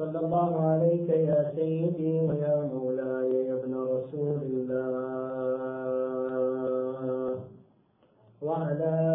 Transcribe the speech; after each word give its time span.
صلى 0.00 0.18
الله 0.20 0.52
عليك 0.70 1.08
يا 1.08 1.52
سيدي 1.56 2.20
ويا 2.20 2.56
مولاي 2.74 3.46
يا 3.48 3.54
ابن 3.54 3.74
رسول 3.74 4.38
الله. 4.50 5.80
وعلى 8.42 9.09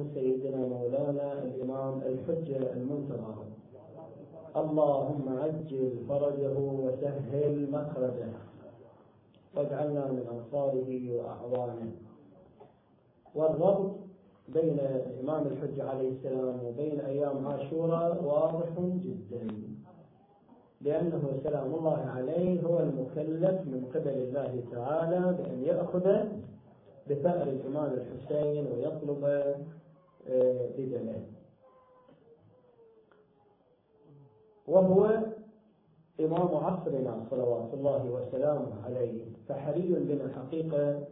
عن 0.00 0.10
سيدنا 0.14 0.56
مولانا 0.56 1.32
الإمام 1.42 2.00
الحجة 2.06 2.72
المنتظر. 2.72 3.36
اللهم 4.56 5.38
عجل 5.42 5.92
فرجه 6.08 6.56
وسهل 6.58 7.70
مخرجه. 7.70 8.32
واجعلنا 9.56 10.04
من 10.12 10.24
أنصاره 10.34 10.90
وأعوانه. 11.16 11.92
والربط 13.34 13.90
بين 14.48 14.78
الإمام 14.80 15.46
الحجة 15.46 15.88
عليه 15.88 16.08
السلام 16.08 16.58
وبين 16.64 17.00
أيام 17.00 17.46
عاشوراء 17.46 18.24
واضح 18.24 18.72
جدا. 18.78 19.46
لأنه 20.80 21.22
سلام 21.44 21.74
الله 21.74 21.98
عليه 22.16 22.62
هو 22.62 22.78
المكلف 22.78 23.60
من 23.66 23.90
قبل 23.94 24.08
الله 24.08 24.62
تعالى 24.72 25.36
بأن 25.38 25.62
يأخذ 25.62 26.06
بثأر 27.10 27.42
الإمام 27.42 27.92
الحسين 27.92 28.66
ويطلب 28.72 29.54
بدمه 30.78 31.22
وهو 34.66 35.18
إمام 36.20 36.54
عصرنا 36.54 37.26
صلوات 37.30 37.74
الله 37.74 38.04
وسلامه 38.10 38.84
عليه 38.84 39.24
فحري 39.48 39.88
بنا 39.88 40.24
الحقيقة 40.24 41.06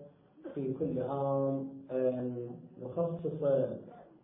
في 0.54 0.72
كل 0.72 1.02
عام 1.02 1.68
أن 1.90 2.50
نخصص 2.82 3.42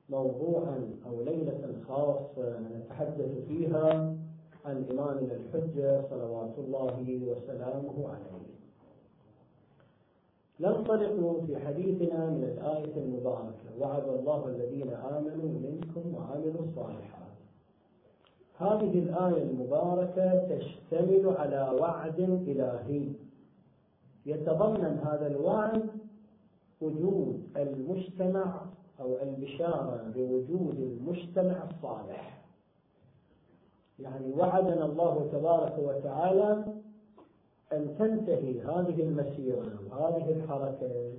موضوعا 0.09 0.91
أو 1.07 1.23
ليلة 1.23 1.75
خاصة 1.89 2.59
نتحدث 2.61 3.47
فيها 3.49 4.15
عن 4.65 4.85
إمامنا 4.91 5.35
الحجة 5.35 6.03
صلوات 6.11 6.59
الله 6.59 7.21
وسلامه 7.29 8.09
عليه. 8.09 8.54
ننطلق 10.61 11.45
في 11.47 11.59
حديثنا 11.67 12.27
من 12.27 12.45
الآية 12.45 12.97
المباركة. 12.97 13.79
وعد 13.81 14.09
الله 14.09 14.47
الذين 14.47 14.93
آمنوا 14.93 15.49
منكم 15.61 16.15
وعملوا 16.15 16.65
الصالحات. 16.69 17.25
هذه 18.59 18.99
الآية 18.99 19.43
المباركة 19.43 20.57
تشتمل 20.57 21.35
على 21.39 21.77
وعد 21.81 22.21
إلهي. 22.21 23.09
يتضمن 24.27 25.01
هذا 25.05 25.27
الوعد 25.27 25.83
وجود 26.81 27.43
المجتمع 27.57 28.61
أو 29.01 29.17
البشارة 29.23 30.13
بوجود 30.15 30.79
المجتمع 30.79 31.65
الصالح. 31.71 32.45
يعني 33.99 34.33
وعدنا 34.33 34.85
الله 34.85 35.29
تبارك 35.33 35.79
وتعالى 35.79 36.65
أن 37.73 37.95
تنتهي 37.99 38.61
هذه 38.61 39.03
المسيرة 39.03 39.73
وهذه 39.91 40.31
الحركة 40.31 41.13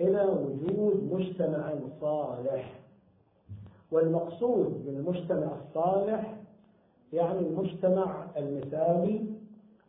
إلى 0.00 0.24
وجود 0.24 1.12
مجتمع 1.12 1.72
صالح. 2.00 2.80
والمقصود 3.92 4.86
بالمجتمع 4.86 5.48
الصالح 5.66 6.36
يعني 7.12 7.38
المجتمع 7.38 8.26
المثالي 8.36 9.24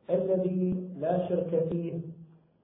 الذي 0.10 0.90
لا 1.00 1.30
شرك 1.30 1.68
فيه 1.72 2.00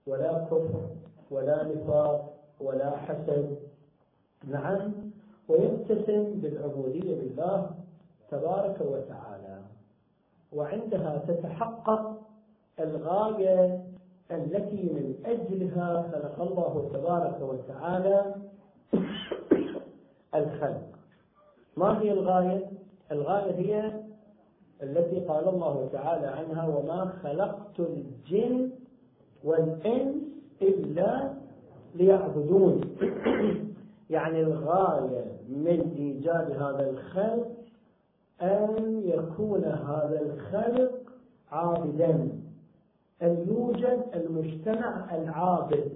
ولا 0.07 0.43
كفر 0.43 0.89
ولا 1.31 1.63
نفاق 1.63 2.33
ولا 2.61 2.97
حسد. 2.97 3.57
نعم 4.47 4.91
ويتسم 5.47 6.23
بالعبودية 6.41 7.15
لله 7.15 7.71
تبارك 8.31 8.81
وتعالى. 8.81 9.61
وعندها 10.53 11.17
تتحقق 11.27 12.26
الغاية 12.79 13.83
التي 14.31 14.83
من 14.83 15.15
أجلها 15.25 16.01
خلق 16.11 16.41
الله 16.41 16.89
تبارك 16.93 17.41
وتعالى 17.41 18.35
الخلق. 20.35 20.87
ما 21.77 22.01
هي 22.01 22.11
الغاية؟ 22.11 22.69
الغاية 23.11 23.55
هي 23.55 23.91
التي 24.83 25.19
قال 25.19 25.47
الله 25.47 25.89
تعالى 25.93 26.27
عنها 26.27 26.67
وما 26.67 27.13
خلقت 27.23 27.79
الجن 27.79 28.69
والإنس 29.43 30.15
إلا 30.61 31.33
ليعبدون. 31.95 32.81
يعني 34.09 34.41
الغاية 34.41 35.25
من 35.49 35.93
إيجاد 35.97 36.51
هذا 36.51 36.89
الخلق 36.89 37.47
أن 38.41 39.01
يكون 39.05 39.63
هذا 39.63 40.21
الخلق 40.21 40.91
عابدا. 41.51 42.46
أن 43.21 43.45
يوجد 43.47 44.05
المجتمع 44.13 45.15
العابد 45.15 45.91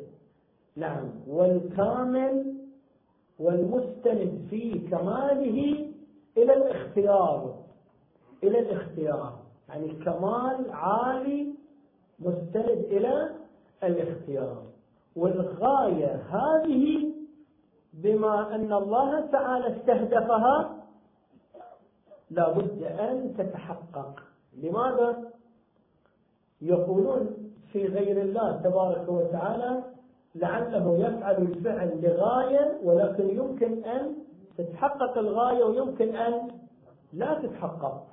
نعم. 0.75 1.09
والكامل 1.27 2.55
والمستند 3.39 4.47
في 4.49 4.79
كماله 4.91 5.87
إلى 6.37 6.53
الاختيار. 6.53 7.55
إلى 8.43 8.59
الاختيار. 8.59 9.39
يعني 9.69 9.87
كمال 9.87 10.71
عالي 10.71 11.53
مستند 12.19 12.85
إلى 12.91 13.29
الاختيار. 13.83 14.63
والغاية 15.15 16.15
هذه 16.15 17.11
بما 17.93 18.55
أن 18.55 18.73
الله 18.73 19.25
تعالى 19.25 19.77
استهدفها 19.77 20.77
لا 22.29 22.51
بد 22.51 22.83
أن 22.83 23.33
تتحقق. 23.37 24.19
لماذا؟ 24.57 25.30
يقولون 26.61 27.29
في 27.71 27.85
غير 27.87 28.21
الله 28.21 28.51
تبارك 28.63 29.09
وتعالى 29.09 29.83
لعله 30.35 30.97
يفعل 30.97 31.35
الفعل 31.41 32.01
لغاية 32.03 32.77
ولكن 32.83 33.29
يمكن 33.29 33.83
أن 33.83 34.13
تتحقق 34.57 35.17
الغاية 35.17 35.63
ويمكن 35.63 36.15
أن 36.15 36.47
لا 37.13 37.33
تتحقق. 37.43 38.03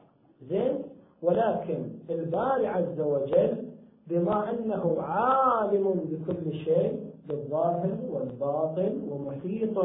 زين؟ 0.49 0.83
ولكن 1.23 1.89
الباري 2.11 2.67
عز 2.67 3.00
وجل 3.00 3.65
بما 4.06 4.50
أنه 4.50 4.97
عالم 5.03 5.91
بكل 6.11 6.53
شيء 6.53 7.00
بالظاهر 7.29 7.97
والباطن 8.11 9.03
ومحيط 9.11 9.85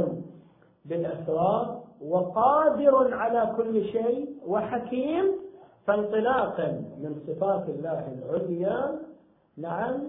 بالأسرار 0.86 1.82
وقادر 2.02 3.14
على 3.14 3.54
كل 3.58 3.86
شيء 3.86 4.30
وحكيم 4.48 5.26
فانطلاقا 5.86 6.68
من 6.72 7.22
صفات 7.28 7.70
الله 7.70 8.14
العليا 8.14 9.00
نعم 9.58 10.02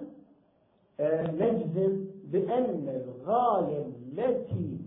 نجزم 1.40 2.04
بأن 2.24 2.88
الغاية 2.88 3.82
التي 3.86 4.78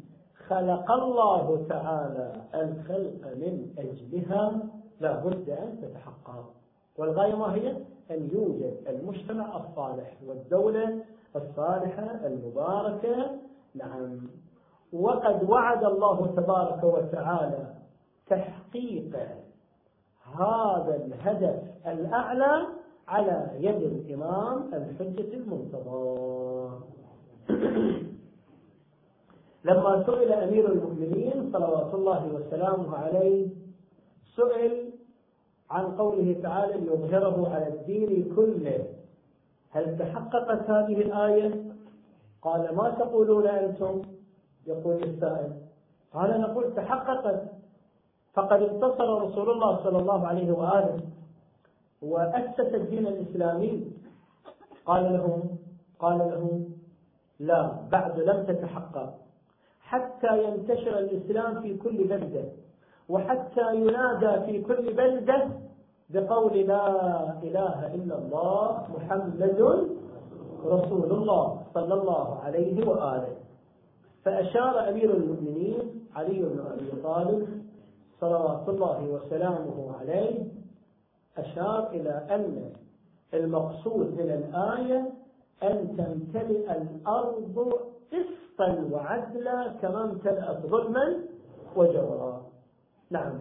خلق 0.47 0.91
الله 0.91 1.65
تعالى 1.69 2.33
الخلق 2.55 3.33
من 3.35 3.73
أجلها 3.77 4.59
لا 4.99 5.19
بد 5.19 5.49
أن 5.49 5.79
تتحقق. 5.81 6.53
والغاية 6.97 7.35
ما 7.35 7.55
هي؟ 7.55 7.69
أن 8.11 8.29
يوجد 8.33 8.77
المجتمع 8.87 9.57
الصالح 9.57 10.17
والدولة 10.27 10.99
الصالحة 11.35 12.19
المباركة. 12.25 13.31
نعم. 13.75 14.27
وقد 14.93 15.49
وعد 15.49 15.83
الله 15.83 16.27
تبارك 16.27 16.83
وتعالى 16.83 17.73
تحقيق 18.29 19.17
هذا 20.35 21.05
الهدف 21.05 21.63
الأعلى 21.87 22.67
على 23.07 23.49
يد 23.59 23.83
الإمام 23.83 24.73
الحجة 24.73 25.33
المنتظر 25.33 26.79
لما 29.67 30.03
سئل 30.05 30.33
أمير 30.33 30.71
المؤمنين 30.71 31.49
صلوات 31.53 31.93
الله 31.93 32.33
وسلامه 32.33 32.97
عليه 32.97 33.47
سئل 34.35 34.91
عن 35.71 35.85
قوله 35.97 36.35
تعالى 36.43 36.73
ليظهره 36.73 37.49
على 37.49 37.67
الدين 37.67 38.35
كله 38.35 38.85
هل 39.69 39.97
تحققت 39.97 40.69
هذه 40.69 41.01
الآية؟ 41.01 41.63
قال 42.41 42.75
ما 42.75 42.89
تقولون 42.89 43.47
أنتم؟ 43.47 44.01
يقول 44.67 45.03
السائل 45.03 45.53
قال 46.13 46.41
نقول 46.41 46.75
تحققت 46.75 47.43
فقد 48.37 48.61
انتصر 48.61 49.09
رسول 49.25 49.49
الله 49.49 49.83
صلى 49.83 49.97
الله 49.97 50.27
عليه 50.27 50.51
وآله. 50.51 50.99
وأسس 52.01 52.69
الدين 52.73 53.07
الإسلامي. 53.07 53.73
قال 54.85 55.03
لهم 55.13 55.41
قال 55.99 56.17
لهم 56.17 56.65
لا 57.39 57.89
بعد 57.91 58.19
لم 58.19 58.45
تتحقق 58.45 59.13
حتى 59.81 60.43
ينتشر 60.43 60.99
الإسلام 60.99 61.61
في 61.61 61.77
كل 61.77 61.97
بلدة. 62.05 62.45
وحتى 63.09 63.75
ينادى 63.75 64.45
في 64.45 64.61
كل 64.61 64.93
بلدة 64.93 65.49
بقول 66.09 66.53
لا 66.57 66.87
إله 67.43 67.77
إلا 67.95 68.15
الله 68.17 68.85
محمد 68.95 69.59
رسول 70.65 71.09
الله 71.11 71.61
صلى 71.73 71.93
الله 71.93 72.39
عليه 72.43 72.87
وآله. 72.87 73.35
فأشار 74.23 74.89
أمير 74.89 75.09
المؤمنين 75.13 76.05
علي 76.15 76.39
بن 76.39 76.59
أبي 76.73 77.01
طالب 77.03 77.56
صلوات 78.21 78.69
الله 78.69 79.03
وسلامه 79.03 79.95
عليه 79.99 80.45
أشار 81.37 81.89
إلى 81.91 82.25
أن 82.29 82.69
المقصود 83.33 84.13
من 84.13 84.29
الآية 84.31 85.09
أن 85.63 85.97
تمتلئ 85.97 86.71
الأرض 86.71 87.73
قسطا 88.11 88.89
وعدلا 88.91 89.73
كما 89.81 90.03
امتلأت 90.03 90.65
ظلما 90.65 91.17
وجورا. 91.75 92.41
نعم. 93.11 93.39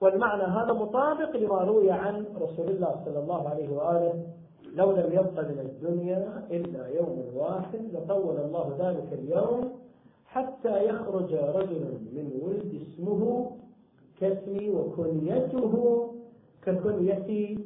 والمعنى 0.00 0.42
هذا 0.42 0.72
مطابق 0.72 1.36
لما 1.36 1.58
روي 1.58 1.90
عن 1.90 2.24
رسول 2.40 2.68
الله 2.68 3.02
صلى 3.04 3.18
الله 3.18 3.48
عليه 3.48 3.68
وآله 3.68 4.26
لو 4.74 4.90
لم 4.90 5.12
يبق 5.12 5.40
من 5.40 5.58
الدنيا 5.58 6.46
إلا 6.50 6.86
يوم 6.86 7.24
واحد 7.34 7.80
لطول 7.92 8.36
الله 8.36 8.76
ذلك 8.78 9.12
اليوم 9.12 9.72
حتى 10.26 10.84
يخرج 10.84 11.34
رجل 11.34 11.98
من 12.12 12.40
ولد 12.42 12.82
اسمه 12.82 13.50
كاسمي 14.20 14.70
وكنيته 14.70 15.74
ككنيتي. 16.62 17.58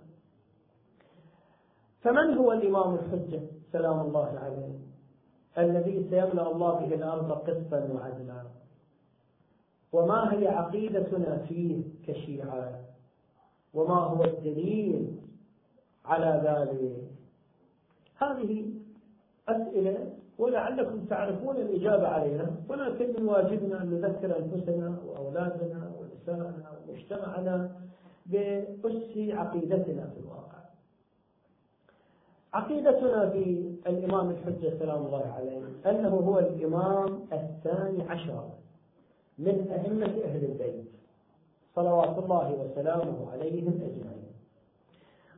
فمن 2.01 2.35
هو 2.35 2.53
الإمام 2.53 2.95
الحجة؟ 2.95 3.41
سلام 3.73 4.01
الله 4.01 4.29
عليه. 4.39 4.75
الذي 5.59 6.07
سيملأ 6.11 6.53
الله 6.53 6.73
به 6.75 6.95
الأرض 6.95 7.33
قسطا 7.33 7.81
وعدلا. 7.95 8.43
وما 9.93 10.33
هي 10.33 10.49
عقيدتنا 10.49 11.37
فيه 11.37 11.83
كشيعة؟ 12.07 12.81
وما 13.75 13.95
هو 13.95 14.25
الدليل 14.25 15.17
على 16.05 16.31
ذلك؟ 16.45 16.97
هذه 18.17 18.65
أسئلة 19.49 20.13
ولعلكم 20.39 21.05
تعرفون 21.05 21.57
الإجابة 21.57 22.07
عليها. 22.09 22.51
ولكن 22.69 23.23
من 23.23 23.29
واجبنا 23.29 23.83
أن 23.83 23.91
نذكر 23.91 24.39
أنفسنا 24.39 24.99
وأولادنا 25.07 25.91
ونساءنا 25.99 26.73
ومجتمعنا 26.89 27.71
بأس 28.27 29.17
عقيدتنا 29.17 30.07
في 30.07 30.21
الواقع. 30.21 30.59
عقيدتنا 32.55 33.31
في 33.31 33.75
الإمام 33.87 34.31
الحجة 34.31 34.79
سلام 34.79 35.07
الله 35.07 35.33
عليه 35.37 35.61
أنه 35.87 36.09
هو 36.09 36.39
الإمام 36.39 37.21
الثاني 37.33 38.03
عشر 38.09 38.49
من 39.39 39.69
أئمة 39.71 40.25
أهل 40.25 40.45
البيت. 40.45 40.85
صلوات 41.77 42.19
الله 42.19 42.53
وسلامه 42.53 43.33
عليهم 43.33 43.81
أجمعين. 43.83 44.24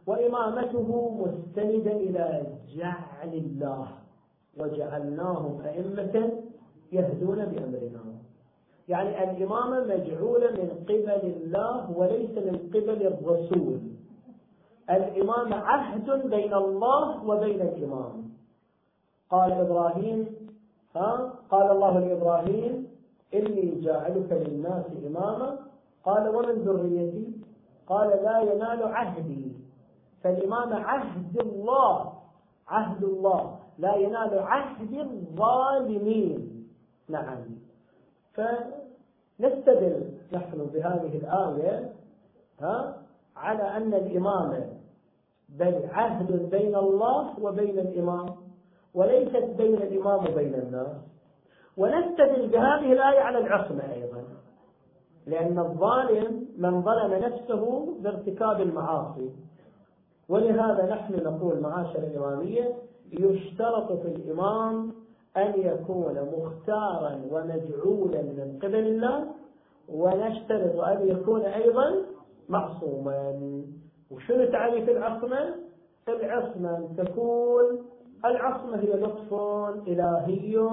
وإمامته 0.07 0.89
مستندة 1.21 1.93
إلى 1.93 2.47
جعل 2.77 3.33
الله 3.35 3.89
وجعلناهم 4.59 5.61
أئمة 5.61 6.33
يهدون 6.93 7.45
بأمرنا. 7.45 8.05
يعني 8.89 9.31
الإمامة 9.31 9.85
مجعولة 9.85 10.51
من 10.51 10.71
قبل 10.89 11.23
الله 11.37 11.99
وليس 11.99 12.31
من 12.31 12.71
قبل 12.75 13.07
الرسول. 13.07 13.81
الإمامة 14.91 15.57
عهد 15.57 16.31
بين 16.31 16.55
الله 16.55 17.25
وبين 17.29 17.61
الإمام. 17.61 18.31
قال 19.31 19.53
إبراهيم 19.53 20.27
ها؟ 20.97 21.33
قال 21.51 21.71
الله 21.71 21.99
لإبراهيم 22.01 22.87
إني 23.35 23.81
جاعلك 23.81 24.33
للناس 24.33 24.87
إماما. 25.07 25.59
قال 26.05 26.37
ومن 26.37 26.55
ذريتي؟ 26.63 27.33
قال 27.87 28.09
لا 28.09 28.41
ينال 28.41 28.83
عهدي. 28.83 29.66
فالإمامة 30.27 30.77
عهد 30.77 31.41
الله 31.41 32.13
عهد 32.69 33.05
الله. 33.05 33.59
لا 33.79 33.95
ينال 33.95 34.39
عهد 34.39 34.93
الظالمين. 34.93 36.69
نعم. 37.09 37.39
فنستدل 38.35 40.11
نحن 40.33 40.59
بهذه 40.75 41.19
الآية 41.19 41.93
ها 42.61 43.03
على 43.37 43.63
أن 43.63 43.95
الإمامة 43.95 44.67
بل 45.49 45.89
عهد 45.93 46.51
بين 46.51 46.75
الله 46.77 47.41
وبين 47.41 47.79
الإمام 47.79 48.27
وليست 48.95 49.55
بين 49.59 49.75
الإمام 49.75 50.33
وبين 50.33 50.55
الناس. 50.55 50.97
ونستدل 51.77 52.49
بهذه 52.49 52.93
الآية 52.93 53.21
على 53.21 53.39
العصمة 53.39 53.93
أيضا. 53.93 54.25
لأن 55.27 55.59
الظالم 55.59 56.47
من 56.59 56.83
ظلم 56.83 57.15
نفسه 57.15 57.95
بارتكاب 58.01 58.61
المعاصي. 58.61 59.31
ولهذا 60.29 60.87
نحن 60.91 61.15
نقول 61.25 61.61
معاشر 61.61 61.99
الإمامية 61.99 62.75
يشترط 63.13 63.93
في 63.93 64.09
الإمام 64.09 64.93
أن 65.37 65.53
يكون 65.57 66.15
مختارا 66.39 67.21
ومجعولا 67.31 68.23
من 68.23 68.59
قبل 68.63 68.75
الله 68.87 69.25
ونشترط 69.89 70.81
أن 70.81 71.09
يكون 71.09 71.41
أيضا 71.41 72.03
معصوما 72.49 73.41
وشنو 74.11 74.45
تعريف 74.45 74.89
العصمة؟ 74.89 75.55
العصمة 76.09 76.89
تكون 76.99 77.65
العصمة 78.25 78.77
هي 78.77 78.93
لطف 78.93 79.35
إلهي 79.87 80.69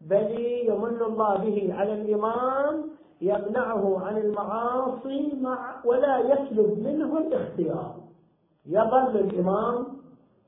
بل 0.00 0.30
يمن 0.68 1.02
الله 1.02 1.36
به 1.36 1.74
على 1.74 1.92
الإمام 1.94 2.90
يمنعه 3.20 4.06
عن 4.06 4.16
المعاصي 4.18 5.32
مع 5.40 5.80
ولا 5.84 6.18
يسلب 6.18 6.78
منه 6.84 7.18
الاختيار 7.18 7.99
يظل 8.70 9.16
الإمام 9.16 9.86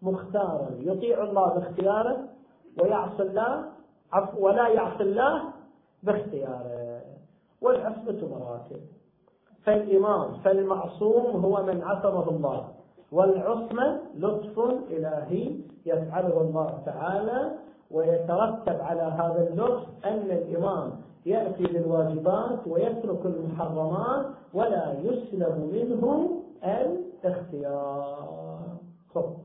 مختارا 0.03 0.69
يطيع 0.79 1.23
الله 1.23 1.49
باختياره 1.55 2.17
ويعصي 2.81 3.23
الله 3.23 3.65
ولا 4.39 4.69
يعصي 4.69 5.03
الله 5.03 5.43
باختياره. 6.03 7.01
والعصمة 7.61 8.21
مراتب. 8.31 8.81
فالإمام 9.65 10.33
فالمعصوم 10.45 11.45
هو 11.45 11.63
من 11.63 11.83
عصمه 11.83 12.29
الله. 12.31 12.69
والعصمة 13.13 14.01
لطف 14.15 14.59
إلهي 14.91 15.45
يفعله 15.87 16.41
الله 16.41 16.83
تعالى 16.87 17.53
ويترتب 17.91 18.81
على 18.81 19.03
هذا 19.03 19.49
اللطف 19.51 19.87
أن 20.05 20.31
الإمام 20.31 20.91
يأتي 21.27 21.63
بالواجبات 21.63 22.67
ويترك 22.67 23.27
المحرمات 23.27 24.27
ولا 24.55 24.97
يسلب 25.01 25.55
منه 25.73 26.03
الاختيار. 27.25 28.79
خب. 29.15 29.37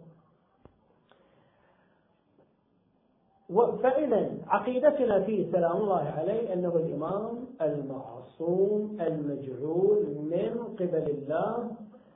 فإذا 3.83 4.29
عقيدتنا 4.47 5.23
فيه 5.23 5.51
سلام 5.51 5.77
الله 5.77 6.13
عليه 6.17 6.53
أنه 6.53 6.75
الإمام 6.75 7.45
المعصوم 7.61 8.97
المجعول 9.01 10.05
من 10.05 10.75
قبل 10.79 11.09
الله. 11.09 11.71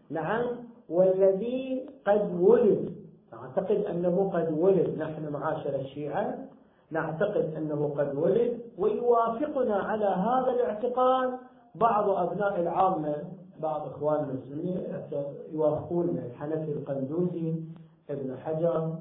نعم. 0.10 0.46
والذي 0.90 1.90
قد 2.08 2.40
ولد. 2.40 2.96
نعتقد 3.34 3.86
أنه 3.86 4.32
قد 4.34 4.58
ولد. 4.60 4.98
نحن 4.98 5.32
معاشر 5.34 5.76
الشيعة. 5.76 6.38
نعتقد 6.92 7.54
أنه 7.58 7.94
قد 7.98 8.16
ولد. 8.16 8.60
ويوافقنا 8.78 9.76
على 9.76 10.06
هذا 10.06 10.52
الاعتقاد 10.52 11.40
بعض 11.76 12.10
أبناء 12.10 12.60
العامة. 12.60 13.16
بعض 13.60 13.88
إخواننا 13.88 14.32
المسلمين 14.32 14.78
يوافقون 15.54 16.10
الحنفي 16.10 16.72
القندوزي 16.72 17.56
ابن 18.10 18.38
حجر 18.38 18.96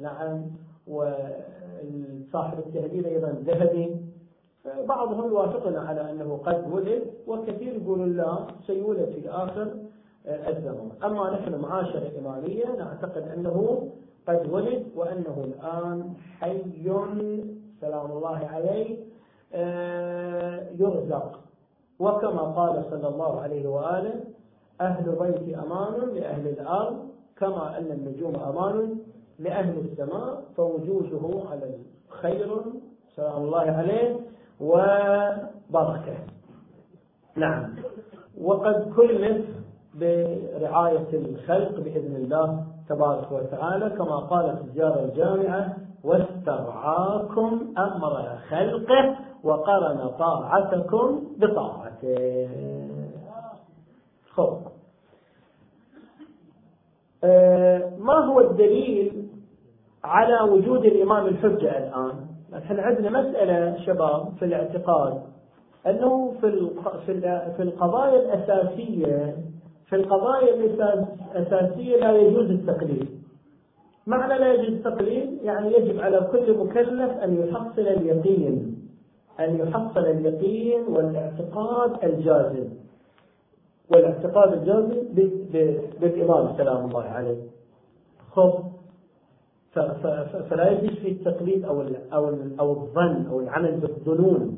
نعم 0.00 0.42
وصاحب 0.86 2.58
التهذيب 2.58 3.06
أيضا 3.06 3.28
الذهبي. 3.28 3.96
بعضهم 4.88 5.30
يوافقنا 5.30 5.80
على 5.80 6.10
أنه 6.10 6.40
قد 6.46 6.72
ولد 6.72 7.02
وكثير 7.26 7.74
يقولون 7.74 8.16
لا 8.16 8.46
سيولد 8.66 9.04
في 9.04 9.30
آخر 9.30 9.74
الزمن. 10.26 10.90
أما 11.04 11.30
نحن 11.30 11.54
معاشر 11.60 11.98
الإمامية 11.98 12.76
نعتقد 12.78 13.28
أنه 13.28 13.88
قد 14.28 14.52
ولد 14.52 14.86
وأنه 14.96 15.44
الآن 15.44 16.14
حي 16.40 16.62
سلام 17.80 18.10
الله 18.10 18.36
عليه 18.36 18.96
آه، 19.54 20.68
يرزق. 20.78 21.41
وكما 22.02 22.42
قال 22.42 22.84
صلى 22.90 23.08
الله 23.08 23.40
عليه 23.40 23.68
وآله 23.68 24.14
أهل 24.80 25.04
بيت 25.20 25.58
أمان 25.58 26.14
لأهل 26.14 26.48
الأرض 26.48 26.96
كما 27.36 27.78
أن 27.78 27.86
النجوم 27.92 28.36
أمان 28.36 28.98
لأهل 29.38 29.78
السماء 29.78 30.42
فوجوده 30.56 31.50
على 31.50 31.70
الخير 32.10 32.48
سلام 33.16 33.42
الله 33.42 33.60
عليه 33.60 34.16
وبركة. 34.60 36.16
نعم. 37.36 37.74
وقد 38.40 38.92
كلف 38.96 39.46
برعاية 39.94 41.08
الخلق 41.12 41.80
بإذن 41.80 42.16
الله 42.16 42.64
تبارك 42.88 43.32
وتعالى 43.32 43.90
كما 43.90 44.16
قالت 44.16 44.60
الجارة 44.64 45.04
الجامعة 45.04 45.76
واسترعاكم 46.04 47.74
أمر 47.78 48.38
خلقه 48.48 49.16
وقرن 49.44 50.08
طاعتكم 50.18 51.24
بطاعته. 51.38 52.48
خب. 54.30 54.58
آه، 57.24 57.92
ما 57.98 58.14
هو 58.14 58.40
الدليل 58.40 59.28
على 60.04 60.50
وجود 60.50 60.84
الإمام 60.84 61.26
الحجة 61.26 61.78
الآن؟ 61.78 62.26
إحنا 62.58 62.82
عندنا 62.82 63.20
مسألة 63.20 63.78
شباب 63.86 64.32
في 64.38 64.44
الاعتقاد 64.44 65.22
أنه 65.86 66.34
في 66.40 66.70
في 67.56 67.62
القضايا 67.62 68.22
الأساسية 68.22 69.36
في 69.86 69.96
القضايا 69.96 70.54
الأساسية 70.54 71.96
لا 71.96 72.16
يجوز 72.16 72.50
التقليد. 72.50 73.22
معنى 74.06 74.38
لا 74.38 74.52
يجوز 74.52 74.68
التقليد؟ 74.74 75.42
يعني 75.42 75.72
يجب 75.72 76.00
على 76.00 76.28
كل 76.32 76.58
مكلف 76.58 77.10
أن 77.10 77.48
يحصل 77.48 77.80
اليقين. 77.80 78.81
أن 79.40 79.58
يحصل 79.58 80.00
اليقين 80.06 80.82
والاعتقاد 80.88 82.04
الجازم. 82.04 82.68
والاعتقاد 83.90 84.52
الجازم 84.52 84.96
بالإمام 86.00 86.56
سلام 86.56 86.84
الله 86.84 87.02
عليه. 87.04 87.42
خب 88.32 88.52
فلا 90.50 90.70
يجوز 90.70 90.98
في 90.98 91.08
التقليد 91.08 91.64
أو 91.64 91.82
أو 92.12 92.34
أو 92.60 92.72
الظن 92.72 93.26
أو 93.26 93.40
العمل 93.40 93.80
بالظنون 93.80 94.56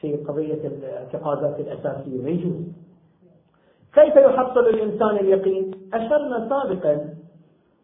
في 0.00 0.16
قضية 0.16 0.66
الاعتقادات 0.66 1.60
الأساسية. 1.60 2.22
ما 2.22 2.30
يجوز. 2.30 2.64
كيف 3.94 4.16
يحصل 4.16 4.60
الإنسان 4.60 5.16
اليقين؟ 5.16 5.70
أشرنا 5.94 6.48
سابقا 6.48 7.14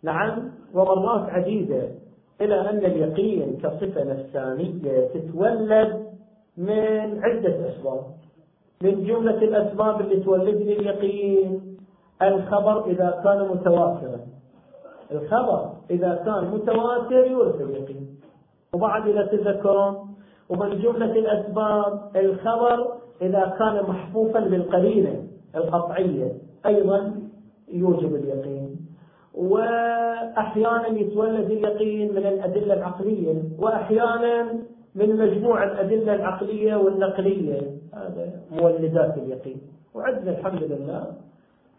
نعم 0.02 0.50
ومرات 0.74 1.30
عديدة 1.30 1.88
إلى 2.40 2.70
أن 2.70 2.78
اليقين 2.78 3.58
كصفة 3.62 4.04
نفسانية 4.04 5.08
تتولد 5.14 5.99
من 6.56 7.20
عدة 7.24 7.68
أسباب. 7.68 8.02
من 8.82 9.04
جملة 9.04 9.38
الأسباب 9.42 10.00
اللي 10.00 10.20
تولد 10.20 10.56
لي 10.56 10.72
اليقين 10.78 11.76
الخبر 12.22 12.86
إذا 12.86 13.20
كان 13.24 13.48
متواترا. 13.48 14.20
الخبر 15.12 15.70
إذا 15.90 16.22
كان 16.24 16.50
متواتر 16.54 17.26
يورث 17.26 17.60
اليقين. 17.60 18.20
وبعد 18.74 19.08
إذا 19.08 19.26
تذكرون 19.26 20.14
ومن 20.48 20.78
جملة 20.78 21.12
الأسباب 21.12 22.10
الخبر 22.16 22.92
إذا 23.22 23.56
كان 23.58 23.82
محفوفا 23.88 24.40
بالقرينة 24.40 25.26
القطعية 25.56 26.32
أيضا 26.66 27.12
يوجب 27.68 28.14
اليقين. 28.14 28.76
وأحيانا 29.34 30.88
يتولد 30.88 31.50
اليقين 31.50 32.10
من 32.10 32.26
الأدلة 32.26 32.74
العقلية. 32.74 33.42
وأحيانا 33.58 34.58
من 34.94 35.16
مجموع 35.16 35.64
الأدلة 35.64 36.14
العقلية 36.14 36.76
والنقلية. 36.76 37.60
هذا 37.94 38.42
مولدات 38.52 39.18
اليقين. 39.18 39.60
وعندنا 39.94 40.30
الحمد 40.30 40.62
لله. 40.62 41.12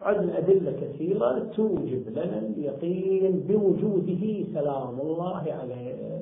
عندنا 0.02 0.38
أدلة 0.38 0.72
كثيرة 0.72 1.38
توجب 1.56 2.08
لنا 2.08 2.38
اليقين 2.38 3.44
بوجوده. 3.48 4.44
سلام 4.54 5.00
الله 5.00 5.36
عليه. 5.60 6.20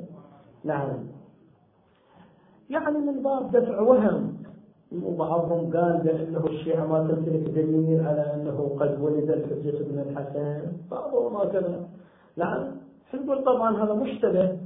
نعم. 0.65 0.99
يعني 2.71 2.99
من 2.99 3.23
باب 3.23 3.53
دفع 3.53 3.81
وهم. 3.81 4.37
وبعضهم 5.05 5.77
قال 5.77 6.01
بأنه 6.05 6.47
الشيعة 6.47 6.87
ما 6.87 6.99
تمتلك 6.99 7.51
دليل 7.51 8.01
على 8.07 8.35
أنه 8.35 8.77
قد 8.81 9.01
ولد 9.01 9.31
الحجة 9.31 9.85
بن 9.85 9.99
الحسن. 9.99 10.73
بعضهم 10.91 11.37
هكذا 11.37 11.89
نعم. 12.37 12.67
نقول 13.15 13.45
طبعا 13.45 13.85
هذا 13.85 13.95
مشتبه. 13.95 14.59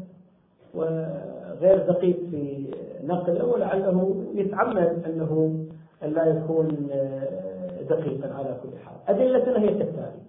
وغير 1.55 1.79
دقيق 1.79 2.17
في 2.31 2.75
نقله 3.05 3.45
ولعله 3.45 4.25
يتعمد 4.35 5.05
أنه 5.07 5.65
لا 6.03 6.27
يكون 6.27 6.69
دقيقا 7.91 8.35
على 8.35 8.57
كل 8.63 8.79
حال. 8.85 8.97
أدلتنا 9.09 9.61
هي 9.61 9.69
كالتالي. 9.69 10.23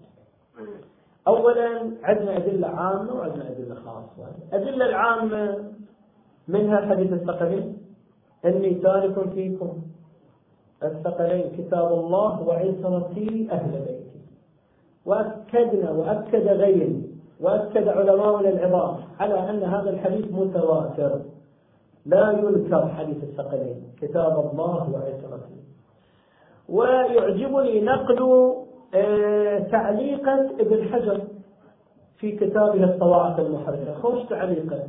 أولا 1.28 1.92
عندنا 2.04 2.38
أدلة 2.38 2.68
عامة 2.68 3.14
وعندنا 3.14 3.50
أدلة 3.50 3.76
خاصة. 3.76 4.32
الأدلة 4.54 4.86
العامة 4.86 5.64
منها 6.48 6.82
حديث 6.90 7.14
الثقلين. 7.14 7.78
إني 8.46 8.74
تارك 8.74 9.30
فيكم 9.30 9.82
الثقلين 10.84 11.52
كتاب 11.58 11.94
الله 11.94 12.42
وعصمتي 12.48 13.48
أهل 13.52 13.72
بيتي. 13.72 14.20
وأكدنا 15.06 15.92
وأكد 15.92 16.48
غيري. 16.48 17.15
وأكد 17.42 17.88
علماؤنا 17.88 18.50
العظام 18.50 18.98
على 19.20 19.50
أن 19.50 19.64
هذا 19.64 19.90
الحديث 19.90 20.26
متواتر. 20.32 21.20
لا 22.06 22.32
ينكر 22.32 22.88
حديث 22.88 23.24
الثقلين. 23.24 23.84
كتاب 24.02 24.50
الله 24.52 24.92
وعصمتي 24.94 25.56
ويعجبني 26.70 27.82
نقل 27.82 28.54
آه، 28.96 29.60
تعليقا 29.60 30.50
ابن 30.60 30.90
حجر 30.90 31.22
في 32.18 32.32
كتابه 32.32 32.84
الطواعق 32.84 33.40
المحررة 33.40 33.94
خوش 34.02 34.24
تعليقا. 34.30 34.80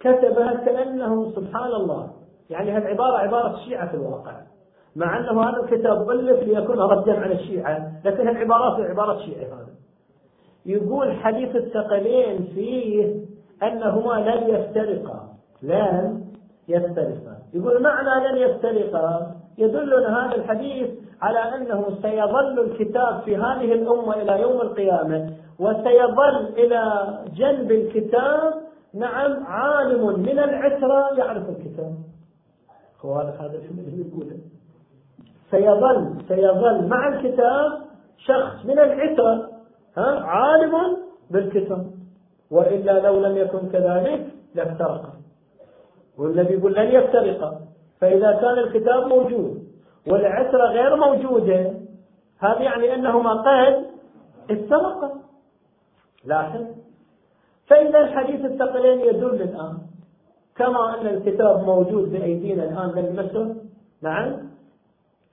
كتبها 0.00 0.54
كأنه 0.54 1.32
سبحان 1.36 1.72
الله. 1.72 2.10
يعني 2.50 2.70
هالعبارة 2.70 3.18
عبارة 3.18 3.54
الشيعة 3.54 3.88
في 3.88 3.94
الواقع. 3.94 4.40
مع 4.96 5.18
أنه 5.18 5.42
هذا 5.42 5.62
الكتاب 5.62 6.10
ألف 6.10 6.42
ليكون 6.42 6.78
ردا 6.78 7.20
على 7.20 7.34
الشيعة 7.34 7.92
لكن 8.04 8.28
هالعبارات 8.28 8.90
عبارة 8.90 9.18
شيعة 9.18 9.46
هذا 9.46 9.79
يقول 10.66 11.12
حديث 11.12 11.56
الثقلين 11.56 12.48
فيه 12.54 13.14
أنهما 13.62 14.30
لن 14.30 14.54
يفترقا. 14.54 15.28
لن 15.62 16.24
يفترقا. 16.68 17.36
يقول 17.54 17.82
معنى 17.82 18.28
لن 18.28 18.36
يفترقا 18.36 19.36
يدلنا 19.58 20.26
هذا 20.26 20.36
الحديث 20.36 20.90
على 21.22 21.38
أنه 21.38 21.84
سيظل 22.02 22.60
الكتاب 22.60 23.20
في 23.20 23.36
هذه 23.36 23.72
الأمة 23.72 24.22
إلى 24.22 24.40
يوم 24.40 24.60
القيامة 24.60 25.30
وسيظل 25.58 26.46
إلى 26.56 27.08
جنب 27.34 27.70
الكتاب. 27.72 28.54
نعم 28.94 29.46
عالم 29.46 30.20
من 30.20 30.38
العترة 30.38 31.18
يعرف 31.18 31.48
الكتاب. 31.48 31.94
هو 33.04 33.14
هذا 33.14 33.60
اللي 33.70 34.06
يقوله؟ 34.06 34.38
سيظل 35.50 36.14
سيظل 36.28 36.88
مع 36.88 37.08
الكتاب 37.08 37.72
شخص 38.18 38.64
من 38.64 38.78
العترة 38.78 39.49
ها؟ 39.96 40.20
عالم 40.20 40.96
بالكتاب 41.30 41.90
وإلا 42.50 43.00
لو 43.00 43.20
لم 43.20 43.36
يكن 43.36 43.68
كذلك 43.68 44.26
لافترق. 44.54 45.12
والنبي 46.18 46.54
يقول 46.54 46.74
لن 46.74 46.90
يفترق. 46.90 47.60
فإذا 48.00 48.32
كان 48.32 48.58
الكتاب 48.58 49.06
موجود 49.06 49.64
والعترة 50.06 50.66
غير 50.66 50.96
موجودة 50.96 51.74
هذا 52.38 52.60
يعني 52.60 52.94
أنهما 52.94 53.32
قد 53.32 53.86
افترقا 54.50 55.20
لاحظ. 56.24 56.66
فإذا 57.66 58.00
الحديث 58.00 58.44
الثقلين 58.44 59.00
يدل 59.00 59.42
الآن 59.42 59.78
كما 60.56 61.00
أن 61.00 61.06
الكتاب 61.06 61.64
موجود 61.64 62.12
بأيدينا 62.12 62.64
الآن 62.64 63.04
نلمسه 63.04 63.56
نعم. 64.02 64.50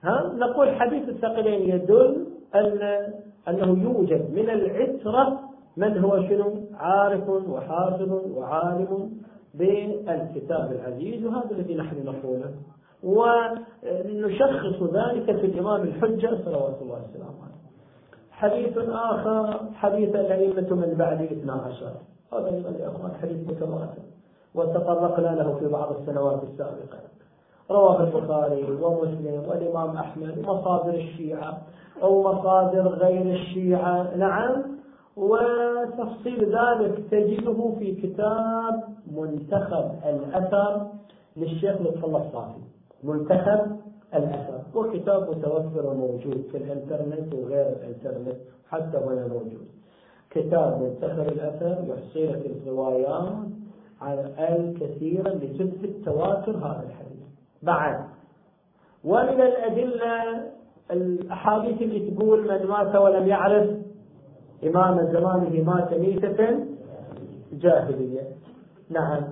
ها؟ 0.02 0.32
نقول 0.34 0.74
حديث 0.74 1.08
الثقلين 1.08 1.68
يدل 1.68 2.26
أن 2.54 3.12
أنه 3.48 3.82
يوجد 3.82 4.30
من 4.34 4.50
العترة 4.50 5.40
من 5.76 5.98
هو 5.98 6.22
شنو؟ 6.28 6.54
عارف 6.74 7.28
وحافظ 7.28 8.12
وعالم 8.36 9.10
بالكتاب 9.54 10.72
العزيز 10.72 11.24
وهذا 11.24 11.50
الذي 11.50 11.74
نحن 11.74 12.04
نقوله. 12.04 12.50
ونشخص 13.02 14.82
ذلك 14.82 15.36
في 15.36 15.46
الإمام 15.46 15.82
الحجة 15.82 16.38
صلوات 16.44 16.82
الله 16.82 17.02
وسلامه 17.04 17.42
عليه. 17.42 17.58
حديث 18.30 18.78
آخر 18.88 19.60
حديث 19.74 20.14
الأئمة 20.14 20.74
من 20.74 20.94
بعد 20.98 21.22
12 21.22 21.92
هذا 22.32 22.54
أيضا 22.54 22.70
يا 22.70 22.88
أخوان 22.88 23.12
حديث 23.22 23.50
متواتر. 23.50 24.02
وتطرقنا 24.54 25.42
له 25.42 25.58
في 25.58 25.68
بعض 25.68 25.96
السنوات 26.00 26.42
السابقة. 26.42 26.98
رواه 27.70 28.02
البخاري 28.02 28.62
ومسلم 28.82 29.42
والإمام 29.48 29.96
أحمد 29.96 30.38
ومصادر 30.38 30.94
الشيعة 30.94 31.58
أو 32.02 32.22
مصادر 32.22 32.88
غير 32.88 33.22
الشيعة. 33.32 34.16
نعم. 34.16 34.62
وتفصيل 35.16 36.44
ذلك 36.44 37.04
تجده 37.10 37.72
في 37.78 37.94
كتاب 37.94 38.84
منتخب 39.10 39.90
الأثر 40.06 40.86
للشيخ 41.36 41.80
لطف 41.80 42.04
الله 42.04 42.26
الصافي 42.26 42.60
منتخب 43.04 43.76
الأثر. 44.14 44.60
وكتاب 44.74 45.30
متوفر 45.30 45.86
وموجود 45.86 46.44
في 46.52 46.56
الإنترنت 46.56 47.34
وغير 47.34 47.68
الإنترنت 47.68 48.36
حتى 48.68 48.96
هنا 48.98 49.26
موجود. 49.26 49.68
كتاب 50.30 50.82
منتخب 50.82 51.28
الأثر 51.28 51.84
يحصي 51.88 52.30
الروايات 52.30 53.32
على 54.00 54.56
الكثيرة 54.56 55.28
لتثبت 55.28 56.04
تواتر 56.04 56.56
هذا 56.56 56.84
الحديث. 56.86 57.17
بعد. 57.62 58.00
ومن 59.04 59.40
الأدلة 59.40 60.42
الأحاديث 60.90 61.82
اللي 61.82 62.10
تقول 62.10 62.42
من 62.48 62.66
مات 62.66 62.96
ولم 62.96 63.26
يعرف 63.26 63.68
إمام 64.66 65.12
زمانه 65.12 65.62
مات 65.62 65.94
ميتة 65.94 66.58
جاهلية. 67.52 68.22
نعم. 68.90 69.22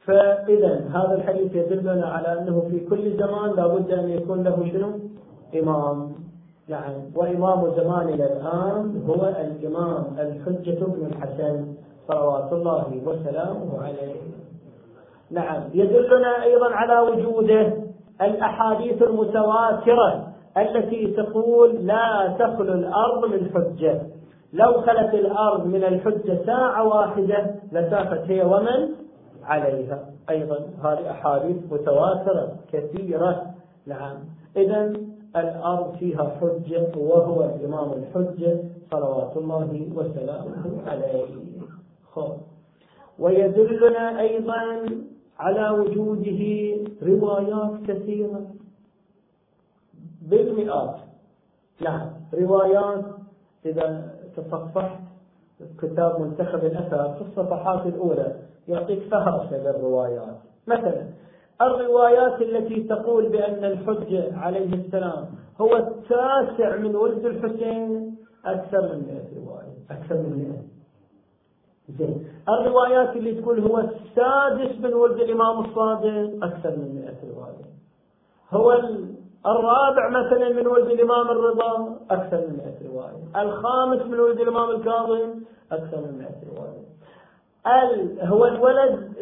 فإذا 0.00 0.88
هذا 0.94 1.14
الحديث 1.14 1.54
يدلنا 1.54 2.06
على 2.06 2.40
أنه 2.40 2.60
في 2.70 2.80
كل 2.80 3.16
زمان 3.16 3.50
لابد 3.56 3.90
أن 3.90 4.08
يكون 4.08 4.42
له 4.42 4.68
شنو؟ 4.72 4.90
إمام. 5.60 6.12
نعم. 6.68 6.92
وإمام 7.14 7.74
زماننا 7.76 8.26
الآن 8.32 9.04
هو 9.08 9.34
الإمام 9.40 10.04
الحجة 10.18 10.84
بن 10.84 11.06
الحسن 11.06 11.74
صلوات 12.08 12.52
الله 12.52 13.00
وسلامه 13.06 13.82
عليه. 13.82 14.43
نعم. 15.34 15.62
يدلنا 15.74 16.42
أيضا 16.42 16.74
على 16.74 16.98
وجوده 16.98 17.72
الأحاديث 18.22 19.02
المتواترة 19.02 20.28
التي 20.56 21.06
تقول 21.06 21.86
لا 21.86 22.36
تخلو 22.38 22.72
الأرض 22.72 23.24
من 23.24 23.50
حجة. 23.54 24.02
لو 24.52 24.72
خلت 24.72 25.14
الأرض 25.14 25.66
من 25.66 25.84
الحجة 25.84 26.38
ساعة 26.46 26.86
واحدة 26.88 27.54
لسافت 27.72 28.30
هي 28.30 28.42
ومن؟ 28.42 28.88
عليها. 29.44 29.98
أيضا 30.30 30.58
هذه 30.84 31.10
أحاديث 31.10 31.56
متواترة 31.72 32.52
كثيرة. 32.72 33.42
نعم. 33.86 34.16
إذا 34.56 34.92
الأرض 35.36 35.96
فيها 35.98 36.36
حجة 36.40 36.88
وهو 36.96 37.44
الإمام 37.44 37.92
الحجة 37.92 38.58
صلوات 38.90 39.36
الله 39.36 39.88
وسلامه 39.96 40.82
عليه. 40.86 41.26
خب. 42.14 42.36
ويدلنا 43.18 44.20
أيضا 44.20 44.86
على 45.38 45.70
وجوده 45.70 46.42
روايات 47.02 47.82
كثيرة. 47.88 48.46
بالمئات. 50.22 50.96
نعم 51.80 52.10
روايات 52.34 53.04
إذا 53.66 54.14
تصفحت 54.36 55.00
كتاب 55.82 56.20
منتخب 56.20 56.64
الأثر 56.64 57.14
في 57.14 57.20
الصفحات 57.20 57.86
الأولى 57.86 58.36
يعطيك 58.68 59.02
فهرسة 59.02 59.56
للروايات 59.56 60.36
مثلا 60.66 61.06
الروايات 61.62 62.42
التي 62.42 62.82
تقول 62.82 63.28
بأن 63.28 63.64
الحجة 63.64 64.38
عليه 64.38 64.74
السلام 64.74 65.26
هو 65.60 65.76
التاسع 65.76 66.76
من 66.76 66.96
ولد 66.96 67.24
الحسين 67.24 68.16
أكثر 68.44 68.82
من 68.82 69.02
100 69.06 69.46
رواية 69.46 69.74
أكثر 69.90 70.14
من 70.14 70.38
100 70.38 70.73
زين. 71.88 72.26
الروايات 72.48 73.16
اللي 73.16 73.40
تقول 73.40 73.60
هو 73.60 73.78
السادس 73.78 74.80
من 74.80 74.94
ولد 74.94 75.20
الإمام 75.20 75.64
الصادق 75.64 76.44
أكثر 76.44 76.70
من 76.70 76.94
100 76.94 77.14
رواية. 77.34 77.64
هو 78.50 78.72
الرابع 79.46 80.08
مثلا 80.08 80.48
من 80.52 80.66
ولد 80.66 80.90
الإمام 80.90 81.30
الرضا 81.30 81.96
أكثر 82.10 82.36
من 82.36 82.56
100 82.56 82.92
رواية. 82.92 83.42
الخامس 83.44 84.02
من 84.02 84.20
ولد 84.20 84.40
الإمام 84.40 84.70
الكاظم 84.70 85.34
أكثر 85.72 85.96
من 85.96 86.18
100 86.18 86.28
رواية. 86.56 86.84
هو 88.22 88.44
الولد 88.46 89.12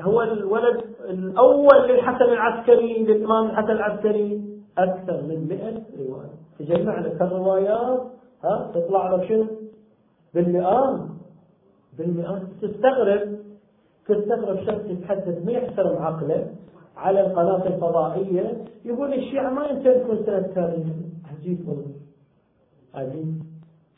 هو 0.00 0.22
الولد 0.22 0.84
الأول 1.00 1.88
للحسن 1.88 2.24
العسكري 2.24 3.04
للإمام 3.04 3.50
الحسن 3.50 3.70
العسكري 3.70 4.42
أكثر 4.78 5.22
من 5.22 5.48
100 5.48 5.82
رواية. 6.08 6.30
تجمع 6.58 7.00
لك 7.00 7.22
الروايات 7.22 8.02
ها 8.44 8.70
تطلع 8.74 9.10
له 9.10 9.28
شنو؟ 9.28 9.46
بالمئات 10.34 11.00
تستغرب 12.62 13.38
تستغرب 14.08 14.64
شخص 14.66 14.84
يتحدث 14.88 15.44
ما 15.44 15.52
يحترم 15.52 16.02
عقله 16.02 16.46
على 16.96 17.20
القناة 17.20 17.66
الفضائية 17.66 18.64
يقول 18.84 19.14
الشيعة 19.14 19.50
ما 19.50 19.66
يمتلكون 19.66 20.18
سنة 20.26 20.40
تاريخ 20.54 20.86
عجيب 21.30 21.58
عجيب. 22.94 23.42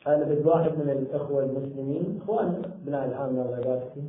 أنا 0.07 0.23
بد 0.25 0.45
واحد 0.45 0.71
من 0.71 0.89
الإخوة 0.89 1.43
المسلمين 1.43 2.19
إخوان 2.23 2.61
بناء 2.85 3.05
العام 3.05 3.35
الغاباتي 3.35 4.01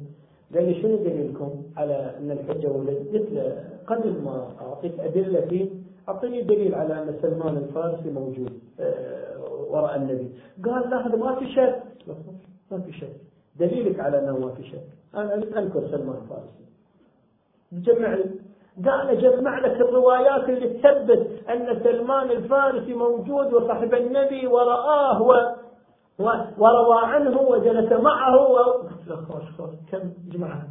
قال 0.55 0.65
لي 0.65 0.83
شنو 0.83 0.97
دليلكم 0.97 1.51
على 1.77 2.11
أن 2.19 2.31
الحجة 2.31 2.69
ولد؟ 2.69 3.09
قلت 3.13 3.33
له 3.33 3.65
قبل 3.87 4.23
ما 4.25 4.49
أعطيك 4.61 5.01
أدلة 5.01 5.41
فيه 5.41 5.67
أعطيني 6.09 6.43
دليل 6.43 6.75
على 6.75 7.03
أن 7.03 7.15
سلمان 7.23 7.57
الفارسي 7.57 8.11
موجود 8.11 8.53
آه، 8.81 9.39
وراء 9.71 9.97
النبي. 9.97 10.29
قال 10.65 10.91
لا 10.91 11.07
هذا 11.07 11.17
ما 11.17 11.35
في 11.35 11.53
شك. 11.53 11.83
ما 12.71 12.79
في 12.79 12.93
شك. 12.93 13.17
دليلك 13.57 14.01
على 14.01 14.19
أنه 14.19 14.39
ما 14.39 14.55
في 14.55 14.65
شك. 14.65 14.85
أنا 15.15 15.35
أنكر 15.35 15.89
سلمان 15.91 16.17
الفارسي 16.23 16.65
جمع 17.73 18.19
قال 18.85 19.09
اجمع 19.09 19.59
لك 19.59 19.81
الروايات 19.81 20.49
اللي 20.49 20.69
تثبت 20.69 21.49
أن 21.49 21.81
سلمان 21.83 22.31
الفارسي 22.31 22.95
موجود 22.95 23.53
وصاحب 23.53 23.95
النبي 23.95 24.47
ورآه 24.47 25.23
و... 25.23 25.33
و... 26.19 26.25
وروى 26.59 26.99
عنه 27.03 27.41
وجلس 27.41 27.93
معه 27.93 28.37
و... 28.51 28.57
خوش 29.09 29.51
خوش 29.59 29.75
كم 29.93 30.11
جماعة. 30.29 30.69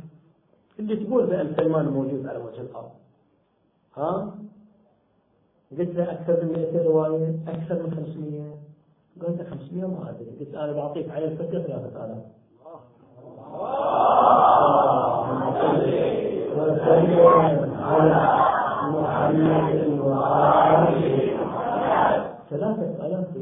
اللي 0.80 1.06
تقول 1.06 1.26
بأن 1.26 1.56
سلمان 1.58 1.86
موجود 1.86 2.28
على 2.28 2.38
وجه 2.40 2.62
الأرض. 2.62 2.92
ها؟ 3.98 4.36
قلت 5.72 5.96
له 5.96 6.12
أكثر 6.12 6.44
من 6.44 6.50
200 6.50 6.84
رواية 6.84 7.36
أكثر 7.48 7.84
من 7.84 7.92
500 7.96 8.56
قلت 9.22 9.40
له 9.40 9.50
500 9.50 9.88
ما 9.88 10.10
أدري. 10.10 10.32
قلت 10.40 10.56
أنا 10.56 10.72
بعطيك 10.72 11.10
على 11.10 11.26
الفكرة 11.26 11.60
3000 11.60 11.98
على 11.98 12.14
محمد 12.14 12.24
وآله 12.24 12.43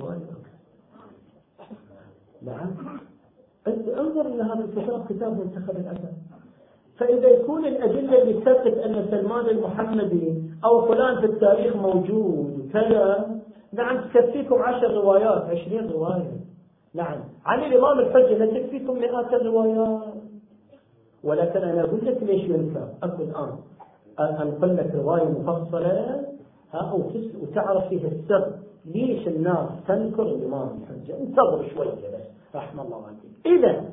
رواية 0.01 0.31
نعم 2.41 2.69
منتخب 5.29 5.77
الأثر 5.77 6.11
فإذا 6.97 7.27
يكون 7.27 7.65
الأدلة 7.65 8.21
اللي 8.21 8.33
تثبت 8.33 8.77
أن 8.77 9.07
سلمان 9.11 9.45
المحمدي 9.45 10.43
أو 10.65 10.85
فلان 10.85 11.19
في 11.19 11.25
التاريخ 11.25 11.75
موجود 11.75 12.69
كذا 12.73 13.29
نعم 13.73 13.97
تكفيكم 14.13 14.61
عشر 14.61 14.93
روايات 14.93 15.43
عشرين 15.43 15.91
رواية. 15.91 16.50
نعم. 16.93 17.19
عن 17.45 17.63
الإمام 17.63 17.99
الحجة 17.99 18.45
تكفيكم 18.45 18.99
مئات 18.99 19.33
الروايات. 19.33 20.13
ولكن 21.23 21.59
أنا 21.59 21.81
أقول 21.81 21.99
لك 22.05 22.23
ليش 22.23 22.43
ينفع؟ 22.43 22.87
أقول 23.03 23.29
الآن. 23.29 23.55
أنقل 24.19 24.77
لك 24.77 24.95
رواية 24.95 25.29
مفصلة. 25.29 26.25
ها 26.73 26.93
وتعرف 27.41 27.87
فيها 27.87 28.07
السر. 28.07 28.51
ليش 28.85 29.27
الناس 29.27 29.67
تنكر 29.87 30.23
الإمام 30.23 30.69
الحجة 30.81 31.17
انتظر 31.17 31.69
شوية 31.75 31.89
بس 31.89 32.55
رحمه 32.55 32.83
الله 32.83 33.03
عليك. 33.05 33.59
إذا 33.59 33.85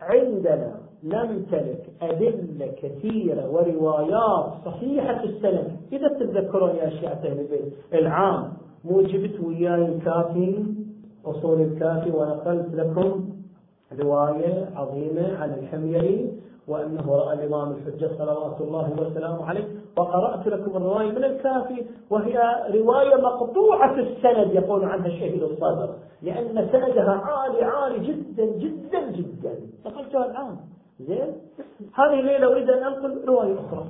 عندنا 0.00 0.80
نمتلك 1.04 1.86
أدلة 2.02 2.72
كثيرة 2.82 3.50
وروايات 3.50 4.52
صحيحة 4.64 5.24
السند 5.24 5.76
إذا 5.92 6.08
تتذكرون 6.08 6.76
يا 6.76 6.90
شيعة 6.90 7.12
أهل 7.24 7.40
البيت 7.40 7.72
العام 7.94 8.52
مو 8.84 9.02
جبت 9.02 9.40
وياي 9.40 9.84
الكافي 9.84 10.64
أصول 11.30 11.60
الكافي 11.60 12.10
ونقلت 12.10 12.74
لكم 12.74 13.28
رواية 14.00 14.70
عظيمة 14.76 15.38
عن 15.38 15.54
الحميري 15.54 16.32
وأنه 16.68 17.12
رأى 17.16 17.34
الإمام 17.34 17.70
الحجة 17.72 18.10
صلوات 18.18 18.60
الله 18.60 18.92
وسلامه 19.00 19.44
عليه 19.44 19.64
وقرأت 19.96 20.46
لكم 20.46 20.76
الرواية 20.76 21.10
من 21.12 21.24
الكافي 21.24 21.84
وهي 22.10 22.38
رواية 22.74 23.14
مقطوعة 23.14 23.94
السند 23.94 24.54
يقول 24.54 24.84
عنها 24.84 25.06
الشهيد 25.06 25.42
الصادق 25.42 25.98
لأن 26.22 26.68
سندها 26.72 27.10
عالي 27.24 27.64
عالي 27.64 27.98
جدا 28.06 28.46
جدا 28.46 29.10
جدا. 29.10 29.54
نقلتها 29.86 30.26
الآن. 30.26 30.56
زين؟ 31.00 31.32
هذه 31.94 32.20
الليلة 32.20 32.52
أريد 32.52 32.70
أن 32.70 32.82
أنقل 32.82 33.24
رواية 33.28 33.54
أخرى. 33.54 33.84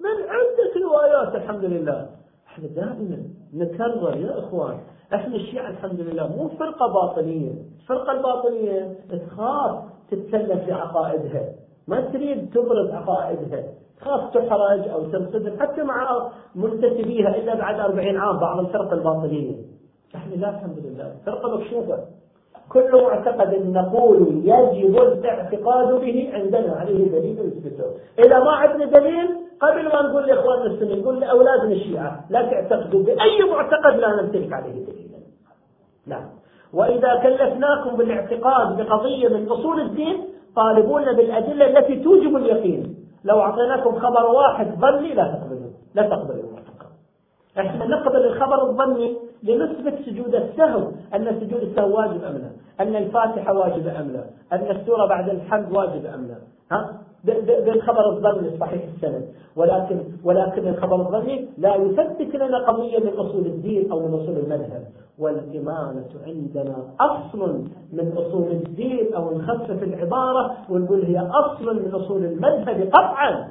من 0.00 0.22
عدة 0.28 0.86
روايات؟ 0.88 1.34
الحمد 1.34 1.64
لله. 1.64 2.06
إحنا 2.46 2.66
دائما 2.68 3.22
نكرر 3.54 4.16
يا 4.16 4.38
إخوان 4.38 4.78
إحنا 5.14 5.36
الشيعة 5.36 5.70
الحمد 5.70 6.00
لله 6.00 6.26
مو 6.36 6.48
فرقة 6.48 6.86
باطنية 6.92 7.52
الفرقة 7.80 8.12
الباطنية 8.12 8.94
تخاف 9.10 9.78
تتكلم 10.10 10.58
في 10.58 10.72
عقائدها 10.72 11.48
ما 11.88 12.00
تريد 12.00 12.50
تبرز 12.54 12.90
عقائدها 12.90 13.64
تخاف 14.00 14.34
تحرج 14.34 14.88
أو 14.88 15.04
تنصدم 15.04 15.60
حتى 15.60 15.82
مع 15.82 16.30
منتسبيها 16.54 17.36
إلا 17.36 17.54
بعد 17.54 17.80
40 17.80 18.16
عام 18.16 18.38
بعض 18.38 18.58
الفرق 18.58 18.92
الباطنية. 18.92 19.56
إحنا 20.14 20.34
لا 20.34 20.50
الحمد 20.50 20.78
لله 20.78 21.14
فرقة 21.26 21.56
مكشوفة. 21.58 21.98
كل 22.68 23.02
معتقد 23.02 23.66
نقول 23.66 24.42
يجب 24.44 24.96
الاعتقاد 24.96 26.00
به 26.00 26.30
عندنا 26.32 26.72
عليه 26.72 27.08
دليل 27.08 27.38
يثبته. 27.38 27.84
إذا 28.18 28.38
ما 28.38 28.50
عندنا 28.50 28.84
دليل 29.00 29.28
قبل 29.60 29.84
ما 29.84 30.02
نقول 30.02 30.26
لاخواننا 30.26 30.64
المسلمين 30.64 30.98
نقول 30.98 31.20
لأولادنا 31.20 31.72
الشيعة 31.72 32.24
لا 32.30 32.42
تعتقدوا 32.42 33.02
بأي 33.02 33.42
معتقد 33.50 33.96
لا 33.96 34.22
نمتلك 34.22 34.52
عليه 34.52 34.72
دليلا. 34.72 35.18
نعم. 36.06 36.24
وإذا 36.72 37.14
كلفناكم 37.22 37.96
بالاعتقاد 37.96 38.76
بقضية 38.76 39.28
من 39.28 39.48
أصول 39.48 39.80
الدين 39.80 40.24
طالبون 40.56 41.12
بالأدلة 41.16 41.78
التي 41.78 42.02
توجب 42.02 42.36
اليقين. 42.36 42.94
لو 43.24 43.40
أعطيناكم 43.40 43.98
خبر 43.98 44.26
واحد 44.26 44.66
ظني 44.80 45.14
لا 45.14 45.22
تقبلوا 45.22 45.70
لا 45.94 46.02
تقبلوا 46.02 46.44
المعتقد 46.44 46.88
إحنا 47.58 47.86
نقبل 47.86 48.26
الخبر 48.26 48.70
الظني 48.70 49.16
لنثبت 49.42 49.94
سجود 50.06 50.34
السهو 50.34 50.90
أن 51.14 51.40
سجود 51.40 51.62
السهو 51.62 51.96
واجب 51.96 52.24
أم 52.24 52.36
لا؟ 52.36 52.50
أن 52.80 52.96
الفاتحة 52.96 53.52
واجبة 53.52 54.00
أم 54.00 54.08
لا؟ 54.08 54.24
أن 54.52 54.76
السورة 54.76 55.06
بعد 55.06 55.28
الحمد 55.28 55.72
واجبة 55.72 56.14
أم 56.14 56.28
لا؟ 56.28 56.36
ها؟ 56.72 57.00
بالخبر 57.64 58.10
الظني 58.10 58.58
صحيح 58.60 58.82
السند. 58.94 59.28
ولكن 59.58 60.00
ولكن 60.24 60.68
الخبر 60.68 61.00
الظني 61.00 61.48
لا 61.58 61.74
يثبت 61.76 62.34
لنا 62.34 62.58
قضية 62.58 62.98
من 62.98 63.12
أصول 63.16 63.46
الدين 63.46 63.90
أو 63.90 64.08
من 64.08 64.14
أصول 64.14 64.36
المذهب. 64.36 64.84
والإمامة 65.18 66.10
عندنا 66.26 66.76
أصل 67.00 67.64
من 67.92 68.12
أصول 68.16 68.50
الدين 68.50 69.14
أو 69.14 69.38
نخفف 69.38 69.82
العبارة 69.82 70.56
ونقول 70.70 71.02
هي 71.04 71.18
أصل 71.18 71.76
من 71.76 71.94
أصول 71.94 72.24
المذهب 72.24 72.90
قطعا. 72.92 73.48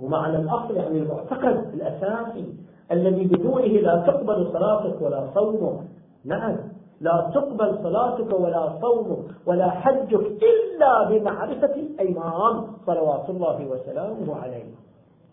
ومعنى 0.00 0.36
الأصل 0.36 0.76
يعني 0.76 0.98
المعتقد 0.98 1.74
الأساسي 1.74 2.54
الذي 2.92 3.24
بدونه 3.24 3.66
لا 3.66 4.04
تقبل 4.06 4.48
صلاتك 4.52 5.02
ولا 5.02 5.26
صومك. 5.34 5.80
نعم. 6.24 6.56
لا 7.00 7.30
تقبل 7.34 7.78
صلاتك 7.82 8.40
ولا 8.40 8.72
صومك 8.80 9.18
ولا 9.46 9.70
حجك 9.70 10.42
إلا 10.42 11.08
بمعرفة 11.08 11.74
الإمام 11.74 12.66
صلوات 12.86 13.30
الله 13.30 13.66
وسلامه 13.66 14.36
عليه. 14.42 14.64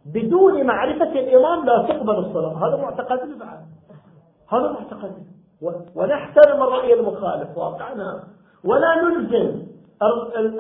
بدون 0.06 0.64
معرفة 0.66 1.12
الإمام 1.20 1.66
لا 1.66 1.86
تقبل 1.88 2.16
الصلاة. 2.16 2.68
هذا 2.68 2.78
معتقد 2.78 3.20
بعد؟ 3.40 3.60
هذا 4.50 4.72
معتقد. 4.72 5.12
ونحترم 5.96 6.64
الرأي 6.64 6.94
المخالف 6.94 7.58
واقعنا. 7.58 8.24
ولا 8.66 8.96
نلزم 9.02 9.62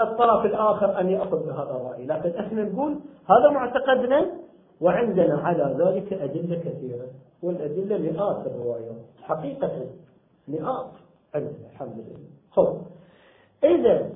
الطرف 0.01 0.45
الآخر 0.45 0.99
أن 0.99 1.09
يأخذ 1.09 1.47
بهذا 1.47 1.71
الرأي. 1.81 2.05
لكن 2.05 2.39
إحنا 2.39 2.63
نقول 2.63 2.95
هذا 3.29 3.49
معتقدنا 3.49 4.25
وعندنا 4.81 5.41
على 5.43 5.75
ذلك 5.79 6.13
أدلة 6.13 6.55
كثيرة 6.55 7.07
والأدلة 7.43 7.97
مئات 7.97 8.47
الروايات 8.47 9.01
حقيقة. 9.23 9.71
مئات 10.51 10.91
عندنا 11.35 11.67
الحمد 11.73 11.93
لله. 11.97 12.19
خب. 12.51 12.77
إذا 13.63 14.09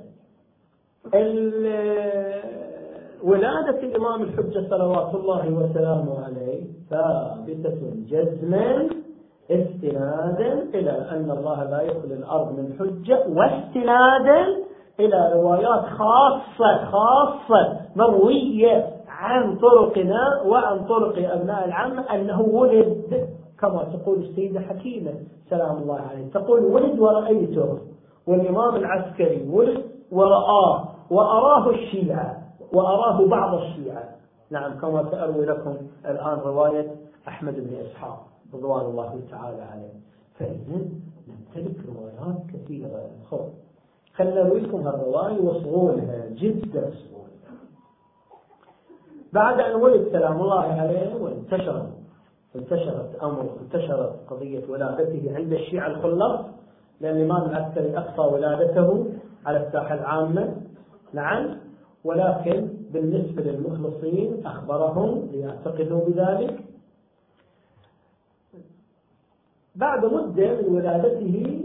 ولادة 3.23 3.79
الإمام 3.79 4.21
الحجة 4.21 4.69
صلوات 4.69 5.15
الله 5.15 5.49
وسلامه 5.49 6.25
عليه 6.25 6.61
ثابتة 6.89 7.79
جزما 8.09 8.89
استنادا 9.51 10.53
إلى 10.73 10.91
أن 11.11 11.31
الله 11.31 11.63
لا 11.63 11.81
يخلي 11.81 12.13
الأرض 12.13 12.59
من 12.59 12.73
حجة 12.79 13.25
واستنادا 13.27 14.65
إلى 14.99 15.31
روايات 15.33 15.85
خاصة 15.85 16.85
خاصة 16.85 17.79
مروية 17.95 18.95
عن 19.07 19.57
طرقنا 19.57 20.41
وعن 20.45 20.85
طرق 20.85 21.31
أبناء 21.31 21.65
العم 21.65 21.99
أنه 21.99 22.41
ولد. 22.41 23.29
كما 23.59 23.83
تقول 23.83 24.19
السيدة 24.23 24.59
حكيمة 24.59 25.13
سلام 25.49 25.77
الله 25.77 25.99
عليه 25.99 26.29
تقول 26.29 26.63
ولد 26.63 26.99
ورأيته 26.99 27.79
والإمام 28.27 28.75
العسكري 28.75 29.49
ولد 29.49 29.83
ورآه 30.11 30.87
وأراه 31.09 31.69
الشيعة 31.69 32.41
وأراه 32.73 33.27
بعض 33.27 33.53
الشيعة. 33.53 34.15
نعم 34.49 34.79
كما 34.79 35.11
سأروي 35.11 35.45
لكم 35.45 35.77
الآن 36.05 36.39
رواية 36.39 36.95
أحمد 37.27 37.55
بن 37.55 37.75
إسحاق 37.75 38.27
رضوان 38.53 38.85
الله 38.85 39.19
تعالى 39.31 39.61
عليه. 39.61 39.93
فإذا 40.39 40.85
نمتلك 41.27 41.75
روايات 41.87 42.37
كثيرة. 42.53 43.09
خلنا 44.15 44.43
نرويكم 44.43 44.87
هالرواية 44.87 45.41
وصغولها 45.41 46.25
جدا 46.29 46.91
صغولها 46.91 47.55
بعد 49.33 49.59
أن 49.59 49.75
ولد 49.75 50.07
سلام 50.11 50.41
الله 50.41 50.63
عليه 50.63 51.15
وانتشر. 51.15 51.85
انتشرت 52.55 53.15
أمر 53.23 53.49
انتشرت 53.61 54.15
قضية 54.29 54.63
ولادته 54.69 55.35
عند 55.35 55.53
الشيعة 55.53 55.87
الخلص 55.87 56.41
لأن 57.01 57.17
الإمام 57.17 57.49
العسكري 57.49 57.97
أخفى 57.97 58.21
ولادته 58.21 59.05
على 59.45 59.67
الساحة 59.67 59.95
العامة. 59.95 60.55
نعم 61.13 61.57
ولكن 62.03 62.69
بالنسبة 62.93 63.43
للمخلصين 63.43 64.45
أخبرهم 64.45 65.29
ليعتقدوا 65.31 66.05
بذلك. 66.05 66.59
بعد 69.75 70.05
مدة 70.05 70.61
من 70.61 70.75
ولادته 70.75 71.61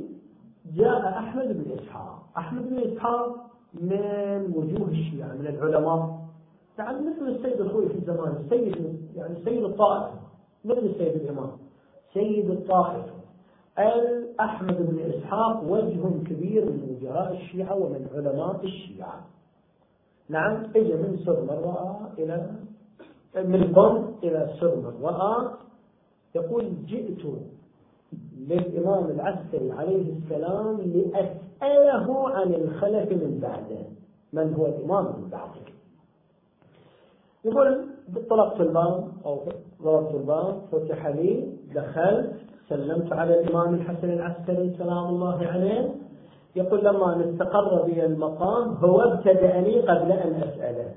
جاء 0.77 1.09
أحمد 1.09 1.65
بن 1.65 1.79
إسحاق. 1.79 2.23
أحمد 2.39 2.71
بن 2.71 2.79
إسحاق 2.79 3.37
من 3.75 4.53
وجوه 4.57 4.89
الشيعة 4.89 5.33
من 5.33 5.47
العلماء. 5.47 6.21
يعني 6.79 6.99
مثل 6.99 7.29
السيد 7.29 7.61
الخوي 7.61 7.89
في 7.89 7.95
الزمان 7.95 8.35
السيد 8.45 9.01
يعني 9.17 9.35
سيد 9.45 9.65
الطائفة 9.65 10.30
مثل 10.65 10.79
السيد 10.79 11.23
الإمام؟ 11.23 11.51
سيد 12.15 12.51
الطائفة 12.51 13.21
أحمد 14.41 14.77
بن 14.91 14.99
إسحاق 14.99 15.65
وجه 15.65 16.25
كبير 16.29 16.65
من 16.65 16.97
وجهاء 16.97 17.33
الشيعة 17.33 17.77
ومن 17.77 18.09
علماء 18.15 18.61
الشيعة. 18.65 19.27
نعم 20.29 20.65
اجى 20.77 20.95
من 20.95 21.19
سرمر 21.27 21.55
رأى 21.55 22.25
إلى 22.25 22.51
من 23.37 23.75
قم 23.75 24.15
إلى 24.23 24.55
سرمر 24.61 24.93
رأى. 25.03 25.51
يقول 26.35 26.73
جئت 26.87 27.25
للإمام 28.39 29.05
العسكري 29.05 29.73
عليه 29.73 30.13
السلام 30.13 30.81
لأسأله 30.81 32.31
عن 32.31 32.55
الخلف 32.55 33.13
من 33.13 33.39
بعده. 33.43 33.83
من 34.33 34.55
هو 34.55 34.67
الإمام 34.67 35.05
من 35.05 35.29
بعده؟ 35.29 35.80
يقول 37.45 37.87
طلقت 38.31 38.61
الباب 38.61 39.09
أو 39.27 39.43
ضربت 39.83 40.15
الباب 40.15 40.63
فتح 40.73 41.07
لي 41.07 41.53
دخلت 41.75 42.33
سلمت 42.69 43.13
على 43.13 43.41
الإمام 43.41 43.75
الحسن 43.75 44.11
العسكري 44.11 44.75
سلام 44.79 45.07
الله 45.07 45.47
عليه. 45.47 45.95
يقول 46.57 46.85
لما 46.85 47.31
استقر 47.31 47.83
بي 47.83 48.07
المقام 48.07 48.75
هو 48.75 49.01
ابتدأني 49.01 49.81
قبل 49.81 50.13
أن 50.13 50.35
أسأله. 50.35 50.95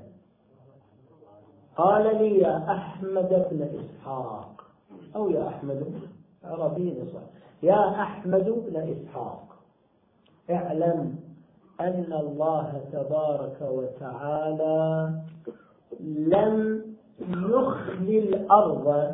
قال 1.76 2.16
لي 2.16 2.38
يا 2.38 2.56
أحمد 2.70 3.46
بن 3.50 3.62
إسحاق. 3.62 4.54
أو 5.16 5.30
يا 5.30 5.48
أحمد 5.48 5.84
عربي 6.44 7.04
صح 7.14 7.20
يا 7.62 7.90
أحمد 8.02 8.44
بن 8.44 8.76
إسحاق 8.76 9.44
اعلم 10.50 11.16
أن 11.80 12.12
الله 12.12 12.80
تبارك 12.92 13.58
وتعالى 13.62 15.10
لم 16.00 16.82
يخلي 17.30 18.18
الأرض 18.18 19.12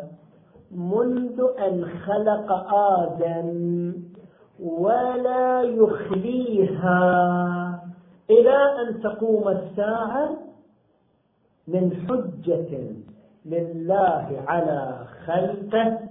منذ 0.70 1.40
أن 1.58 1.84
خلق 2.06 2.74
آدم 2.74 3.92
ولا 4.62 5.62
يخليها 5.62 7.00
إلى 8.30 8.56
أن 8.82 9.00
تقوم 9.02 9.48
الساعة 9.48 10.30
من 11.68 12.06
حجة 12.08 12.78
لله 13.44 14.42
على 14.46 15.06
خلقه. 15.26 16.10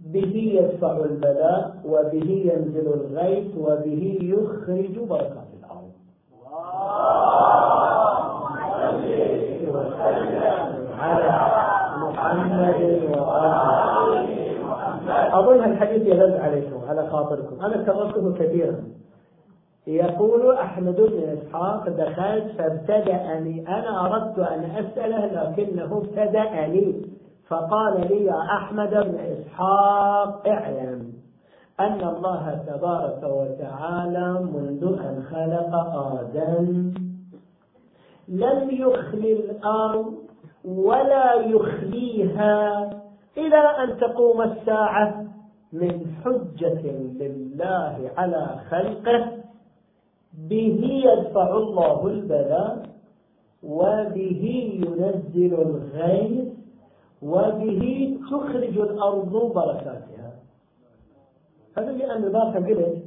به 0.00 0.34
يدفع 0.60 0.96
البلاء 1.04 1.80
وبه 1.84 2.52
ينزل 2.54 2.86
الغيث 2.86 3.56
وبه 3.56 4.18
يخرج 4.22 4.98
بركات 4.98 5.48
الأرض 5.58 5.92
على 8.54 9.87
محمد 12.02 12.80
أظن 15.32 15.64
الحديث 15.64 16.06
يرد 16.06 16.40
عليكم 16.40 16.80
على 16.88 17.10
خاطركم. 17.10 17.64
أنا 17.64 17.84
كررته 17.84 18.32
كثيرا. 18.32 18.76
يقول 19.86 20.54
أحمد 20.56 20.96
بن 20.96 21.38
إسحاق 21.38 21.88
دخلت 21.88 22.46
فابتدأني. 22.58 23.68
أنا 23.68 24.06
أردت 24.06 24.38
أن 24.38 24.64
أسأله 24.64 25.26
لكنه 25.26 25.96
ابتدأني. 25.96 27.02
فقال 27.48 28.08
لي 28.08 28.24
يا 28.24 28.42
أحمد 28.42 28.90
بن 28.90 29.18
إسحاق 29.18 30.48
اعلم 30.48 31.12
أن 31.80 32.00
الله 32.08 32.62
تبارك 32.66 33.22
وتعالى 33.22 34.32
منذ 34.32 34.84
أن 34.84 35.22
خلق 35.30 35.74
آدم 35.96 37.07
لم 38.28 38.68
يخلي 38.70 39.32
الأرض 39.32 40.14
ولا 40.64 41.34
يخليها 41.34 42.84
إلى 43.36 43.56
أن 43.56 43.98
تقوم 44.00 44.42
الساعة 44.42 45.24
من 45.72 46.06
حجة 46.24 46.82
لله 47.20 48.10
على 48.16 48.60
خلقه. 48.70 49.32
به 50.48 51.02
يدفع 51.04 51.56
الله 51.56 52.06
البلاء 52.06 52.82
وبه 53.62 54.72
ينزل 54.74 55.54
الغيث 55.54 56.48
وبه 57.22 58.16
تخرج 58.30 58.78
الأرض 58.78 59.52
بركاتها. 59.54 60.32
هذا 61.78 61.90
أنا 61.90 62.26
البارحة 62.26 62.58
قلت. 62.58 62.98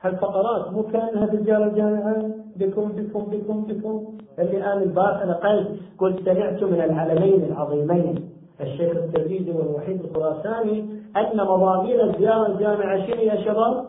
هالفقرات 0.00 0.72
مو 0.72 0.82
كأنها 0.82 1.26
في 1.26 1.36
رجال 1.36 1.62
الجامعة؟ 1.62 2.43
بكم 2.56 2.88
بكم 2.88 3.20
بكم 3.20 3.64
بكم. 3.64 4.04
اللي 4.38 4.64
أنا 4.64 4.82
البارحة 4.82 5.24
نقلت 5.26 5.68
قلت 5.98 6.24
سمعت 6.24 6.62
من 6.62 6.80
العلمين 6.80 7.44
العظيمين 7.44 8.30
الشيخ 8.60 8.96
الترمذي 8.96 9.50
والوحيد 9.50 10.04
الخراساني 10.04 10.80
أن 11.16 11.36
مضامين 11.36 12.00
الزيارة 12.00 12.46
الجامعة 12.46 13.06
شنو 13.06 13.22
يا 13.22 13.36
شباب؟ 13.44 13.84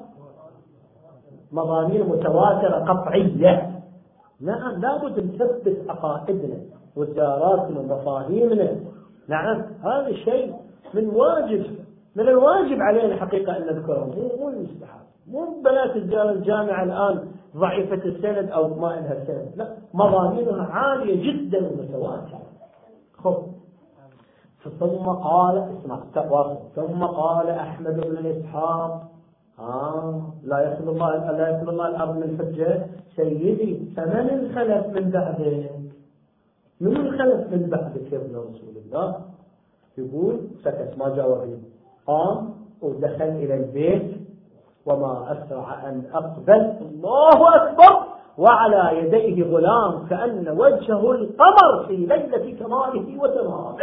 مضامين 1.52 2.02
متواترة 2.02 2.86
قطعية. 2.86 3.72
نعم 4.42 4.82
لابد 4.82 5.20
نثبت 5.20 5.90
عقائدنا 5.90 6.58
وزياراتنا 6.96 7.80
ومفاهيمنا. 7.80 8.76
نعم 9.28 9.62
هذا 9.84 10.08
الشيء 10.08 10.54
من 10.94 11.08
واجب 11.08 11.66
من 12.16 12.28
الواجب 12.28 12.78
علينا 12.82 13.16
حقيقة 13.16 13.58
أن 13.58 13.62
نذكره. 13.62 14.06
مو 14.06 14.30
مو 14.40 14.50
المستحب. 14.50 15.05
مو 15.28 15.62
بنات 15.62 15.96
الجامعة 15.96 16.84
الآن 16.84 17.28
ضعيفة 17.58 18.06
السند 18.06 18.52
أو 18.52 18.68
ما 18.68 18.88
لها 18.88 19.26
سند 19.26 19.52
لا 19.56 19.78
مضامينها 19.94 20.64
عالية 20.64 21.32
جدا 21.32 21.58
ومتواترة. 21.68 22.42
خذ 23.18 23.36
ثم 24.80 25.06
قال 25.10 25.58
اسمع 25.58 26.00
ثم 26.76 27.04
قال 27.04 27.50
أحمد 27.50 28.00
بن 28.00 28.26
إسحاق 28.26 29.12
آه 29.60 30.34
لا 30.44 30.60
يخلو 30.60 30.92
الله 30.92 31.32
لا 31.32 31.48
يخلو 31.50 31.70
الله 31.70 31.88
الأرض 31.88 32.18
من 32.18 32.38
حجة 32.40 32.86
سيدي 33.16 33.94
فمن 33.98 34.30
الخلف 34.30 34.88
من 34.88 35.10
بعدك؟ 35.12 35.72
من 36.82 36.98
الخلف 36.98 37.54
من 37.54 37.70
بعدك 37.70 38.12
يا 38.14 38.18
ابن 38.18 38.36
رسول 38.36 38.76
الله؟ 38.86 39.22
يقول 39.98 40.40
سكت 40.64 40.94
ما 40.98 41.16
جاوب 41.16 41.60
قام 42.08 42.54
ودخل 42.82 43.30
إلى 43.44 43.56
البيت. 43.56 44.25
وما 44.86 45.26
أسرع 45.32 45.90
أن 45.90 46.04
أقبل. 46.14 46.74
الله 46.82 47.56
أكبر. 47.56 48.06
وعلى 48.38 48.98
يديه 48.98 49.56
غلام 49.56 50.08
كأن 50.10 50.56
وجهه 50.58 51.12
القمر 51.12 51.86
في 51.88 51.96
ليلة 51.96 52.60
كماله 52.60 53.22
وتمامه. 53.22 53.76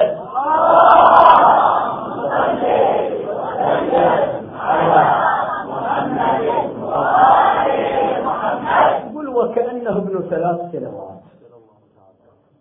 يقول 9.11 9.29
وكأنه 9.29 9.97
ابن 9.97 10.23
ثلاث 10.31 10.73
سنوات. 10.73 11.23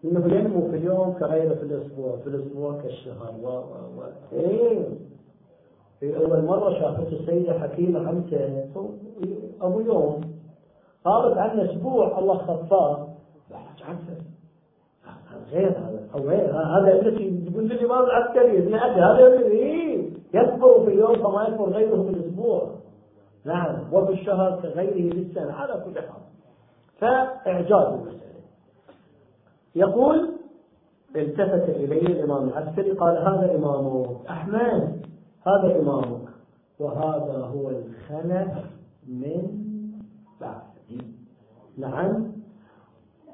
إنه 0.06 0.36
ينمو 0.36 0.62
في 0.72 0.78
اليوم 0.78 1.14
كغيره 1.20 1.54
في 1.54 1.64
الأسبوع 1.64 2.16
في 2.24 2.28
الأسبوع 2.28 2.74
كالشهر. 2.84 3.32
و 3.44 3.48
و 3.48 3.52
و 3.98 4.04
إيه. 4.34 5.11
في 6.02 6.18
أول 6.18 6.46
مرة 6.46 6.74
شافته 6.74 7.20
السيدة 7.20 7.60
حكيمة 7.60 8.10
إمتى 8.10 8.66
أبو 9.62 9.80
يوم. 9.80 10.22
غابت 11.08 11.38
عنه 11.38 11.72
أسبوع 11.72 12.20
الله 12.20 12.38
خفاه 12.38 13.08
غير 15.52 15.70
هذا 15.70 16.08
أو 16.16 16.20
غير 16.20 16.52
هذا 16.52 17.02
الذي 17.02 17.46
يقول 17.52 17.68
لي 17.68 17.74
الامام 17.74 18.04
العسكري 18.04 18.58
ابن 18.58 18.76
أبي 18.76 19.02
هذا 19.02 19.40
إيه؟ 19.48 20.10
يكبر 20.34 20.86
في 20.86 20.88
اليوم 20.88 21.16
كما 21.16 21.44
يكبر 21.44 21.70
غيره 21.70 22.04
في 22.04 22.10
الأسبوع 22.10 22.70
نعم 23.46 23.94
وفي 23.94 24.14
الشهر 24.14 24.60
كغيره 24.62 25.14
في 25.14 25.20
السنة 25.20 25.54
على 25.54 25.74
كل 25.86 26.02
حال. 26.02 26.22
فإعجاز 26.98 27.94
المسألة. 27.94 28.42
يقول 29.76 30.30
التفت 31.16 31.70
اليه 31.70 32.08
الإمام 32.08 32.50
العسكري 32.50 32.92
قال 32.92 33.18
هذا 33.18 33.56
امامك 33.56 34.08
أحمد. 34.30 35.11
هذا 35.48 35.80
إمامك 35.80 36.30
وهذا 36.80 37.38
هو 37.38 37.70
الخلف 37.70 38.66
من 39.08 39.62
بعد 40.42 40.62
نعم. 41.78 42.32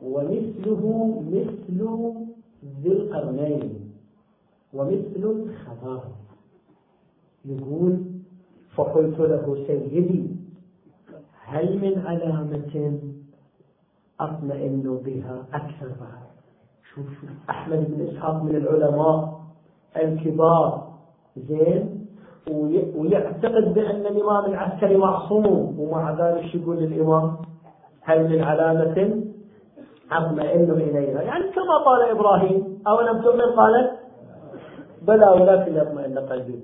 ومثله 0.02 1.14
مثل 1.28 1.88
ذي 2.82 2.92
القرنين 2.92 3.92
ومثل 4.74 5.24
الخبار 5.24 6.04
يقول 7.46 8.04
فقلت 8.76 9.20
له 9.20 9.64
سيدي 9.68 10.28
هل 11.44 11.80
من 11.80 12.00
علامة 12.00 13.00
أطمئن 14.20 15.02
بها 15.06 15.46
أكثر 15.54 15.88
بعد؟ 15.88 16.28
شوف 16.94 17.08
أحمد 17.50 17.92
بن 17.92 18.08
إسحاق 18.08 18.44
من 18.44 18.56
العلماء 18.56 19.42
الكبار. 19.96 20.94
زين؟ 21.38 21.97
ويعتقد 22.96 23.74
بأن 23.74 24.06
الإمام 24.06 24.46
العسكري 24.46 24.98
معصوم 24.98 25.80
ومع 25.80 26.12
ذلك 26.12 26.56
يقول 26.56 26.78
للإمام 26.78 27.38
هل 28.02 28.30
من 28.30 28.44
علامة 28.44 29.24
أطمئن 30.12 30.72
إليها 30.72 31.22
يعني 31.22 31.44
كما 31.44 31.78
قال 31.86 32.10
إبراهيم 32.10 32.84
أو 32.88 33.02
لم 33.02 33.22
تؤمن؟ 33.22 33.42
قال 33.42 33.92
بلى 35.02 35.28
ولكن 35.30 35.76
يطمئن 35.76 36.20
قلبي. 36.20 36.60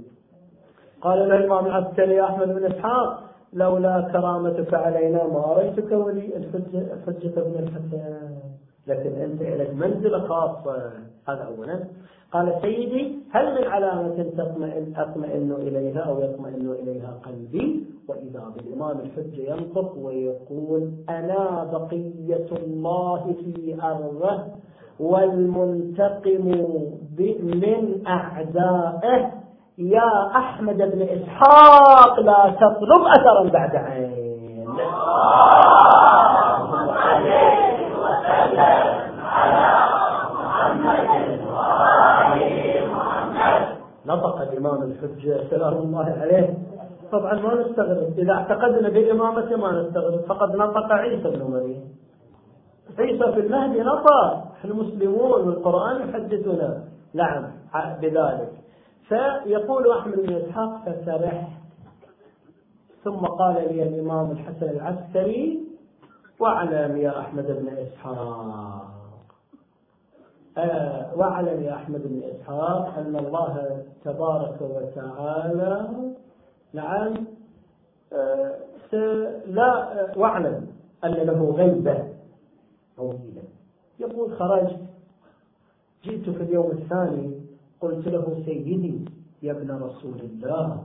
قال 1.01 1.29
له 1.29 1.35
الإمام 1.35 1.65
العسكري 1.65 2.23
أحمد 2.23 2.47
بن 2.55 2.65
إسحاق 2.65 3.23
لولا 3.53 4.09
كرامتك 4.11 4.73
علينا 4.73 5.23
ما 5.23 5.39
رأيتك 5.39 5.91
ولي 5.91 6.37
الحجة 6.37 7.41
ابن 7.41 7.59
الحسن 7.59 8.32
لكن 8.87 9.21
أنت 9.21 9.41
لك 9.41 9.73
منزلة 9.73 10.27
خاصة. 10.27 10.91
هذا 11.27 11.47
أولا. 11.57 11.79
قال 12.33 12.53
سيدي 12.61 13.15
هل 13.31 13.61
من 13.61 13.67
علامة 13.67 14.25
تطمئن 14.37 14.93
أطمئن 14.97 15.51
إليها 15.51 15.99
أو 15.99 16.19
يطمئن 16.19 16.71
إليها 16.71 17.19
قلبي؟ 17.25 17.85
وإذا 18.09 18.43
بالإمام 18.55 18.99
الحجة 18.99 19.51
ينطق 19.51 19.97
ويقول 19.97 20.91
أنا 21.09 21.69
بقية 21.71 22.47
الله 22.51 23.35
في 23.43 23.77
أرضه 23.83 24.43
والمنتقم 24.99 26.45
من 27.43 28.03
أعدائه. 28.07 29.31
يا 29.77 30.27
أحمد 30.35 30.77
بن 30.77 31.01
إسحاق 31.01 32.19
لا 32.19 32.55
تطلب 32.59 33.01
أثرا 33.17 33.49
بعد 33.49 33.75
عين. 33.75 34.67
نطق 44.05 44.41
الإمام 44.41 44.83
الحجة 44.83 45.49
سلام 45.49 45.73
الله 45.73 46.17
عليه. 46.21 46.57
طبعا 47.11 47.33
ما 47.33 47.53
نستغرب. 47.55 48.13
إذا 48.17 48.33
اعتقدنا 48.33 48.89
بإمامته 48.89 49.57
ما 49.57 49.81
نستغرب. 49.81 50.19
فقد 50.19 50.55
نطق 50.55 50.91
عيسى 50.91 51.29
بن 51.29 51.51
مريم. 51.51 51.83
عيسى 52.99 53.31
في 53.33 53.39
المهدي 53.39 53.81
نطق. 53.81 54.43
المسلمون 54.65 55.47
والقرآن 55.47 56.09
يحدثنا. 56.09 56.83
نعم 57.13 57.43
بذلك. 58.01 58.51
فيقول 59.07 59.91
أحمد 59.91 60.15
بن 60.15 60.35
إسحاق 60.35 60.81
فسرحت. 60.85 61.47
ثم 63.03 63.25
قال 63.25 63.55
لي 63.55 63.83
الإمام 63.83 64.31
الحسن 64.31 64.69
العسكري 64.69 65.62
واعلم 66.39 66.97
يا 66.97 67.19
أحمد 67.19 67.47
بن 67.47 67.67
إسحاق. 67.77 68.93
آه 70.57 71.17
واعلم 71.17 71.63
يا 71.63 71.75
أحمد 71.75 72.01
بن 72.07 72.21
إسحاق 72.23 72.97
أن 72.97 73.15
الله 73.15 73.83
تبارك 74.03 74.61
وتعالى 74.61 75.89
نعم 76.73 77.13
آه 78.13 78.59
لا 79.45 80.01
آه 80.13 80.17
واعلم 80.17 80.67
أن 81.03 81.11
له 81.11 81.51
غيبة 81.51 82.07
طويلة. 82.97 83.43
يقول 83.99 84.35
خرجت 84.37 84.79
جئت 86.03 86.29
في 86.29 86.43
اليوم 86.43 86.71
الثاني 86.71 87.41
قلت 87.81 88.07
له 88.07 88.43
سيدي 88.45 89.05
يا 89.43 89.51
ابن 89.51 89.71
رسول 89.71 90.19
الله. 90.19 90.83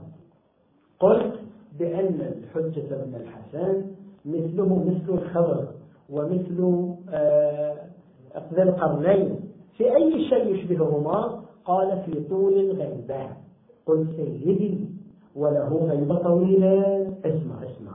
قلت 0.99 1.39
بأن 1.79 2.21
الحجة 2.21 2.95
بن 2.95 3.15
الحسن 3.15 3.85
مثله 4.25 4.83
مثل 4.85 5.13
الخبر 5.13 5.67
ومثل 6.09 6.89
آه 7.09 7.75
ذي 8.53 8.61
القرنين. 8.61 9.39
في 9.77 9.95
أي 9.95 10.29
شيء 10.29 10.55
يشبههما؟ 10.55 11.41
قال 11.65 12.01
في 12.05 12.23
طول 12.29 12.53
الغيبة. 12.53 13.27
قلت 13.85 14.09
سيدي 14.15 14.85
وله 15.35 15.87
غيبة 15.89 16.15
طويلة. 16.15 17.07
اسمع 17.25 17.55
اسمع. 17.63 17.91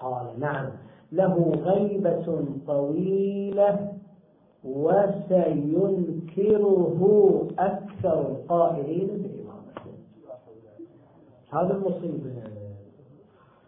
قال 0.00 0.26
نعم. 0.40 0.70
له 1.12 1.52
غيبة 1.64 2.46
طويلة 2.66 3.92
وسينكره 6.16 7.48
أكثر 7.58 8.20
القائلين 8.20 9.06
بإمامته 9.06 9.92
هذا 11.52 11.74
المصيبة. 11.76 12.42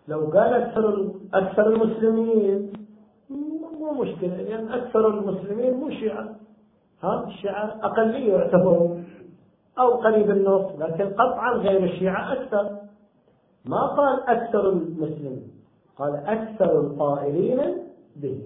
لو 0.09 0.21
قال 0.21 0.55
أكثر 0.55 1.11
أكثر 1.35 1.67
المسلمين. 1.67 2.73
مو 3.81 3.93
مشكلة 4.03 4.37
لأن 4.37 4.47
يعني 4.47 4.75
أكثر 4.75 5.09
المسلمين 5.09 5.75
مو 5.75 5.91
شيعة. 5.91 6.37
ها 7.03 7.25
الشيعة 7.27 7.79
أقلية 7.83 8.33
يعتبرون 8.33 9.05
أو 9.79 9.91
قريب 9.91 10.31
النص 10.31 10.73
لكن 10.79 11.05
قطعا 11.05 11.53
غير 11.53 11.85
الشيعة 11.85 12.33
أكثر. 12.33 12.77
ما 13.65 13.87
قال 13.87 14.23
أكثر 14.29 14.69
المسلمين 14.69 15.51
قال 15.99 16.15
أكثر 16.17 16.81
القائلين 16.81 17.61
به 18.17 18.41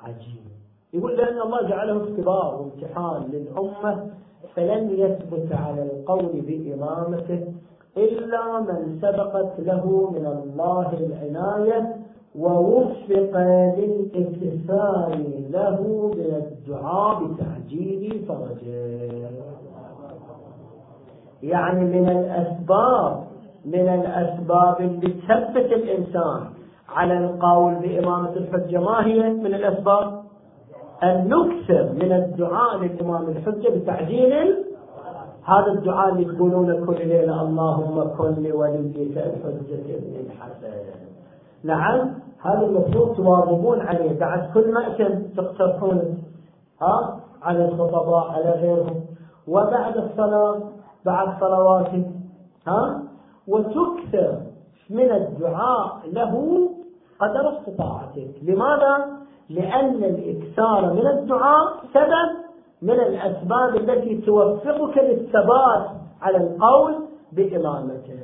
عجيب. 0.00 0.50
يقول 0.94 1.16
لأن 1.16 1.40
الله 1.40 1.68
جعله 1.68 2.02
اختبار 2.02 2.54
وامتحان 2.60 3.30
للأمة 3.32 4.10
فلن 4.54 4.90
يثبت 4.90 5.52
على 5.52 5.82
القول 5.82 6.40
بإمامته 6.40 7.54
إلا 7.96 8.60
من 8.60 8.98
سبقت 9.02 9.52
له 9.58 10.10
من 10.10 10.26
الله 10.26 10.92
العناية 10.92 11.96
ووفق 12.38 13.32
للاكتفاء 13.78 15.18
له 15.50 16.10
من 16.16 16.34
الدعاء 16.42 17.24
بتعجيل 17.24 18.24
فرجه. 18.28 19.30
يعني 21.42 21.84
من 21.84 22.08
الأسباب 22.08 23.24
من 23.64 23.88
الأسباب 23.88 24.80
اللي 24.80 25.08
تثبت 25.28 25.72
الإنسان 25.72 26.40
على 26.88 27.18
القول 27.18 27.74
بإمامة 27.74 28.32
الحجة 28.36 28.80
ما 28.80 29.06
هي 29.06 29.30
من 29.30 29.54
الأسباب؟ 29.54 30.20
أن 31.02 31.28
نكثر 31.28 31.92
من 31.92 32.12
الدعاء 32.12 32.78
للإمام 32.78 33.28
الحجة 33.28 33.68
بتعجيل 33.68 34.64
هذا 35.50 35.72
الدعاء 35.72 36.12
اللي 36.12 36.24
تقولون 36.24 36.86
كل 36.86 37.08
ليلة 37.08 37.42
اللهم 37.42 38.10
كن 38.18 38.42
لوليك 38.42 38.96
الحجة 38.96 39.96
ابن 39.96 40.14
الحسن 40.26 41.00
نعم 41.64 42.14
هذا 42.42 42.66
المفروض 42.66 43.16
تواظبون 43.16 43.80
عليه. 43.80 44.18
بعد 44.18 44.50
كل 44.54 44.72
مأتم 44.72 45.22
تقترحون 45.36 46.18
ها 46.82 47.20
على 47.42 47.64
الخطباء 47.64 48.30
على 48.30 48.50
غيرهم. 48.50 49.00
وبعد 49.48 49.96
الصلاة 49.96 50.60
بعد 51.06 51.40
صلواتهم 51.40 52.12
ها 52.66 53.02
وتكثر 53.48 54.40
من 54.90 55.12
الدعاء 55.12 56.00
له 56.12 56.68
قدر 57.20 57.58
استطاعتك. 57.58 58.30
لماذا؟ 58.42 59.20
لأن 59.50 60.04
الإكثار 60.04 60.92
من 60.92 61.06
الدعاء 61.06 61.66
سبب 61.94 62.49
من 62.82 63.00
الأسباب 63.00 63.76
التي 63.76 64.20
توفقك 64.20 64.98
للثبات 64.98 65.86
على 66.22 66.36
القول 66.36 66.94
بإمامته 67.32 68.18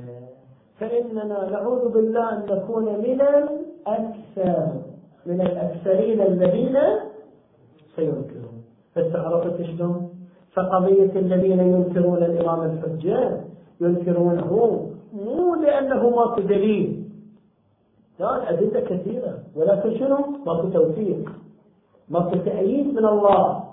فإننا 0.80 1.50
نعوذ 1.50 1.92
بالله 1.92 2.32
أن 2.32 2.42
نكون 2.50 2.84
من 2.84 3.20
الأكثر 3.20 4.72
من 5.26 5.40
الأكثرين 5.40 6.20
الذين 6.20 6.78
سينكرون. 7.96 8.64
بس 8.96 9.16
عرفت 9.16 9.62
شلون؟ 9.62 10.10
فقضية 10.52 11.12
الذين 11.16 11.60
ينكرون 11.60 12.22
الإمام 12.22 12.60
الحجة 12.70 13.40
ينكرونه 13.80 14.50
مو 15.12 15.54
لأنه 15.54 16.10
ماكو 16.10 16.40
دليل. 16.40 17.04
لا 18.20 18.36
الأدلة 18.36 18.80
كثيرة. 18.80 19.38
ولكن 19.56 19.98
شنو؟ 19.98 20.18
ماكو 20.46 20.68
توفيق 20.68 21.32
ماكو 22.08 22.36
تأييد 22.36 22.94
من 22.94 23.04
الله. 23.04 23.65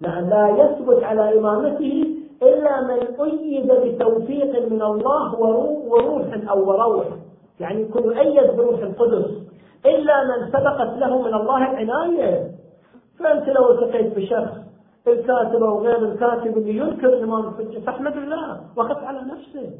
لا 0.00 0.48
يثبت 0.48 1.04
على 1.04 1.38
إمامته 1.38 2.14
إلا 2.42 2.80
من 2.80 3.00
أيد 3.20 3.72
بتوفيق 3.72 4.70
من 4.72 4.82
الله 4.82 5.40
وروح 5.40 6.26
أو 6.50 6.68
وروح. 6.68 7.06
يعني 7.60 7.82
يكون 7.82 8.02
يؤيد 8.02 8.56
بروح 8.56 8.80
القدس. 8.80 9.30
إلا 9.86 10.24
من 10.24 10.48
سبقت 10.48 10.98
له 10.98 11.22
من 11.22 11.34
الله 11.34 11.70
العناية 11.70 12.50
فأنت 13.18 13.48
لو 13.48 13.70
التقيت 13.70 14.16
بشخص 14.16 14.54
الكاتب 15.06 15.62
أو 15.62 15.78
غير 15.78 15.98
الكاتب 15.98 16.58
اللي 16.58 16.76
ينكر 16.76 17.08
الإمام 17.08 17.48
الحجة 17.48 17.78
فأحمد 17.78 18.16
الله 18.16 18.60
وقف 18.76 19.04
على 19.04 19.18
نفسه. 19.18 19.70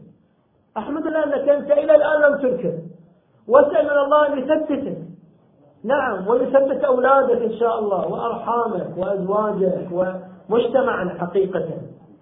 أحمد 0.76 1.06
الله 1.06 1.24
أنك 1.24 1.48
أنت 1.48 1.70
إلى 1.70 1.94
الآن 1.96 2.20
لم 2.20 2.38
تنكر. 2.38 2.72
واسأل 3.48 3.84
من 3.84 3.98
الله 4.04 4.26
أن 4.26 4.38
يثبتك 4.38 4.97
نعم 5.84 6.28
ويثبت 6.28 6.84
أولادك 6.84 7.42
إن 7.42 7.52
شاء 7.52 7.78
الله 7.78 8.08
وأرحامك 8.08 8.86
وأزواجك 8.96 9.88
ومجتمعا 9.92 11.14
حقيقة. 11.18 11.68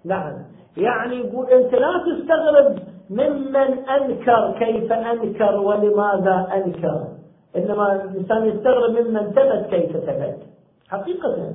نعم. 0.05 0.33
يعني 0.77 1.15
يقول 1.15 1.45
أنت 1.45 1.73
لا 1.73 2.03
تستغرب 2.05 2.79
ممن 3.09 3.89
أنكر 3.89 4.55
كيف 4.59 4.91
أنكر 4.91 5.59
ولماذا 5.59 6.47
أنكر. 6.53 7.07
إنما 7.55 8.03
الإنسان 8.03 8.45
يستغرب 8.45 8.91
ممن 8.91 9.31
ثبت 9.31 9.65
كيف 9.69 9.97
ثبت. 9.97 10.37
حقيقة. 10.89 11.53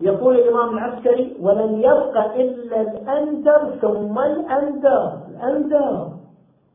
يقول 0.00 0.34
الإمام 0.34 0.78
العسكري 0.78 1.36
ولن 1.40 1.78
يبقى 1.78 2.42
إلا 2.42 2.80
الأندر 2.80 3.70
ثم 3.80 4.18
الأندر. 4.18 5.12
الأندر. 5.30 6.08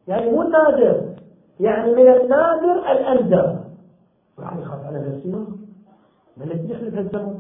يعني 0.07 0.31
مو 0.31 0.43
نادر 0.43 1.01
يعني 1.59 1.91
من 1.95 2.07
النادر 2.07 2.91
الأندر. 2.91 3.60
يعني 4.39 4.61
يخاف 4.61 4.85
على 4.85 4.99
نفسه 4.99 5.47
ما 6.37 6.45
ندري 6.45 6.75
إحنا 6.75 6.89
بهالزمان 6.89 7.39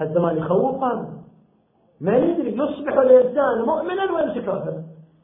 هالزمان 0.00 0.36
يخوف 0.36 0.82
هذا. 0.84 1.08
ما 2.00 2.16
يدري 2.16 2.56
يصبح 2.56 2.98
الإنسان 2.98 3.62
مؤمنا 3.66 4.12
ويمسك 4.12 4.44
كافر 4.44 4.82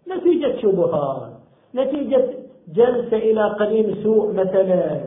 نتيجة 0.08 0.56
شبهات 0.60 1.22
نتيجة 1.74 2.24
جلسة 2.74 3.16
إلى 3.16 3.44
قليل 3.48 4.02
سوء 4.02 4.32
مثلا. 4.32 5.00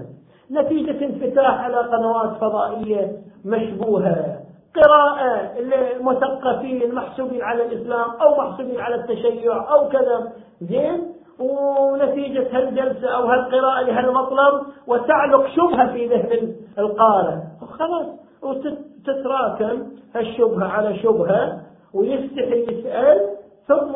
نتيجة 0.51 1.05
انفتاح 1.05 1.59
على 1.61 1.77
قنوات 1.77 2.37
فضائية 2.37 3.17
مشبوهة. 3.45 4.39
قراءة 4.75 5.51
المثقفين 5.59 6.95
محسوبين 6.95 7.41
على 7.41 7.65
الإسلام 7.65 8.09
أو 8.09 8.41
محسوبين 8.41 8.79
على 8.79 8.95
التشيع 8.95 9.73
أو 9.73 9.89
كذا. 9.89 10.33
زين؟ 10.61 11.01
ونتيجة 11.41 12.57
هالجلسة 12.57 13.09
أو 13.09 13.23
هالقراءة 13.23 13.81
لهالمطلب 13.81 14.61
وتعلق 14.87 15.47
شبهة 15.47 15.93
في 15.93 16.07
ذهن 16.07 16.55
القارئ. 16.77 17.37
خلاص 17.79 18.05
وتتراكم 18.41 19.83
هالشبهة 20.15 20.67
على 20.67 20.97
شبهة 20.99 21.61
ويستحي 21.93 22.63
يسأل 22.63 23.29
ثم 23.67 23.93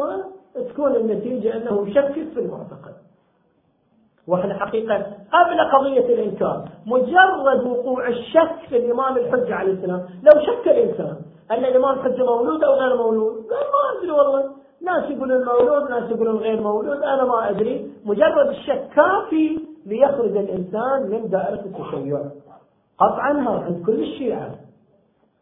تكون 0.70 0.96
النتيجة 0.96 1.58
أنه 1.58 1.88
يشكك 1.88 2.34
في 2.34 2.40
المعتقد. 2.40 2.96
وإحنا 4.28 4.54
حقيقة 4.54 4.96
قبل 5.34 5.60
قضية 5.74 6.14
الإنكار 6.14 6.70
مجرد 6.86 7.68
وقوع 7.68 8.08
الشك 8.08 8.56
في 8.70 8.78
الإمام 8.78 9.18
الحجة 9.18 9.56
عليه 9.56 9.72
السلام؟ 9.72 10.06
لو 10.24 10.42
شك 10.42 10.68
الإنسان 10.68 11.16
أن 11.52 11.66
الإمام 11.66 12.00
الحجة 12.00 12.26
مولود 12.26 12.64
أو 12.64 12.74
غير 12.74 12.98
مولود 12.98 13.36
قال 13.36 13.66
ما 13.74 14.00
أدري 14.00 14.12
والله. 14.12 14.65
ناس 14.86 15.12
يقولون 15.12 15.46
مولود 15.46 15.90
ناس 15.90 16.12
يقولون 16.12 16.36
غير 16.36 16.62
مولود. 16.62 17.04
أنا 17.04 17.26
ما 17.26 17.50
أدري. 17.50 17.92
مجرد 18.06 18.48
الشك 18.48 18.90
كافي 18.96 19.60
ليخرج 19.86 20.38
الإنسان 20.38 21.10
من 21.10 21.30
دائرة 21.30 21.66
التشيع. 21.66 22.20
قطعا 22.98 23.34
عند 23.50 23.86
كل 23.86 24.04
الشيعة. 24.04 24.56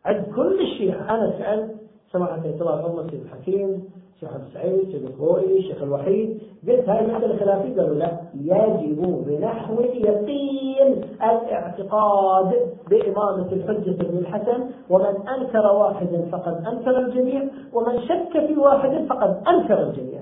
عند 0.06 0.26
كل 0.36 0.62
الشيعة. 0.62 1.16
أنا 1.16 1.34
سألت 1.38 1.73
سماحة 2.14 2.46
الله 2.46 2.76
محمد 2.82 3.14
الحكيم 3.14 3.90
شيخ 4.20 4.34
عبد 4.34 4.44
السعيد 4.44 4.92
شيخ 4.92 5.02
الخوئي 5.10 5.64
شيخ 5.64 5.82
الوحيد. 5.82 6.42
قلت 6.68 6.90
هاي 6.90 7.06
المسألة 7.06 7.38
خلافية؟ 7.38 7.82
قالوا 7.82 7.96
لا. 7.96 8.12
يجب 8.34 9.26
بنحو 9.28 9.74
اليقين 9.80 11.04
الاعتقاد 11.24 12.52
بإمامة 12.90 13.52
الحجة 13.52 13.92
بن 13.92 14.18
الحسن 14.18 14.70
ومن 14.90 15.28
أنكر 15.28 15.66
واحدا 15.66 16.30
فقد 16.32 16.66
أنكر 16.68 17.00
الجميع 17.00 17.44
ومن 17.74 18.02
شك 18.02 18.46
في 18.48 18.58
واحد 18.58 19.06
فقد 19.10 19.44
أنكر 19.48 19.84
الجميع. 19.84 20.22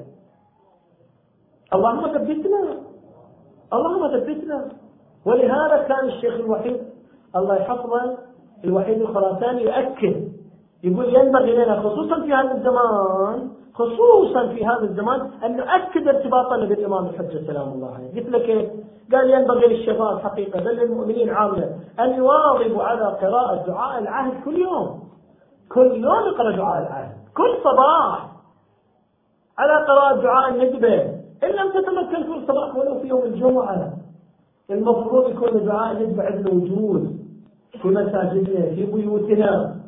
اللهم 1.74 2.08
ثبتنا. 2.08 2.78
اللهم 3.74 4.20
ثبتنا. 4.20 4.70
ولهذا 5.26 5.84
كان 5.88 6.06
الشيخ 6.06 6.34
الوحيد 6.34 6.78
الله 7.36 7.56
يحفظه 7.56 8.18
الوحيد 8.64 9.02
الخراساني 9.02 9.62
يؤكد 9.62 10.30
يقول 10.84 11.15
ينبغي 11.15 11.65
لنا 11.65 11.82
خصوصا 11.82 12.21
في 12.21 12.34
هذا 12.34 12.51
الزمان 12.51 13.49
خصوصا 13.73 14.47
في 14.47 14.65
هذا 14.65 14.84
الزمان 14.84 15.29
أن 15.43 15.57
نؤكد 15.57 16.07
ارتباطنا 16.07 16.65
بالإمام 16.65 17.05
الحجة 17.05 17.47
سلام 17.47 17.67
الله 17.73 17.95
عليه. 17.95 18.09
قلت 18.15 18.29
لك 18.29 18.41
كيف؟ 18.41 18.69
قال 19.13 19.29
ينبغي 19.29 19.67
للشباب 19.67 20.19
حقيقة 20.19 20.59
بل 20.59 20.75
للمؤمنين 20.75 21.29
عامة 21.29 21.69
أن 21.99 22.13
يواظبوا 22.13 22.84
على 22.84 23.03
قراءة 23.03 23.67
دعاء 23.67 24.01
العهد 24.01 24.34
كل 24.45 24.57
يوم. 24.57 25.03
كل 25.69 25.91
يوم 25.91 26.23
يقرأ 26.34 26.51
دعاء 26.55 26.82
العهد. 26.82 27.11
كل 27.38 27.57
صباح 27.63 28.32
على 29.57 29.86
قراءة 29.86 30.21
دعاء 30.21 30.49
الندبة. 30.49 31.01
إن 31.43 31.49
لم 31.49 31.69
تتمكن 31.69 32.23
كل 32.23 32.47
صباح 32.47 32.75
ولو 32.75 32.99
في 32.99 33.07
يوم 33.07 33.23
الجمعة. 33.23 33.93
المفروض 34.71 35.29
يكون 35.29 35.65
دعاء 35.65 35.91
الندبة 35.91 36.23
عندنا 36.23 36.53
وجود 36.53 37.17
في 37.82 37.88
مساجدنا 37.88 38.75
في 38.75 38.86
بيوتنا. 38.86 39.80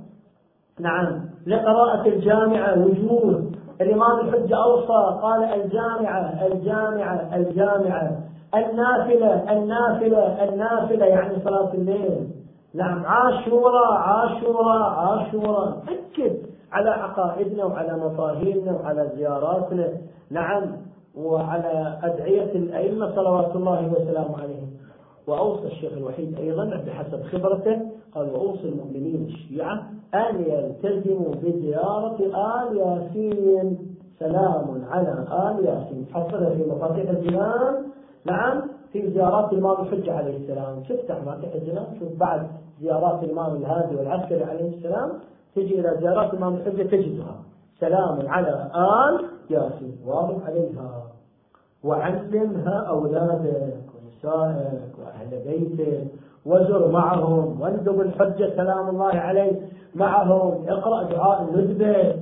نعم. 0.80 1.26
لقراءة 1.48 2.08
الجامعة 2.08 2.80
وجود. 2.80 3.56
الإمام 3.82 4.20
الحجة 4.20 4.64
أوصى 4.64 5.20
قال 5.22 5.44
الجامعة 5.44 6.46
الجامعة 6.46 7.36
الجامعة. 7.36 8.20
النافلة 8.56 9.54
النافلة 9.54 10.44
النافلة 10.44 11.06
يعني 11.06 11.44
صلاة 11.44 11.74
الليل. 11.74 12.28
نعم. 12.74 13.06
عاشوراء 13.06 13.94
عاشوراء 13.94 14.94
عاشوراء 14.94 15.84
أكد 15.88 16.38
على 16.72 16.90
عقائدنا 16.90 17.66
وعلى 17.66 17.98
مفاهيمنا 17.98 18.72
وعلى 18.72 19.12
زياراتنا. 19.16 19.88
نعم. 20.32 20.64
وعلى 21.16 22.00
أدعية 22.04 22.52
الأئمة 22.52 23.16
صلوات 23.16 23.56
الله 23.56 23.92
وسلامه 23.92 24.42
عليهم. 24.42 24.74
وأوصى 25.28 25.68
الشيخ 25.68 25.94
الوحيد 25.94 26.40
أيضا 26.40 26.66
بحسب 26.88 27.24
خبرته 27.24 27.82
قال 28.16 28.30
وأوصي 28.34 28.70
المؤمنين 28.70 29.26
الشيعة 29.26 29.93
أن 30.14 30.44
يلتزموا 30.44 31.34
بزيارة 31.44 32.18
آل 32.36 32.78
ياسين. 32.78 33.96
سلام 34.20 34.86
على 34.90 35.26
آل 35.32 35.66
ياسين. 35.66 36.06
حصل 36.14 36.56
في 36.56 36.64
مفاتيح 36.70 37.10
الجنان. 37.10 37.86
نعم 38.26 38.62
في 38.92 39.12
زيارات 39.12 39.54
الإمام 39.54 39.82
الحجة 39.82 40.14
عليه 40.14 40.38
السلام. 40.38 40.80
تفتح 40.90 41.22
مفاتيح 41.22 41.54
الجنان؟ 41.54 41.86
شوف 42.00 42.20
بعد 42.20 42.48
زيارات 42.82 43.24
الإمام 43.24 43.56
الهادي 43.56 43.96
والعسكري 43.96 44.44
عليه 44.44 44.78
السلام. 44.78 45.12
تجي 45.56 45.80
إلى 45.80 45.98
زيارات 46.02 46.34
الإمام 46.34 46.56
الحجة 46.56 46.84
تجدها. 46.84 47.36
سلام 47.80 48.28
على 48.28 48.72
آل 48.76 49.26
ياسين. 49.50 49.98
واضح 50.06 50.46
عليها. 50.46 51.04
وعلمها 51.84 52.86
أولادك 52.90 53.84
ونسائك 53.94 54.94
وأهل 55.00 55.44
بيتك. 55.46 56.08
وزر 56.46 56.92
معهم 56.92 57.62
واندب 57.62 58.02
الحجة 58.02 58.56
سلام 58.56 58.90
الله 58.90 59.16
عليه 59.16 59.62
معهم. 59.96 60.66
اقرأ 60.70 61.04
دعاء 61.04 61.42
الندبة. 61.42 62.16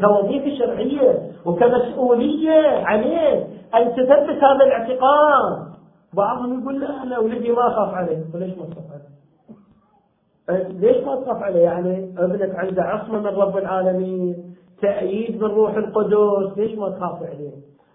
كوظيفة 0.00 0.58
شرعية 0.58 1.30
وكمسؤولية 1.46 2.84
عليه 2.84 3.46
أن 3.74 3.92
تثبت 3.92 4.44
هذا 4.44 4.64
الاعتقاد. 4.66 5.72
بعضهم 6.14 6.60
يقول 6.60 6.80
لا 6.80 7.02
أنا 7.02 7.18
ولدي 7.18 7.52
ما 7.52 7.66
أخاف 7.68 7.94
عليه. 7.94 8.24
ليش 8.34 8.58
ما 8.58 8.64
تخاف 8.64 8.84
عليه؟ 8.92 10.68
ليش 10.68 11.04
ما 11.04 11.14
تخاف 11.16 11.42
عليه؟ 11.42 11.60
يعني 11.60 12.14
ابنك 12.18 12.54
عنده 12.54 12.82
عصمة 12.82 13.18
من 13.18 13.26
رب 13.26 13.56
العالمين 13.56 14.54
تأييد 14.82 15.42
من 15.42 15.50
روح 15.50 15.74
القدس 15.74 16.58
ليش 16.58 16.78
ما 16.78 16.88
تخاف 16.88 17.22
عليه؟ 17.22 17.52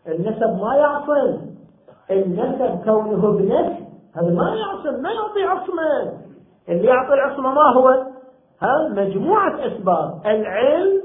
النسب 0.07 0.59
ما 0.61 0.75
يعصم 0.75 1.37
النسب 2.11 2.83
كونه 2.85 3.29
ابنك 3.29 3.86
هذا 4.17 4.29
ما 4.29 4.55
يعصم 4.55 5.01
ما 5.01 5.09
يعطي 5.11 5.43
عصمة. 5.43 6.13
اللي 6.69 6.87
يعطي 6.87 7.13
العصمة 7.13 7.53
ما 7.53 7.73
هو؟ 7.73 7.89
ها 8.61 8.89
مجموعة 8.89 9.67
أسباب. 9.67 10.21
العلم 10.25 11.01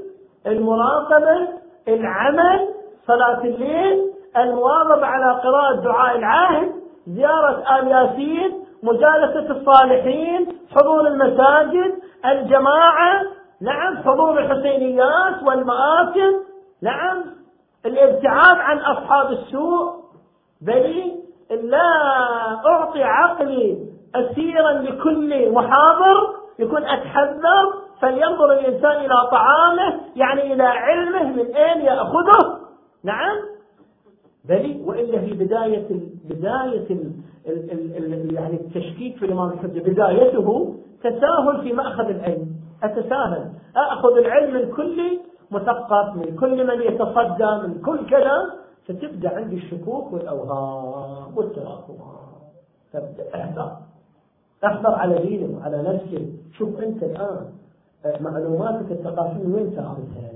المراقبة 0.47 1.47
العمل 1.87 2.69
صلاة 3.07 3.41
الليل 3.41 4.11
المواظبة 4.37 5.05
على 5.05 5.41
قراءة 5.41 5.75
دعاء 5.75 6.17
العهد 6.17 6.71
زيارة 7.07 7.79
آل 7.79 7.87
ياسين 7.87 8.63
مجالسة 8.83 9.51
الصالحين 9.51 10.47
حضور 10.75 11.07
المساجد 11.07 11.93
الجماعة. 12.25 13.21
نعم 13.61 13.97
حضور 13.97 14.39
الحسينيات 14.39 15.43
والمآتم 15.43 16.33
نعم 16.81 17.23
الابتعاد 17.85 18.57
عن 18.57 18.77
أصحاب 18.77 19.31
السوء. 19.31 20.03
بل 20.61 21.22
لا 21.51 21.79
أعطي 22.65 23.03
عقلي 23.03 23.77
أسيرا 24.15 24.71
لكل 24.71 25.51
محاضر 25.51 26.35
يكون 26.59 26.83
أتحذر 26.83 27.73
فلينظر 28.01 28.51
الإنسان 28.51 29.05
إلى 29.05 29.13
طعامه 29.31 29.99
يعني 30.15 30.53
إلى 30.53 30.63
علمه 30.63 31.23
من 31.23 31.55
أين 31.55 31.81
يأخذه. 31.81 32.59
نعم. 33.03 33.37
بل 34.49 34.81
وإلا 34.85 35.19
في 35.19 35.33
بداية 35.33 35.87
بداية 36.29 36.97
يعني 38.35 38.53
التشكيك 38.53 39.17
في 39.17 39.25
الإمام 39.25 39.51
الحجة 39.51 39.79
بدايته 39.79 40.75
تساهل 41.03 41.61
في 41.61 41.73
مأخذ 41.73 42.09
العلم. 42.09 42.47
أتساهل. 42.83 43.49
أخذ 43.75 44.17
العلم 44.17 44.53
من 44.53 44.71
كل 44.71 45.19
مثقف 45.51 46.15
من 46.15 46.35
كل 46.35 46.67
من 46.67 46.81
يتصدى 46.81 47.67
من 47.67 47.81
كل 47.85 48.09
كلام. 48.09 48.62
فتبدأ 48.85 49.35
عندي 49.35 49.55
الشكوك 49.55 50.13
والأوهام 50.13 51.37
والتراكمات. 51.37 52.23
تبدأ 52.93 53.35
احذر 53.35 53.77
احذر 54.65 54.95
على 54.95 55.15
دينك 55.15 55.57
وعلى 55.57 55.81
نفسك. 55.81 56.25
شوف 56.57 56.79
أنت 56.79 57.03
الآن 57.03 57.45
معلوماتك 58.19 58.91
الثقافية 58.91 59.43
من 59.43 59.53
وين 59.55 59.75
تأخذها 59.75 60.31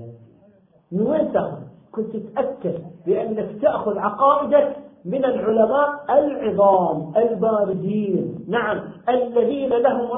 من 0.92 1.02
وين 1.06 1.32
تأخذ؟ 1.32 1.62
كنت 1.92 2.16
تتأكد 2.16 2.82
بأنك 3.06 3.62
تأخذ 3.62 3.98
عقائدك 3.98 4.76
من 5.04 5.24
العلماء 5.24 6.18
العظام 6.18 7.12
الباردين. 7.16 8.44
نعم 8.48 8.80
الذين 9.08 9.68
لهم 9.68 10.08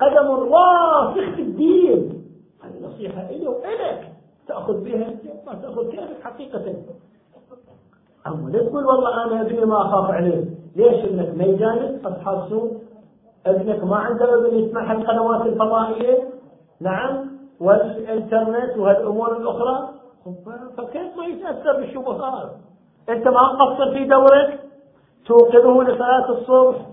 قدم 0.00 0.30
راسخ 0.30 1.34
في 1.36 1.42
الدين. 1.42 2.24
هذه 2.62 2.86
نصيحة 2.86 3.20
إلي 3.30 3.48
وإلك 3.48 4.12
تأخذ 4.48 4.84
بها 4.84 5.14
ما 5.46 5.54
تأخذ 5.54 5.90
كيفك 5.90 6.22
حقيقة. 6.22 6.74
لا 8.26 8.62
تقول 8.62 8.84
والله 8.84 9.24
أنا 9.24 9.40
ابني 9.40 9.64
ما 9.64 9.82
أخاف 9.82 10.10
عليه. 10.10 10.44
ليش 10.76 11.04
ابنك 11.04 11.36
ما 11.36 11.44
يجانس 11.44 12.06
أصحاب 12.06 12.48
سوء. 12.48 12.72
ابنك 13.46 13.84
ما 13.84 13.96
عنده 13.96 14.34
ابن 14.34 14.58
يسمع 14.58 14.92
القنوات 14.92 15.46
الفضائية. 15.46 16.18
نعم. 16.80 17.30
والإنترنت 17.60 18.78
وهالأمور 18.78 19.36
الأخرى. 19.36 19.88
فكيف 20.76 21.16
ما 21.16 21.26
يتأثر 21.26 21.76
بالشبهات؟ 21.76 22.50
أنت 23.08 23.28
ما 23.28 23.52
مقصر 23.52 23.92
في 23.92 24.04
دورك؟ 24.04 24.60
توقظه 25.26 25.82
لصلاة 25.82 26.30
الصبح. 26.30 26.86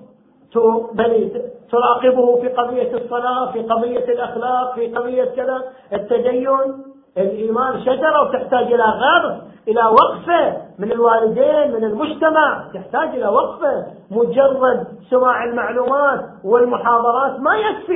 تراقبه 1.71 2.41
في 2.41 2.47
قضية 2.47 2.97
الصلاة 2.97 3.51
في 3.51 3.61
قضية 3.61 4.05
الأخلاق 4.05 4.75
في 4.75 4.95
قضية 4.95 5.25
كذا. 5.25 5.63
التدين 5.93 6.83
الإيمان 7.17 7.81
شجرة 7.81 8.21
وتحتاج 8.21 8.73
إلى 8.73 8.83
غرس 8.83 9.41
إلى 9.67 9.81
وقفة 9.85 10.57
من 10.79 10.91
الوالدين 10.91 11.71
من 11.71 11.83
المجتمع 11.83 12.63
تحتاج 12.73 13.07
إلى 13.07 13.27
وقفة. 13.27 13.85
مجرد 14.11 14.87
سماع 15.09 15.43
المعلومات 15.43 16.25
والمحاضرات 16.43 17.39
ما 17.39 17.55
يكفي 17.55 17.93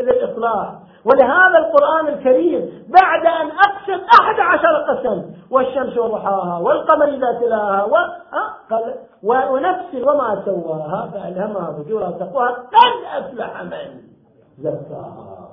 للإصلاح 0.00 0.72
ولهذا 1.04 1.58
القرآن 1.58 2.08
الكريم 2.08 2.84
بعد 2.88 3.26
أن 3.26 3.50
أقسم 3.50 4.04
أحد 4.20 4.40
عشر 4.40 4.76
قسم 4.92 5.22
والشمس 5.50 5.98
وضحاها 5.98 6.58
والقمر 6.58 7.04
إذا 7.04 7.38
تلاها 7.40 7.84
و... 7.84 7.94
ونفس 9.52 9.94
وما 9.94 10.42
سواها 10.44 11.10
فألهمها 11.14 11.72
فجورها 11.72 12.10
تقواها 12.10 12.50
قد 12.50 13.22
أفلح 13.24 13.62
من 13.62 14.00
زكاها. 14.58 15.48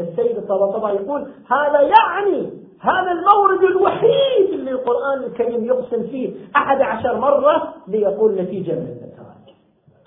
السيد 0.00 0.36
الطبطبة 0.36 0.90
يقول 0.90 1.26
هذا 1.50 1.80
يعني 1.80 2.50
هذا 2.84 3.12
المورد 3.12 3.64
الوحيد 3.64 4.50
اللي 4.52 4.70
القرآن 4.70 5.24
الكريم 5.24 5.64
يقسم 5.64 6.02
فيه 6.02 6.34
أحد 6.56 6.80
عشر 6.82 7.18
مرة 7.18 7.74
ليقول 7.88 8.34
نتيجة 8.34 8.72
من 8.72 8.86
النتائج 8.86 9.56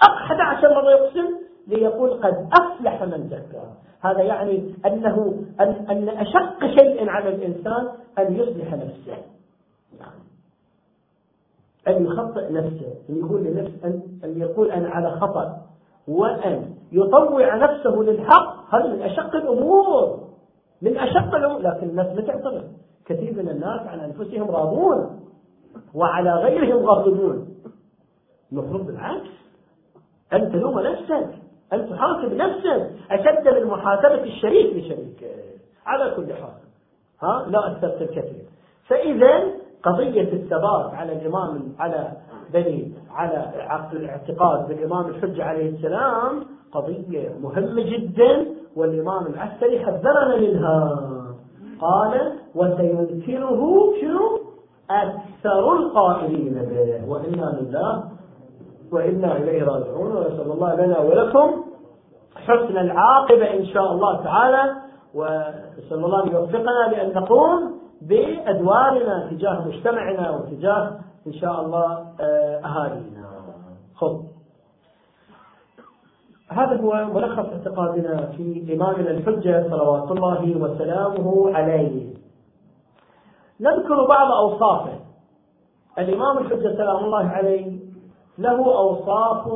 أحد 0.10 0.40
عشر 0.40 0.70
مرة 0.70 0.92
يقسم 0.92 1.28
ليقول 1.68 2.10
قد 2.14 2.50
أفلح 2.62 3.04
من 3.04 3.28
زكاها 3.30 3.74
هذا 4.02 4.22
يعني 4.22 4.76
أنه 4.86 5.44
أن, 5.60 5.86
أن 5.90 6.10
أشق 6.10 6.66
شيء 6.80 7.10
على 7.10 7.30
الإنسان 7.30 7.90
أن 8.20 8.36
يصلح 8.36 8.74
نفسه. 8.74 9.18
يعني 10.00 10.22
أن 11.88 12.06
يخطئ 12.06 12.54
نفسه. 12.54 12.94
أن 13.10 13.18
يقول 13.20 13.44
لنفسه 13.44 13.88
أن, 13.88 14.02
أن 14.24 14.42
يقول 14.42 14.72
أنا 14.72 14.90
على 14.90 15.12
خطأ. 15.12 15.62
وأن 16.08 16.76
يطوع 16.92 17.56
نفسه 17.56 17.96
للحق. 17.96 18.76
هذا 18.76 18.88
من 18.88 19.02
أشق 19.02 19.36
الأمور. 19.36 20.27
من 20.82 20.98
أشق 20.98 21.36
الأمور 21.36 21.60
لكن 21.62 21.90
الناس 21.90 22.08
ما 22.16 22.22
تعترف 22.22 22.64
كثير 23.06 23.34
من 23.34 23.50
الناس 23.50 23.82
عن 23.88 24.00
أنفسهم 24.00 24.52
راضون 24.52 25.20
وعلى 25.94 26.34
غيرهم 26.34 26.86
غاضبون. 26.86 27.48
المفروض 28.52 28.86
بالعكس. 28.86 29.30
أن 30.34 30.52
تلوم 30.52 30.80
نفسك. 30.80 31.30
أن 31.74 31.90
تحاسب 31.90 32.34
نفسك. 32.34 32.92
أشد 33.12 33.48
من 33.48 33.68
محاسبة 33.68 34.24
الشريك 34.24 34.76
لشريكه 34.76 35.28
على 35.86 36.16
كل 36.16 36.34
حال. 36.34 36.68
ها؟ 37.24 37.46
لا 37.50 37.72
أثرت 37.72 38.02
الكثير 38.02 38.46
فإذا 38.88 39.44
قضية 39.84 40.34
الثبات 40.34 40.94
على 40.94 41.14
الإمام 41.14 41.76
على 41.80 42.12
بني 42.54 42.92
على 43.12 43.52
الاعتقاد 43.94 44.68
بالإمام 44.68 45.06
الحجة 45.06 45.44
عليه 45.44 45.70
السلام 45.70 46.44
قضية 46.72 47.30
مهمة 47.42 47.82
جدا 47.82 48.46
والإمام 48.76 49.26
العسكري 49.28 49.86
حذرنا 49.86 50.38
منها. 50.38 51.00
قال 51.82 52.34
وسينكره 52.56 53.94
شنو؟ 54.02 54.40
أكثر 54.90 55.74
القائلين 55.74 56.54
به. 56.54 57.10
وإنا 57.10 57.58
لله 57.62 58.04
وإنا 58.92 59.38
إليه 59.38 59.64
راجعون. 59.64 60.12
ونسأل 60.18 60.52
الله 60.52 60.76
لنا 60.76 61.00
ولكم 61.00 61.64
حسن 62.36 62.78
العاقبة 62.78 63.54
إن 63.54 63.66
شاء 63.66 63.92
الله 63.92 64.24
تعالى. 64.24 64.74
ونسأل 65.16 66.06
الله 66.06 66.24
أن 66.24 66.32
يوفقنا 66.32 66.92
لأن 66.92 67.14
نقوم 67.14 67.78
بأدوارنا 68.02 69.28
تجاه 69.32 69.68
مجتمعنا 69.68 70.32
وتجاه 70.32 70.92
إن 71.28 71.34
شاء 71.34 71.62
الله 71.62 72.06
آه، 72.22 72.60
أهالينا. 72.66 73.28
خذ 73.96 74.24
هذا 76.50 76.82
هو 76.82 77.06
ملخص 77.14 77.46
اعتقادنا 77.50 78.26
في 78.38 78.74
إمامنا 78.74 79.12
الحجة 79.12 79.70
صلوات 79.70 80.12
الله 80.12 80.58
وسلامه 80.58 81.56
عليه. 81.58 82.14
نذكر 83.60 84.08
بعض 84.08 84.32
أوصافه. 84.32 85.00
الإمام 86.00 86.38
الحجة 86.38 86.76
سلام 86.78 87.06
الله 87.06 87.26
عليه 87.26 87.80
له 88.38 88.78
أوصاف 88.78 89.48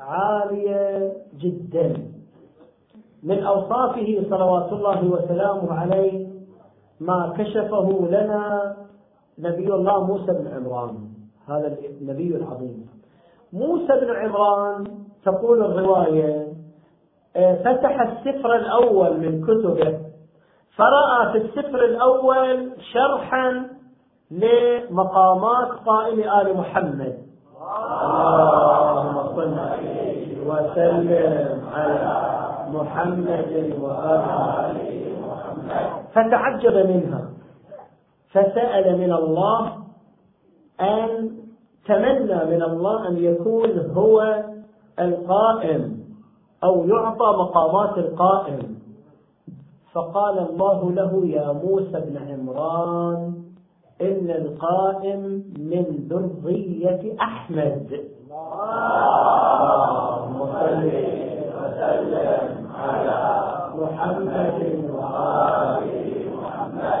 عالية 0.00 1.12
جدا. 1.38 2.10
من 3.22 3.44
أوصافه 3.44 4.22
صلوات 4.30 4.72
الله 4.72 5.04
وسلامه 5.04 5.72
عليه 5.74 6.26
ما 7.00 7.34
كشفه 7.38 8.06
لنا 8.10 8.76
نبي 9.38 9.74
الله 9.74 10.04
موسى 10.04 10.32
بن 10.32 10.48
عمران. 10.56 10.96
هذا 11.48 11.76
النبي 12.00 12.36
العظيم. 12.36 12.88
موسى 13.52 13.92
بن 14.00 14.10
عمران 14.10 14.84
تقول 15.24 15.64
الرواية 15.64 16.54
آه، 17.36 17.54
فتح 17.54 18.00
السفر 18.00 18.56
الأول 18.56 19.20
من 19.20 19.44
كتبه 19.44 19.98
فرأى 20.76 21.32
في 21.32 21.38
السفر 21.38 21.84
الأول 21.84 22.70
شرحا 22.92 23.66
لمقامات 24.30 25.68
قائل 25.86 26.28
آل 26.28 26.56
محمد. 26.56 27.14
اللهم 27.60 29.16
صل 29.36 29.58
وسلم 30.46 31.60
على 31.74 32.14
محمد 32.70 33.74
وآل 33.80 34.76
محمد. 35.26 35.86
فتعجب 36.14 36.76
منها. 36.86 37.33
فسأل 38.34 38.98
من 38.98 39.12
الله 39.12 39.72
أن 40.80 41.30
تمنى 41.86 42.44
من 42.50 42.62
الله 42.62 43.08
أن 43.08 43.16
يكون 43.24 43.90
هو 43.96 44.42
القائم 44.98 46.04
أو 46.64 46.84
يعطى 46.88 47.26
مقامات 47.38 47.98
القائم. 47.98 48.74
فقال 49.92 50.38
الله 50.38 50.92
له 50.92 51.26
يا 51.26 51.52
موسى 51.52 52.00
بن 52.00 52.16
عمران 52.16 53.34
إن 54.02 54.30
القائم 54.30 55.44
من 55.58 55.84
ذرية 56.10 57.14
أحمد. 57.20 58.00
اللهم 59.54 60.38
صل 60.46 60.84
وسلم 61.54 62.66
على 62.74 63.20
محمد 63.78 64.58
وآل 64.90 66.03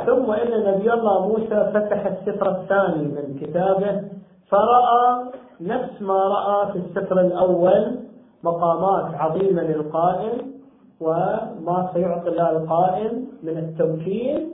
ثم 0.06 0.30
إن 0.30 0.50
نبي 0.74 0.92
الله 0.92 1.28
موسى 1.28 1.70
فتح 1.74 2.06
السفر 2.06 2.50
الثاني 2.50 3.04
من 3.04 3.38
كتابه 3.40 4.02
فرأى 4.48 5.24
نفس 5.60 6.02
ما 6.02 6.20
رأى 6.28 6.72
في 6.72 6.78
السفر 6.78 7.20
الأول 7.20 7.96
مقامات 8.44 9.14
عظيمة 9.14 9.62
للقائم 9.62 10.54
وما 11.00 11.90
سيعطي 11.94 12.28
الله 12.28 12.50
القائم 12.50 13.26
من 13.42 13.58
التوكيل 13.58 14.48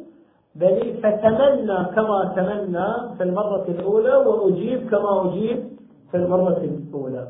بل 0.54 0.76
فتمنى 1.02 1.78
كما 1.94 2.32
تمنى 2.36 3.16
في 3.16 3.22
المرة 3.22 3.64
الأولى 3.68 4.16
وأجيب 4.16 4.90
كما 4.90 5.26
أجيب 5.26 5.58
في 6.10 6.16
المرة 6.16 6.58
الأولى. 6.58 7.28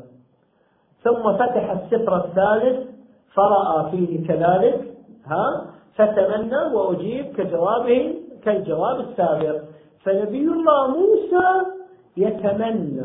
ثم 1.03 1.33
فتح 1.33 1.71
السفر 1.71 2.17
الثالث 2.17 2.89
فرأى 3.33 3.91
فيه 3.91 4.27
كذلك 4.27 4.93
ها؟ 5.25 5.65
فتمنى 5.95 6.73
وأجيب 6.73 7.25
كجوابه 7.25 8.15
كالجواب 8.43 8.99
السابق. 8.99 9.61
فنبي 10.03 10.47
الله 10.47 10.87
موسى 10.87 11.65
يتمنى 12.17 13.01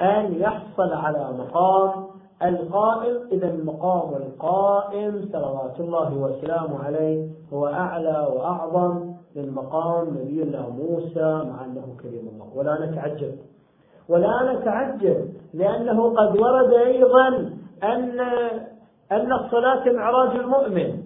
أن 0.00 0.34
يحصل 0.40 0.92
على 0.92 1.28
مقام 1.38 2.06
القائم 2.42 3.16
إذا 3.32 3.50
المقام 3.50 4.14
القائم 4.14 5.28
صلوات 5.32 5.80
الله 5.80 6.14
وسلامه 6.14 6.84
عليه 6.84 7.28
هو 7.52 7.66
أعلى 7.66 8.28
وأعظم 8.34 9.14
من 9.36 9.50
مقام 9.54 10.08
نبي 10.08 10.42
الله 10.42 10.70
موسى 10.70 11.44
مع 11.50 11.64
أنه 11.64 11.96
كريم 12.02 12.28
الله. 12.32 12.48
ولا 12.54 12.86
نتعجب. 12.86 13.32
ولا 14.08 14.52
نتعجب 14.52 15.28
لأنه 15.54 16.14
قد 16.14 16.36
ورد 16.40 16.72
أيضا 16.72 17.28
أن 17.82 18.20
أن 19.12 19.32
الصلاة 19.32 19.92
معراج 19.92 20.36
المؤمن 20.36 21.03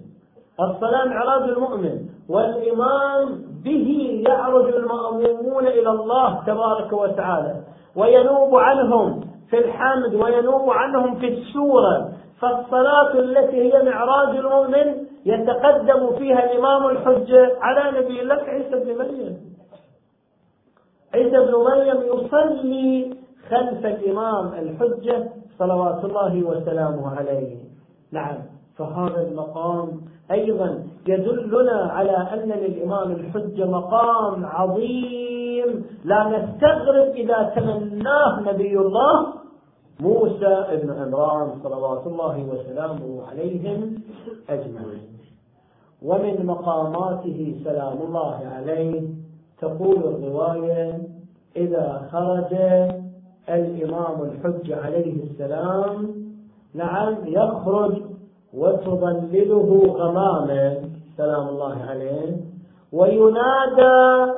الصلاة 0.61 1.05
معراج 1.05 1.43
المؤمن. 1.43 2.09
والإمام 2.29 3.43
به 3.65 4.23
يعرج 4.29 4.75
المأمومون 4.75 5.67
إلى 5.67 5.91
الله 5.91 6.45
تبارك 6.47 6.93
وتعالى. 6.93 7.55
وينوب 7.97 8.55
عنهم 8.55 9.21
في 9.51 9.59
الحمد 9.59 10.15
وينوب 10.15 10.71
عنهم 10.71 11.15
في 11.15 11.29
السورة 11.29 12.13
فالصلاة 12.41 13.13
التي 13.13 13.73
هي 13.73 13.83
معراج 13.83 14.37
المؤمن 14.37 15.07
يتقدم 15.27 16.17
فيها 16.19 16.45
الإمام 16.45 16.87
الحجة 16.87 17.57
على 17.61 18.01
نبي 18.01 18.23
الله 18.23 18.35
عيسى 18.35 18.71
بن 18.71 18.99
مريم. 18.99 19.39
عيسى 21.15 21.39
بن 21.39 21.53
مريم 21.53 21.97
يصلي 22.03 23.17
خلف 23.51 23.87
الإمام 23.87 24.47
الحجة 24.55 25.29
صلوات 25.59 26.05
الله 26.05 26.43
وسلامه 26.43 27.17
عليه. 27.17 27.57
نعم. 28.13 28.58
فهذا 28.79 29.29
المقام 29.29 30.01
أيضا 30.31 30.85
يدلنا 31.09 31.73
على 31.73 32.11
أن 32.11 32.49
للإمام 32.49 33.11
الحجة 33.13 33.65
مقام 33.67 34.45
عظيم. 34.45 35.85
لا 36.05 36.29
نستغرب 36.29 37.09
إذا 37.15 37.53
تمناه 37.57 38.41
نبي 38.41 38.79
الله 38.79 39.27
موسى 40.01 40.65
بن 40.83 40.91
عمران 40.91 41.51
صلوات 41.63 42.07
الله 42.07 42.47
وسلامه 42.51 43.23
عليهم 43.31 43.95
أجمعين. 44.49 45.09
ومن 46.03 46.47
مقاماته 46.47 47.61
سلام 47.65 47.99
الله 48.03 48.41
عليه. 48.55 49.03
تقول 49.61 49.99
الرواية 49.99 50.99
إذا 51.57 52.09
خرج 52.13 52.53
الإمام 53.49 54.23
الحج 54.23 54.73
عليه 54.73 55.23
السلام 55.25 56.15
نعم 56.75 57.15
يخرج 57.27 58.08
وتظلله 58.55 59.95
غماما 59.97 60.77
سلام 61.17 61.49
الله 61.49 61.77
عليه. 61.89 62.37
وينادى 62.93 63.97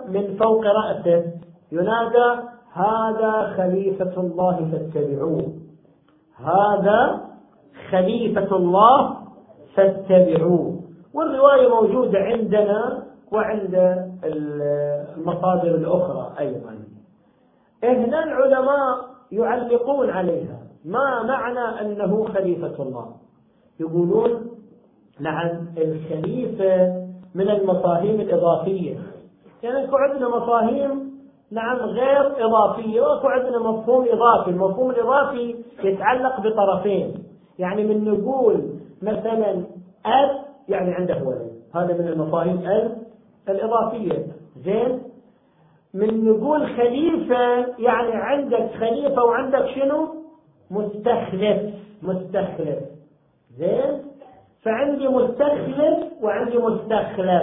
من 0.09 0.37
فوق 0.37 0.65
رأسه 0.67 1.25
ينادى 1.73 2.29
هذا 2.73 3.55
خليفة 3.57 4.21
الله 4.21 4.57
فاتبعوه 4.73 5.53
هذا 6.37 7.21
خليفة 7.91 8.57
الله 8.57 9.17
فاتبعوه. 9.75 10.81
والرواية 11.15 11.69
موجودة 11.69 12.19
عندنا 12.19 13.03
وعند 13.33 13.75
المصادر 14.25 15.75
الأخرى 15.75 16.33
أيضا. 16.39 16.75
هنا 17.85 18.25
العلماء 18.25 18.97
يعلقون 19.33 20.11
عليها. 20.11 20.59
ما 20.85 21.23
معنى 21.23 21.81
أنه 21.81 22.25
خليفة 22.25 22.83
الله؟ 22.83 23.20
يقولون 23.81 24.51
نعم 25.21 25.67
الخليفة 25.79 27.01
من 27.35 27.51
المفاهيم 27.51 28.21
الإضافية. 28.21 28.99
يعني 29.63 29.85
اكو 29.85 29.97
عندنا 29.97 30.29
مفاهيم 30.29 31.11
نعم 31.51 31.77
غير 31.77 32.47
إضافية 32.47 33.01
واكو 33.01 33.27
عندنا 33.29 33.59
مفهوم 33.59 34.07
إضافي 34.09 34.51
المفهوم 34.51 34.91
الإضافي 34.91 35.57
يتعلق 35.85 36.41
بطرفين. 36.41 37.15
يعني 37.59 37.85
من 37.85 38.05
نقول 38.05 38.65
مثلا 39.03 39.65
أب 40.07 40.31
يعني 40.69 40.95
عنده 40.95 41.23
ولد. 41.25 41.51
هذا 41.75 41.95
من 41.95 42.09
المفاهيم 42.09 42.61
الإضافية. 43.49 44.27
زين؟ 44.65 45.03
من 45.95 46.25
نقول 46.25 46.67
خليفة 46.67 47.67
يعني 47.79 48.13
عندك 48.13 48.71
خليفة 48.81 49.25
وعندك 49.25 49.67
شنو؟ 49.67 50.09
مستخلف 50.71 51.75
مستخلف. 52.03 52.79
زين 53.61 54.03
فعندي 54.63 55.09
مستخلف 55.09 55.99
وعندي 56.23 56.59
مستخلف. 56.59 57.43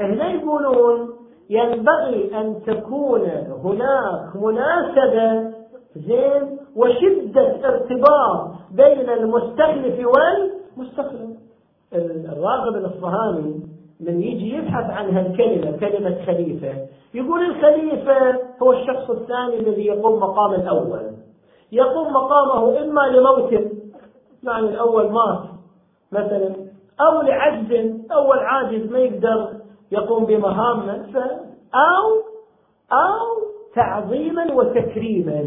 هنا 0.00 0.30
يقولون 0.30 1.10
ينبغي 1.50 2.40
أن 2.40 2.62
تكون 2.66 3.20
هناك 3.64 4.36
مناسبة 4.36 5.50
زين 5.96 6.58
وشدة 6.76 7.68
ارتباط 7.68 8.50
بين 8.70 9.10
المستخلف 9.10 10.06
والمستخلف. 10.06 11.30
الراغب 12.32 12.76
الأصفهاني 12.76 13.60
من 14.00 14.22
يجي 14.22 14.56
يبحث 14.56 14.90
عن 14.90 15.10
هالكلمة 15.10 15.76
كلمة 15.76 16.24
خليفة. 16.26 16.86
يقول 17.14 17.40
الخليفة 17.44 18.40
هو 18.62 18.72
الشخص 18.72 19.10
الثاني 19.10 19.60
الذي 19.60 19.86
يقوم 19.86 20.20
مقام 20.20 20.54
الأول. 20.54 21.10
يقوم 21.72 22.12
مقامه 22.12 22.82
إما 22.82 23.00
لموت 23.00 23.74
يعني 24.46 24.68
الأول 24.68 25.12
مات 25.12 25.40
مثلا. 26.12 26.54
أو 27.00 27.22
لعجز 27.22 27.94
أول 28.12 28.38
عاجز 28.38 28.92
ما 28.92 28.98
يقدر 28.98 29.48
يقوم 29.92 30.24
بمهامه 30.24 31.06
أو 31.74 32.10
أو 32.92 33.44
تعظيما 33.74 34.52
وتكريما. 34.52 35.46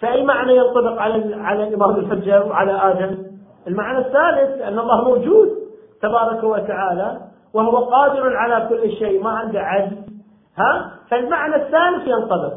فأي 0.00 0.24
معنى 0.24 0.56
ينطبق 0.56 1.00
على 1.00 1.34
على 1.34 1.68
الإمام 1.68 1.96
الحجة 1.96 2.44
وعلى 2.44 2.72
آدم؟ 2.72 3.18
المعنى 3.66 3.98
الثالث 3.98 4.62
أن 4.62 4.78
الله 4.78 5.04
موجود 5.04 5.48
تبارك 6.02 6.44
وتعالى 6.44 7.20
وهو 7.54 7.76
قادر 7.76 8.36
على 8.36 8.68
كل 8.68 8.92
شيء 8.92 9.22
ما 9.22 9.30
عنده 9.30 9.60
عجز. 9.60 9.96
ها؟ 10.56 10.92
فالمعنى 11.10 11.56
الثالث 11.56 12.08
ينطبق 12.08 12.52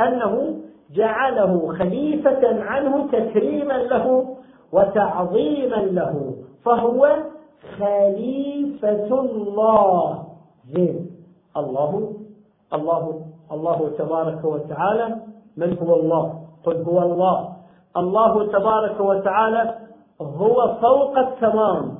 أنه 0.00 0.60
جعله 0.94 1.74
خليفة 1.78 2.62
عنه 2.62 3.08
تكريما 3.12 3.72
له 3.72 4.36
وتعظيما 4.72 5.76
له 5.76 6.34
فهو 6.64 7.16
خليفة 7.78 9.08
الله. 9.20 10.24
زين. 10.72 11.10
الله 11.56 12.12
الله 12.74 13.20
الله 13.52 13.90
تبارك 13.98 14.44
وتعالى. 14.44 15.16
من 15.56 15.78
هو 15.78 15.94
الله؟ 15.94 16.34
قل 16.66 16.76
هو 16.82 16.98
الله. 16.98 17.48
الله 17.96 18.46
تبارك 18.46 19.00
وتعالى 19.00 19.74
هو 20.20 20.74
فوق 20.80 21.18
التمام. 21.18 21.98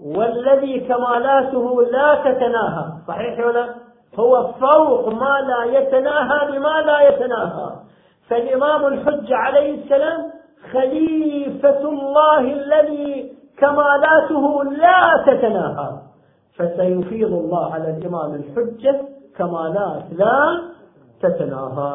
والذي 0.00 0.80
كمالاته 0.80 1.82
لا 1.82 2.08
تتناهى. 2.14 2.84
صحيح 3.08 3.46
ولا 3.46 3.64
هو 4.18 4.52
فوق 4.60 5.08
ما 5.08 5.34
لا 5.50 5.78
يتناهى 5.78 6.52
بما 6.52 6.80
لا 6.80 6.98
يتناهى. 7.08 7.70
فالإمام 8.28 8.86
الحج 8.86 9.32
عليه 9.32 9.84
السلام 9.84 10.37
خليفة 10.72 11.80
الله 11.88 12.40
الذي 12.40 13.32
كمالاته 13.58 14.64
لا 14.64 15.24
تتناهى. 15.26 15.90
فسيفيض 16.56 17.32
الله 17.32 17.72
على 17.74 17.90
الإمام 17.90 18.34
الحجة 18.34 19.00
كمالات 19.36 20.04
لا 20.12 20.60
تتناهى. 21.22 21.92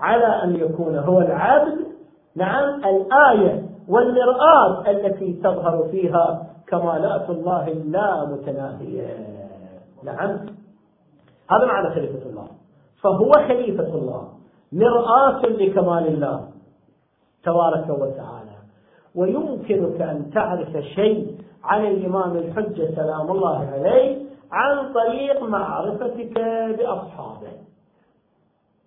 على 0.00 0.26
أن 0.26 0.56
يكون 0.56 0.98
هو 0.98 1.20
العبد 1.20 1.86
نعم 2.36 2.84
الآية 2.84 3.62
والمرآة 3.88 4.90
التي 4.90 5.32
تظهر 5.32 5.88
فيها 5.90 6.46
كمالات 6.68 7.30
الله 7.30 7.68
اللا 7.68 8.24
متناهية. 8.24 9.16
نعم. 10.04 10.30
هذا 11.50 11.66
معنى 11.66 11.90
خليفة 11.94 12.28
الله. 12.30 12.46
فهو 13.02 13.32
خليفة 13.32 13.94
الله. 13.94 14.28
مرآة 14.72 15.40
لكمال 15.40 16.06
الله. 16.06 16.55
تبارك 17.46 17.88
وتعالى. 17.88 18.56
ويمكنك 19.14 20.00
أن 20.00 20.30
تعرف 20.34 20.76
شيء 20.94 21.38
عن 21.64 21.86
الإمام 21.86 22.36
الحجة 22.36 22.94
سلام 22.96 23.30
الله 23.30 23.68
عليه 23.72 24.18
عن 24.52 24.92
طريق 24.92 25.42
معرفتك 25.42 26.32
بأصحابه. 26.78 27.52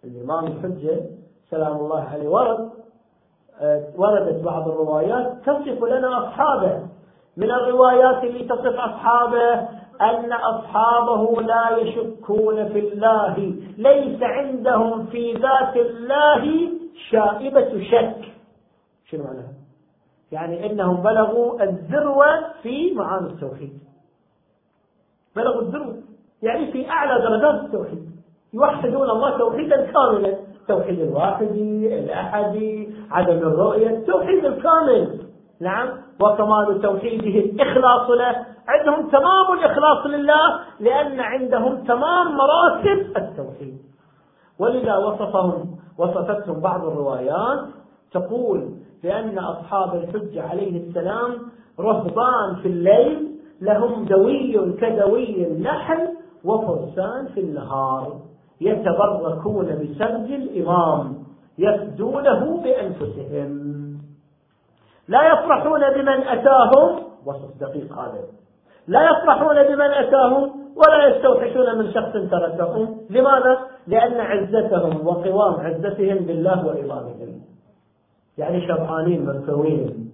الإمام 0.03 0.45
الحجة 0.45 1.01
سلام 1.51 1.78
الله 1.78 2.03
عليه 2.14 2.30
ورد 2.30 2.70
وردت 3.97 4.43
بعض 4.43 4.68
الروايات 4.68 5.34
تصف 5.45 5.84
لنا 5.84 6.28
أصحابه. 6.28 6.88
من 7.38 7.51
الروايات 7.51 8.24
اللي 8.24 8.43
تصف 8.43 8.76
أصحابه 8.76 9.53
أن 10.01 10.34
أصحابه 10.34 11.41
لا 11.41 11.78
يشكون 11.78 12.70
في 12.70 12.80
الله 12.80 13.36
ليس 13.78 14.24
عندهم 14.24 15.05
في 15.05 15.34
ذات 15.34 15.76
الله 15.78 16.70
شائبة 17.10 17.84
شك. 17.91 18.38
شنو 19.12 19.24
معناها؟ 19.24 19.53
يعني 20.32 20.72
إنهم 20.72 21.01
بلغوا 21.03 21.64
الذروة 21.64 22.26
في 22.64 22.93
معاني 22.93 23.28
التوحيد. 23.28 23.80
بلغوا 25.36 25.62
الذروة. 25.62 25.95
يعني 26.41 26.72
في 26.72 26.89
أعلى 26.89 27.22
درجات 27.22 27.66
التوحيد. 27.66 28.10
يوحدون 28.53 29.10
الله 29.10 29.38
توحيدا 29.38 29.91
كاملا. 29.91 30.38
توحيد 30.68 30.99
الواحدي 30.99 31.99
الاحدي 31.99 32.95
عدم 33.12 33.38
الرؤية. 33.38 33.89
التوحيد 33.89 34.45
الكامل. 34.45 35.20
نعم. 35.62 35.89
وكمال 36.22 36.82
توحيده 36.82 37.39
الإخلاص 37.39 38.10
له. 38.10 38.45
عندهم 38.68 39.10
تمام 39.10 39.53
الإخلاص 39.53 40.05
لله 40.05 40.60
لأن 40.80 41.20
عندهم 41.20 41.84
تمام 41.84 42.38
مراتب 42.38 43.18
التوحيد. 43.18 43.78
ولذا 44.60 44.97
وصفهم 44.97 45.78
وصفتهم 45.97 46.60
بعض 46.60 46.86
الروايات 46.86 47.78
تقول 48.12 48.70
بأن 49.03 49.39
أصحاب 49.39 49.95
الحج 49.95 50.38
عليه 50.38 50.78
السلام 50.78 51.34
رهبان 51.80 52.55
في 52.62 52.68
الليل 52.68 53.30
لهم 53.62 54.05
دوي 54.05 54.74
كدوي 54.82 55.47
النحل 55.47 56.07
وفرسان 56.45 57.28
في 57.34 57.39
النهار 57.39 58.20
يتبركون 58.62 59.66
بسرج 59.66 60.32
الإمام 60.32 61.18
يفدونه 61.57 62.62
بأنفسهم. 62.64 63.70
لا 65.07 65.28
يفرحون 65.28 65.80
بمن 65.93 66.28
أتاهم 66.28 66.99
وصف 67.26 67.60
دقيق 67.60 67.99
هذا 67.99 68.24
لا 68.88 68.99
يفرحون 69.10 69.64
بمن 69.64 69.91
أتاهم 69.91 70.51
ولا 70.76 71.07
يستوحشون 71.07 71.78
من 71.78 71.91
شخص 71.91 72.14
تركهم. 72.14 72.97
لماذا؟ 73.10 73.57
لأن 73.88 74.20
عزتهم 74.20 75.07
وقوام 75.07 75.53
عزتهم 75.53 76.18
بالله 76.18 76.66
وإمامهم. 76.66 77.48
يعني 78.39 78.67
شبعانين 78.67 79.25
مركوين 79.25 80.11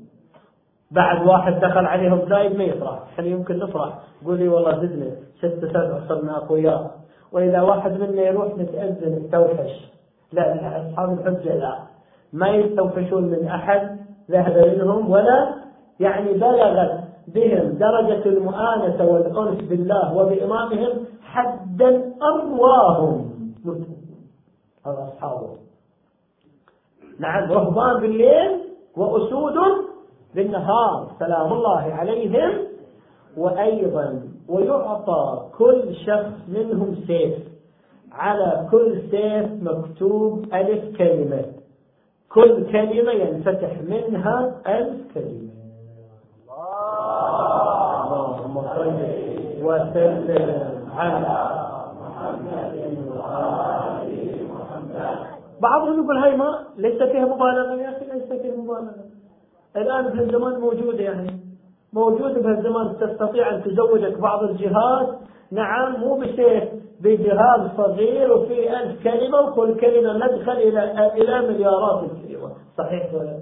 بعد 0.91 1.27
واحد 1.27 1.59
دخل 1.59 1.85
عليهم 1.85 2.29
زايد 2.29 2.57
ما 2.57 2.63
يفرح. 2.63 2.99
إحنا 3.13 3.25
يمكن 3.25 3.59
نفرح. 3.59 3.99
يقول 4.21 4.37
لي 4.37 4.47
والله 4.47 4.77
زدنا 4.77 5.11
ستة 5.37 5.67
سبع 5.67 5.99
صرنا 6.07 6.37
اقوياء 6.37 6.91
وإذا 7.31 7.61
واحد 7.61 7.91
منا 7.99 8.21
يروح 8.21 8.57
نتأذن 8.57 9.21
نستوحش 9.23 9.91
لا 10.33 10.55
لا 10.55 10.89
أصحاب 10.89 11.19
الحجة 11.19 11.55
لا. 11.55 11.79
ما 12.33 12.47
يستوحشون 12.49 13.23
من 13.23 13.47
أحد 13.47 13.97
ذهب 14.31 14.77
منهم 14.77 15.11
ولا 15.11 15.53
يعني 15.99 16.33
بلغت 16.33 16.99
بهم 17.27 17.77
درجة 17.77 18.25
المؤانسة 18.25 19.05
والأنس 19.05 19.61
بالله 19.61 20.13
وبإمامهم 20.17 20.89
حدا 21.23 22.13
أرواهم. 22.21 23.31
هذا 24.85 25.09
أصحابه 25.13 25.64
نعم 27.19 27.51
رهبان 27.51 28.01
بالليل 28.01 28.59
وأسود 28.97 29.57
بالنهار. 30.35 31.07
سلام 31.19 31.53
الله 31.53 31.93
عليهم. 31.93 32.51
وأيضا 33.37 34.21
ويعطى 34.49 35.45
كل 35.57 35.95
شخص 35.95 36.33
منهم 36.47 36.95
سيف. 37.07 37.37
على 38.11 38.67
كل 38.71 39.01
سيف 39.11 39.63
مكتوب 39.63 40.53
ألف 40.53 40.97
كلمة. 40.97 41.45
كل 42.33 42.71
كلمة 42.71 43.11
ينفتح 43.11 43.71
منها 43.81 44.61
ألف 44.67 45.13
كلمة. 45.13 45.55
اللهم 48.15 48.61
صل 48.75 48.99
وسلم 49.63 50.89
على 50.95 51.55
بعضهم 55.61 56.03
يقول 56.03 56.17
هاي 56.17 56.35
ما 56.35 56.59
ليس 56.77 57.03
فيها 57.03 57.25
مبالغة 57.25 57.75
يا 57.81 57.89
أخي 57.89 58.05
ليس 58.05 58.41
فيها 58.41 58.55
مبالغة. 58.57 58.95
الآن 59.75 60.11
في 60.11 60.23
الزمان 60.23 60.59
موجودة 60.59 61.03
يعني 61.03 61.39
موجودة 61.93 62.41
في 62.41 62.47
الزمان 62.47 62.95
تستطيع 62.99 63.55
أن 63.55 63.63
تزوجك 63.63 64.19
بعض 64.19 64.43
الجهات. 64.43 65.15
نعم 65.51 65.99
مو 65.99 66.15
بسيف 66.17 66.63
بجهاز 67.01 67.61
صغير 67.77 68.33
وفي 68.33 68.77
ألف 68.79 69.03
كلمة 69.03 69.41
وكل 69.41 69.75
كلمة 69.79 70.13
مدخل 70.13 70.51
إلى 70.51 71.07
إلى 71.13 71.47
مليارات 71.47 72.03
الكلمات. 72.03 72.51
صحيح 72.77 73.13
ولا 73.13 73.39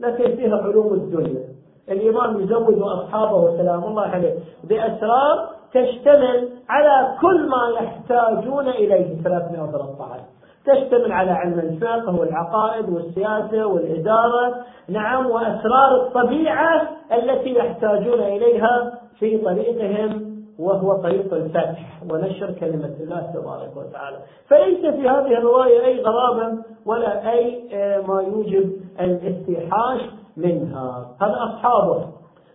لكن 0.00 0.36
فيها 0.36 0.56
علوم 0.56 0.94
الدنيا. 0.94 1.44
الإمام 1.88 2.40
يزوج 2.40 2.82
أصحابه 2.82 3.56
سلام 3.56 3.84
الله 3.84 4.02
عليه 4.02 4.34
بأسرار 4.64 5.48
تشتمل 5.74 6.48
على 6.68 7.18
كل 7.20 7.48
ما 7.48 7.80
يحتاجون 7.80 8.68
إليه. 8.68 9.22
313 9.22 10.31
تشتمل 10.66 11.12
على 11.12 11.30
علم 11.30 11.58
الفقه 11.58 12.20
والعقائد 12.20 12.88
والسياسة 12.88 13.66
والإدارة 13.66 14.54
نعم 14.88 15.26
وأسرار 15.26 16.06
الطبيعة 16.06 16.88
التي 17.12 17.54
يحتاجون 17.54 18.20
إليها 18.20 18.98
في 19.18 19.38
طريقهم 19.38 20.32
وهو 20.58 21.02
طريق 21.02 21.34
الفتح 21.34 22.02
ونشر 22.10 22.50
كلمة 22.50 22.94
الله 23.00 23.20
تبارك 23.34 23.76
وتعالى. 23.76 24.16
فليس 24.48 24.80
في 24.80 25.08
هذه 25.08 25.38
الرواية 25.38 25.84
أي 25.84 26.02
غرابة 26.02 26.58
ولا 26.86 27.32
أي 27.32 27.68
آه، 27.72 28.00
ما 28.00 28.22
يوجب 28.22 28.72
الاستيحاش 29.00 30.00
منها. 30.36 31.16
هذا 31.22 31.36
أصحابه. 31.38 32.04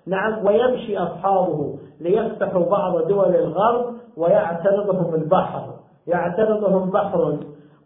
نعم 0.07 0.45
ويمشي 0.45 0.97
أصحابه 0.97 1.75
ليفتحوا 2.01 2.65
بعض 2.69 3.07
دول 3.07 3.35
الغرب 3.35 3.93
ويعترضهم 4.17 5.15
البحر. 5.15 5.73
يعترضهم 6.07 6.89
بحر. 6.89 7.37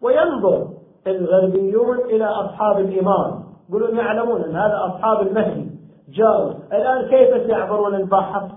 وينظر 0.02 0.66
الغربيون 1.06 1.98
إلى 1.98 2.24
أصحاب 2.24 2.78
الإمام 2.78 3.42
يقولون 3.70 3.96
يعلمون 3.96 4.40
أن 4.40 4.56
هذا 4.56 4.80
أصحاب 4.86 5.26
المهدي. 5.26 5.70
جاءوا. 6.08 6.52
الآن 6.72 7.08
كيف 7.08 7.46
سيعبرون 7.46 7.94
البحر؟ 7.94 8.48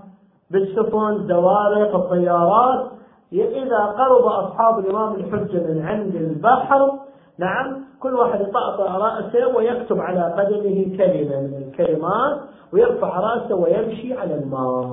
بالسفن 0.50 1.26
زوارق 1.28 1.94
الطيارات. 1.94 2.86
إذا 3.32 3.78
قرب 3.78 4.24
أصحاب 4.24 4.78
الإمام 4.78 5.14
الحجة 5.14 5.58
من 5.58 5.82
عند 5.86 6.14
البحر 6.14 6.92
نعم 7.38 7.84
كل 8.00 8.14
واحد 8.14 8.40
يطأطأ 8.40 8.98
رأسه 8.98 9.56
ويكتب 9.56 10.00
على 10.00 10.34
قدمه 10.38 10.96
كلمة 10.96 11.40
من 11.40 11.62
الكلمات 11.68 12.40
ويرفع 12.72 13.20
رأسه 13.20 13.54
ويمشي 13.54 14.14
على 14.14 14.34
الماء. 14.34 14.86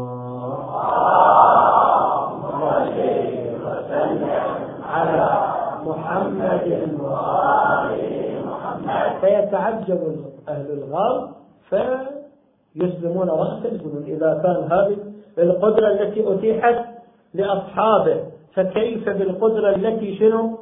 على 4.93 5.53
محمد 5.87 6.89
محمد 8.45 9.19
فيتعجب 9.21 10.15
أهل 10.49 10.71
الغرب 10.71 11.29
فيسلمون 11.69 13.29
رأسا 13.29 13.69
إذا 14.07 14.41
كان 14.43 14.71
هذه 14.71 14.97
القدرة 15.37 15.87
التي 15.87 16.33
أتيحت 16.33 16.85
لأصحابه 17.33 18.23
فكيف 18.55 19.09
بالقدرة 19.09 19.69
التي 19.69 20.17
شنو؟ 20.19 20.57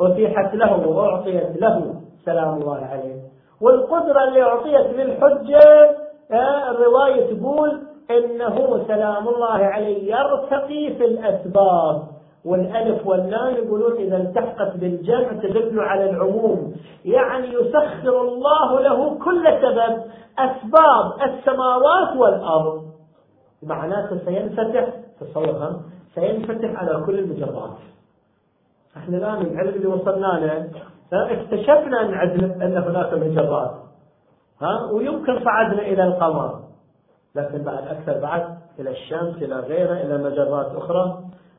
أتيحت 0.00 0.54
له 0.54 0.88
وأعطيت 0.88 1.56
له 1.62 1.94
سلام 2.24 2.54
الله 2.54 2.76
عليه. 2.76 3.16
والقدرة 3.60 4.24
اللي 4.28 4.42
أعطيت 4.42 4.86
للحجة 4.96 5.90
آه، 6.32 6.70
الرواية 6.70 7.34
تقول 7.34 7.82
إنه 8.10 8.84
سلام 8.88 9.28
الله 9.28 9.52
عليه 9.52 10.14
يرتقي 10.14 10.94
في 10.94 11.04
الأسباب. 11.04 12.02
والألف 12.44 13.06
واللام 13.06 13.54
يقولون 13.54 13.92
إذا 13.92 14.16
التحقت 14.16 14.76
بالجمع 14.76 15.32
تدل 15.32 15.80
على 15.80 16.10
العموم. 16.10 16.74
يعني 17.04 17.46
يسخر 17.46 18.22
الله 18.22 18.80
له 18.80 19.18
كل 19.18 19.44
سبب 19.44 20.02
أسباب 20.38 21.12
السماوات 21.22 22.16
والأرض. 22.16 22.82
معناته 23.62 24.18
سينفتح 24.24 24.88
تصورها 25.20 25.80
سينفتح 26.14 26.80
على 26.80 27.02
كل 27.06 27.18
المجرات. 27.18 27.78
إحنا 28.96 29.16
الآن 29.16 29.42
العلم 29.42 29.74
اللي 29.74 29.86
وصلنا 29.86 30.26
له 30.26 30.70
اكتشفنا 31.12 32.00
أن, 32.00 32.14
أن 32.62 32.76
هناك 32.76 33.14
مجرات. 33.14 33.74
ها 34.62 34.90
ويمكن 34.92 35.44
صعدنا 35.44 35.82
إلى 35.82 36.04
القمر. 36.04 36.60
لكن 37.34 37.62
بعد 37.62 37.88
أكثر 37.88 38.20
بعد 38.20 38.58
إلى 38.78 38.90
الشمس 38.90 39.36
إلى 39.42 39.54
غيرها 39.54 40.02
إلى 40.02 40.18
مجرات 40.18 40.66
أخرى. 40.76 41.18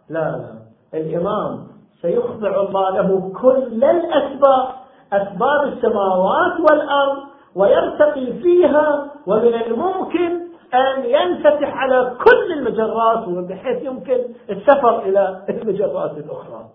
لا 0.09 0.19
لا. 0.19 0.62
الإمام 0.93 1.67
سيخضع 2.01 2.61
الله 2.61 2.89
له 2.89 3.31
كل 3.41 3.83
الأسباب 3.83 4.67
أسباب 5.13 5.63
السماوات 5.63 6.59
والأرض 6.59 7.17
ويرتقي 7.55 8.33
فيها 8.33 9.11
ومن 9.27 9.53
الممكن 9.53 10.43
أن 10.73 11.05
ينفتح 11.05 11.77
على 11.77 12.13
كل 12.23 12.53
المجرات 12.53 13.29
بحيث 13.29 13.83
يمكن 13.83 14.17
السفر 14.49 14.99
إلى 14.99 15.43
المجرات 15.49 16.17
الأخرى. 16.17 16.65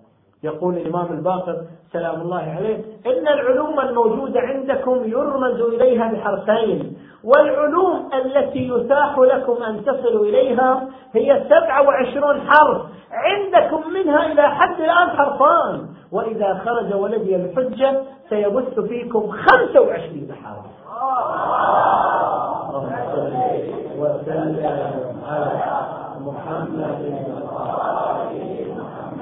يقول 0.43 0.77
الإمام 0.77 1.13
الباقر 1.13 1.57
سلام 1.93 2.21
الله 2.21 2.57
عليه 2.57 2.77
إن 3.07 3.29
العلوم 3.29 3.81
الموجودة 3.81 4.41
عندكم 4.41 5.05
يرمز 5.05 5.61
إليها 5.61 6.13
بحرفين. 6.13 6.98
والعلوم 7.29 8.09
التي 8.15 8.69
يتاح 8.69 9.19
لكم 9.19 9.63
أن 9.63 9.85
تصلوا 9.85 10.25
إليها 10.25 10.89
هي 11.13 11.45
سبعة 11.51 11.83
وعشرون 11.83 12.41
حرف. 12.41 12.83
عندكم 13.13 13.91
منها 13.91 14.27
إلى 14.33 14.43
حد 14.43 14.81
الآن 14.81 15.11
حرفان. 15.11 15.87
وإذا 16.13 16.61
خرج 16.65 16.95
ولدي 16.95 17.37
الحجة 17.37 18.03
سيبث 18.29 18.81
فيكم 18.81 19.31
خمسة 19.31 19.81
وعشرين 19.81 20.35
حرف. 20.45 20.67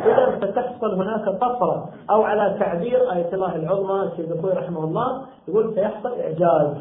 إذا 0.07 0.39
ستحصل 0.41 0.95
هناك 0.95 1.25
طفرة 1.41 1.89
أو 2.11 2.23
على 2.23 2.57
تعبير 2.61 3.13
آية 3.13 3.35
الله 3.35 3.57
العظمى 3.57 4.03
السيد 4.03 4.47
رحمه 4.47 4.85
الله 4.85 5.23
يقول 5.49 5.75
سيحصل 5.75 6.21
إعجاز. 6.21 6.77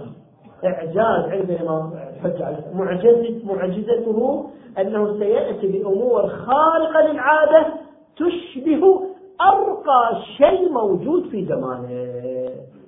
إعجاز 0.65 1.31
عند 1.31 1.49
الإمام 1.49 1.93
الحجة 1.93 2.57
معجزة 2.73 3.45
معجزته 3.45 4.49
أنه 4.77 5.19
سيأتي 5.19 5.67
بأمور 5.67 6.27
خارقة 6.27 7.11
للعادة 7.11 7.67
تشبه 8.15 9.01
أرقى 9.41 10.21
شيء 10.37 10.71
موجود 10.71 11.27
في 11.29 11.45
زمانه. 11.45 12.15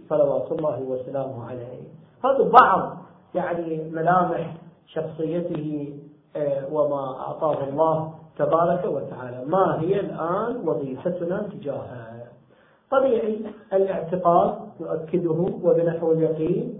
صلوات 0.10 0.52
الله 0.52 0.82
وسلامه 0.82 1.50
عليه. 1.50 1.88
هذا 2.26 2.50
بعض 2.62 2.98
يعني 3.36 3.90
ملامح 3.92 4.54
شخصيته 4.88 5.94
آه، 6.36 6.64
وما 6.72 7.16
أعطاه 7.20 7.64
الله 7.64 8.12
تبارك 8.38 8.86
وتعالى. 8.86 9.46
ما 9.48 9.82
هي 9.82 10.00
الآن 10.00 10.68
وظيفتنا 10.70 11.48
تجاهها 11.54 12.18
طبيعي 12.92 13.40
الاعتقاد 13.74 14.56
نؤكده 14.80 15.32
وبنحو 15.64 16.12
اليقين 16.12 16.77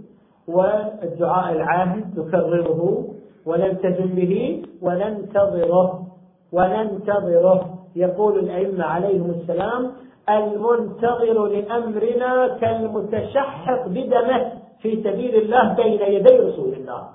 والدعاء 0.48 1.52
العاهد 1.52 2.18
نكرره 2.18 3.04
ونلتزم 3.46 4.14
به 4.14 4.62
وننتظره 4.82 6.06
وننتظره. 6.52 7.74
يقول 7.96 8.38
الأئمة 8.38 8.84
عليهم 8.84 9.30
السلام 9.30 9.92
المنتظر 10.28 11.46
لأمرنا 11.46 12.58
كالمتشحق 12.60 13.86
بدمه 13.86 14.52
في 14.82 15.02
سبيل 15.02 15.34
الله 15.34 15.74
بين 15.74 16.02
يدي 16.02 16.36
رسول 16.36 16.72
الله. 16.72 17.08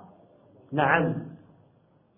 نعم. 0.72 1.14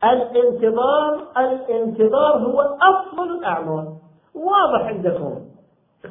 الانتظار 0.04 1.24
الانتظار 1.38 2.38
هو 2.38 2.62
أفضل 2.62 3.38
الأعمال. 3.40 3.88
واضح 4.36 4.88
عندكم. 4.88 5.36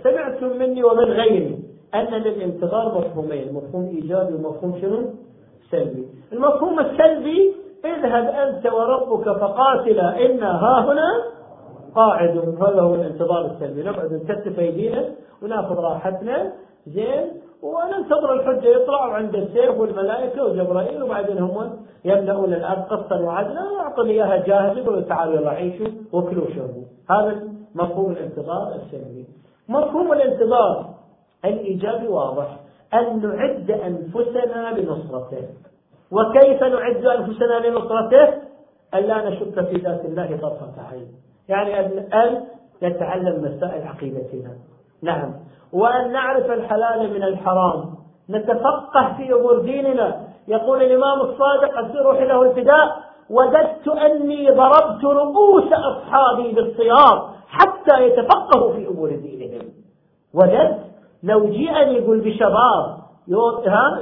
سمعتم 0.03 0.59
مني 0.59 0.85
ومن 0.85 1.05
غيري. 1.05 1.64
أن 1.95 2.15
للانتظار 2.15 2.99
مفهومين 2.99 3.53
مفهوم 3.53 3.85
إيجابي 3.87 4.35
ومفهوم 4.35 4.79
شنو؟ 4.81 4.99
سلبي. 5.71 6.07
المفهوم 6.33 6.81
السلبي 6.81 7.55
اذهب 7.85 8.25
أنت 8.25 8.73
وربك 8.73 9.25
فقاتلا 9.25 10.27
إنا 10.27 10.51
ها 10.51 10.93
هنا 10.93 11.09
قاعد 11.95 12.39
هذا 12.39 12.81
هو 12.81 12.95
الانتظار 12.95 13.47
السلبي. 13.47 13.83
نقعد 13.83 14.13
نكتف 14.13 14.59
أيدينا 14.59 15.05
ونأخذ 15.43 15.77
راحتنا 15.79 16.53
زين؟ 16.87 17.25
وننتظر 17.63 18.33
الحجة 18.33 18.69
يطلع 18.69 19.07
وعند 19.07 19.35
السيف 19.35 19.79
والملائكة 19.81 20.45
وجبرائيل 20.45 21.03
وبعدين 21.03 21.39
هم 21.39 21.71
يبدأون 22.05 22.53
الآن 22.53 22.83
قصة 22.83 23.25
وعدلا. 23.25 23.71
ويعطون 23.73 24.09
إياها 24.09 24.37
جاهزة 24.37 24.81
يقولوا 24.81 25.01
تعالوا 25.01 25.35
يلا 25.35 25.51
عيشوا 25.51 25.87
وكلوا 26.13 26.45
وشربوا. 26.45 26.85
هذا 27.11 27.43
مفهوم 27.75 28.13
الانتظار 28.13 28.75
السلبي. 28.75 29.27
مفهوم 29.69 30.13
الانتظار 30.13 30.94
الإيجابي 31.45 32.09
واضح. 32.09 32.57
أن 32.95 33.23
نعد 33.23 33.71
أنفسنا 33.71 34.79
لنصرته. 34.79 35.49
وكيف 36.11 36.63
نعد 36.63 37.07
أنفسنا 37.07 37.67
لنصرته؟ 37.67 38.35
أن 38.95 39.01
لا 39.01 39.29
نشك 39.29 39.65
في 39.65 39.77
ذات 39.77 40.05
الله 40.05 40.37
طرفة 40.43 40.73
عين. 40.93 41.09
يعني 41.49 41.81
أن 42.15 42.45
نتعلم 42.83 43.43
مسائل 43.45 43.83
عقيدتنا. 43.89 44.51
نعم. 45.03 45.35
وأن 45.73 46.13
نعرف 46.13 46.51
الحلال 46.51 47.15
من 47.15 47.23
الحرام. 47.23 47.95
نتفقه 48.31 49.15
في 49.17 49.33
أمور 49.33 49.59
ديننا. 49.59 50.25
يقول 50.49 50.83
الإمام 50.83 51.21
الصادق 51.21 51.79
السر 51.79 52.25
له 52.25 52.43
الفداء 52.43 53.05
وددت 53.31 53.89
أني 53.89 54.51
ضربت 54.51 55.05
رؤوس 55.05 55.73
أصحابي 55.73 56.53
بالصيام 56.53 57.23
حتى 57.49 58.07
يتفقهوا 58.07 58.73
في 58.73 58.89
أمور 58.89 59.11
دينهم. 59.11 59.69
وددت 60.35 60.94
لو 61.25 61.51
جيءني 61.51 61.97
يقول 61.97 62.21
بشباب 62.21 62.97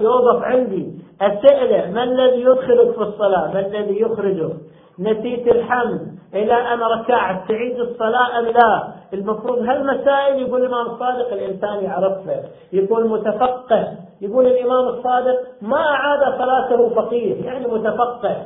يوظف 0.00 0.42
عندي. 0.42 0.92
أسأله 1.22 1.90
ما 1.90 2.02
الذي 2.02 2.40
يدخلك 2.40 2.94
في 2.94 3.02
الصلاة؟ 3.02 3.54
ما 3.54 3.60
الذي 3.60 4.00
يخرجك؟ 4.00 4.52
نسيت 4.98 5.48
الحمد. 5.48 6.00
إلى 6.34 6.54
أن 6.54 6.80
ركعت 6.80 7.48
تعيد 7.48 7.80
الصلاة 7.80 8.38
أم 8.38 8.44
لا؟ 8.44 8.82
المفروض 9.12 9.58
هالمسائل 9.58 10.42
يقول 10.42 10.60
الإمام 10.60 10.86
الصادق 10.86 11.32
الإنسان 11.32 11.84
يعرفها. 11.84 12.42
يقول 12.72 13.08
متفقه. 13.08 13.88
يقول 14.20 14.46
الإمام 14.46 14.88
الصادق 14.88 15.38
ما 15.62 15.76
أعاد 15.76 16.38
صلاته 16.38 16.88
فقيه. 16.88 17.44
يعني 17.44 17.66
متفقه. 17.66 18.36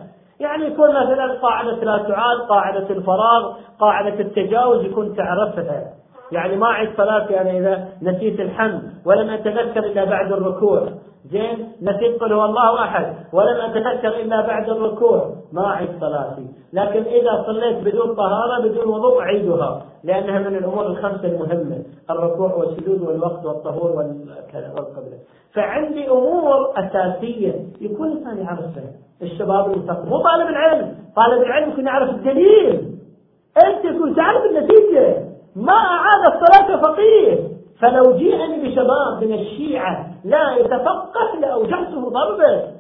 يعني 0.41 0.67
يكون 0.67 0.91
مثلا 0.91 1.33
قاعدة 1.43 1.85
لا 1.85 1.99
تعاد 1.99 2.39
قاعدة 2.49 2.91
الفراغ 2.91 3.53
قاعدة 3.81 4.21
التجاوز 4.21 4.85
يكون 4.85 5.17
تعرفها. 5.17 5.85
يعني 6.33 6.57
ما 6.57 6.67
أعيد 6.67 6.89
صلاتي 6.97 7.33
يعني 7.33 7.59
أنا 7.59 7.59
إذا 7.59 7.89
نسيت 8.03 8.41
الحمد 8.41 8.83
ولم 9.07 9.31
أتذكر 9.31 9.85
إلا 9.85 10.05
بعد 10.05 10.33
الركوع. 10.33 10.89
زين 11.31 11.73
نسيت 11.83 12.21
قل 12.21 12.33
هو 12.33 12.45
الله 12.45 12.85
أحد 12.85 13.15
ولم 13.33 13.61
أتذكر 13.61 14.09
إلا 14.09 14.47
بعد 14.47 14.71
الركوع. 14.71 15.33
ما 15.53 15.67
اعيد 15.67 15.89
صلاتي. 16.01 16.47
لكن 16.73 17.03
إذا 17.03 17.45
صليت 17.47 17.85
بدون 17.85 18.15
طهارة 18.15 18.69
بدون 18.69 18.89
وضوء 18.89 19.21
اعيدها 19.21 19.83
لأنها 20.05 20.39
من 20.39 20.57
الأمور 20.57 20.87
الخمسه 20.87 21.29
المهمة 21.29 21.83
الركوع 22.11 22.55
والسجود 22.55 23.03
والوقت 23.03 23.47
والطهور 23.47 23.91
والقبلة. 23.91 25.19
فعندي 25.55 26.11
أمور 26.11 26.73
أساسية 26.77 27.55
يكون 27.81 28.13
الإنسان 28.13 28.39
يعرفها. 28.39 28.91
الشباب 29.23 29.73
المثقف 29.73 30.05
مو 30.05 30.23
طالب 30.23 30.49
العلم. 30.49 30.95
طالب 31.17 31.43
العلم 31.43 31.71
يكون 31.71 31.87
يعرف 31.87 32.11
الدليل. 32.11 32.97
أنت 33.67 33.85
يكون 33.85 34.15
تعرف 34.17 34.43
النتيجة. 34.45 35.26
ما 35.57 35.73
أعاد 35.73 36.33
الصلاة 36.33 36.81
فقيه. 36.83 37.49
فلو 37.81 38.17
جيءني 38.17 38.69
بشباب 38.69 39.25
من 39.25 39.33
الشيعة 39.33 40.15
لا 40.25 40.57
يتفقه 40.57 41.41
لأوجعته 41.41 42.09
ضربة. 42.11 42.77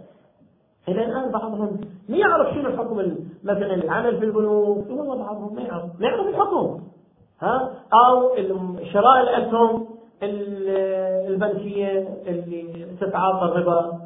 إلى 0.88 1.04
الآن 1.04 1.30
بعضهم 1.30 1.80
ما 2.08 2.16
يعرف 2.16 2.54
شنو 2.54 2.76
حكم 2.76 3.16
مثلا 3.44 3.74
العمل 3.74 4.18
في 4.18 4.24
البنوك 4.24 4.90
والله 4.90 5.16
بعضهم 5.16 5.54
ما 5.54 5.62
يعرف 5.62 5.84
ما 6.00 6.06
يعرف 6.06 6.26
الحكم. 6.26 6.80
ها؟ 7.40 7.70
أو 7.92 8.36
شراء 8.92 9.20
الأسهم 9.20 9.86
البنكية 10.22 12.08
اللي 12.26 12.86
تتعاطى 13.00 13.44
الربا. 13.44 13.98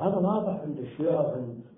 هذا 0.00 0.16
واضح 0.16 0.60
عند 0.64 0.78
الشيعة 0.78 1.34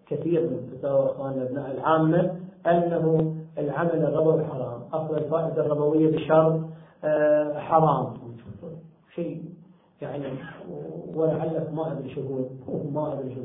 كثير 0.09 0.41
من 0.41 0.71
فتاوى 0.73 1.07
اخواننا 1.07 1.43
ابناء 1.43 1.71
العامة 1.71 2.31
أنه 2.67 3.35
العمل 3.59 4.05
الربوي 4.05 4.45
حرام، 4.45 4.81
أصل 4.93 5.17
الفائدة 5.17 5.67
الربوية 5.67 6.17
بشرط 6.17 6.61
آه، 7.05 7.59
حرام. 7.59 8.27
شيء 9.15 9.43
يعني 10.03 10.25
ولعلك 11.15 11.73
ما 11.75 11.93
أدري 11.93 12.15
شو 12.15 12.21
ما 12.93 13.13
أدري 13.13 13.35
شو 13.35 13.41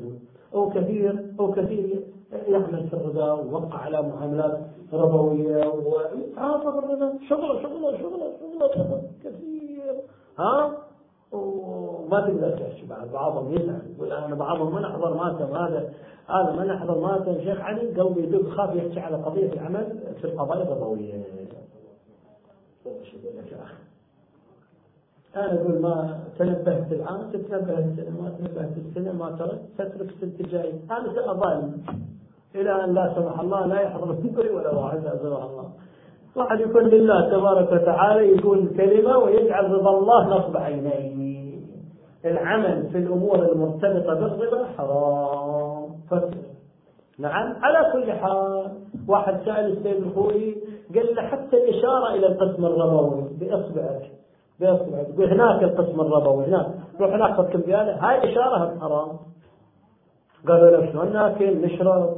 أو 0.58 0.70
كثير 0.70 1.34
أو 1.40 1.52
كثير 1.52 2.04
يعمل 2.48 2.88
في 2.88 2.94
الربا 2.94 3.32
ووقع 3.32 3.78
على 3.78 4.02
معاملات 4.02 4.60
ربوية 4.94 5.68
ويتعاطى 5.68 6.66
بالربا 6.66 7.20
شغله 7.30 7.62
شغله 7.62 7.98
شغله 7.98 8.34
شغله 8.76 9.02
كثير. 9.24 9.96
ها؟ 10.40 10.78
وما 12.12 12.22
تقدر 12.22 12.50
تحكي 12.50 12.86
بعد 12.90 13.12
بعضهم 13.12 13.54
يزعل 13.54 13.82
يقول 13.96 14.12
أنا 14.12 14.36
بعضهم 14.36 14.76
من 14.76 14.86
احضر 14.86 15.14
ماتم 15.14 15.56
هذا 15.56 15.94
هذا 16.28 16.52
من 16.52 16.70
احضر 16.70 17.00
ماتم 17.00 17.42
شيخ 17.44 17.62
علي 17.62 18.02
قلبي 18.02 18.24
يدق 18.24 18.50
خاف 18.50 18.76
يحكي 18.76 19.00
على 19.00 19.16
قضية 19.16 19.54
العمل 19.54 20.00
في 20.22 20.26
القضايا 20.28 20.64
الربويه. 20.64 21.14
يا 21.14 21.24
أخي 23.64 23.76
أنا 25.36 25.62
أقول 25.62 25.82
ما 25.82 26.20
تنبهت 26.40 26.92
الآن 26.92 27.30
تتنبه 27.34 27.76
ما 28.22 28.30
تنبهت 28.40 28.78
السنة 28.78 29.12
ما 29.14 29.32
ترك 29.40 29.62
تترك 29.78 30.10
السنة 30.10 30.40
الجاية 30.40 30.74
أنا 30.92 31.14
سأظل 31.16 31.72
إلى 32.56 32.84
أن 32.84 32.94
لا 32.94 33.14
سمح 33.16 33.40
الله 33.40 33.66
لا 33.66 33.82
يحضر 33.82 34.06
منبري 34.06 34.50
ولا 34.50 34.72
واحد 34.72 35.04
لا 35.04 35.18
سمح 35.18 35.44
الله. 35.44 35.72
واحد 36.36 36.60
يكون 36.60 36.84
لله 36.84 37.30
تبارك 37.30 37.72
وتعالى 37.72 38.36
يقول 38.36 38.68
كلمة 38.78 39.18
ويجعل 39.18 39.72
رضا 39.72 39.98
الله 39.98 40.38
نصب 40.38 40.58
عينيه. 40.58 41.31
العمل 42.26 42.88
في 42.92 42.98
الأمور 42.98 43.36
المرتبطة 43.36 44.14
بالربا 44.14 44.66
حرام. 44.78 45.90
فكر. 46.12 46.38
نعم 47.20 47.56
على 47.62 47.92
كل 47.94 48.12
حال 48.12 48.72
واحد 49.08 49.38
سأل 49.46 49.78
السيد 49.78 50.04
الخوي 50.04 50.56
قال 50.96 51.16
له 51.16 51.22
حتى 51.22 51.58
الإشارة 51.58 52.14
إلى 52.16 52.28
القسم 52.28 52.66
الربوي. 52.66 53.24
بإصبعك 53.40 54.12
بيصبح 54.60 55.02
تقول 55.02 55.34
هناك 55.34 55.64
القسم 55.64 56.02
الربوي 56.02 56.46
هناك. 56.46 56.68
روح 57.00 57.14
هناك 57.14 57.34
خذ 57.38 57.50
كمبيالة. 57.50 58.10
هاي 58.10 58.32
إشارة 58.32 58.80
حرام. 58.80 59.08
قالوا 60.48 60.70
له 60.70 60.92
شلون؟ 60.92 61.14
ناكل 61.14 61.62
نشرب 61.62 62.18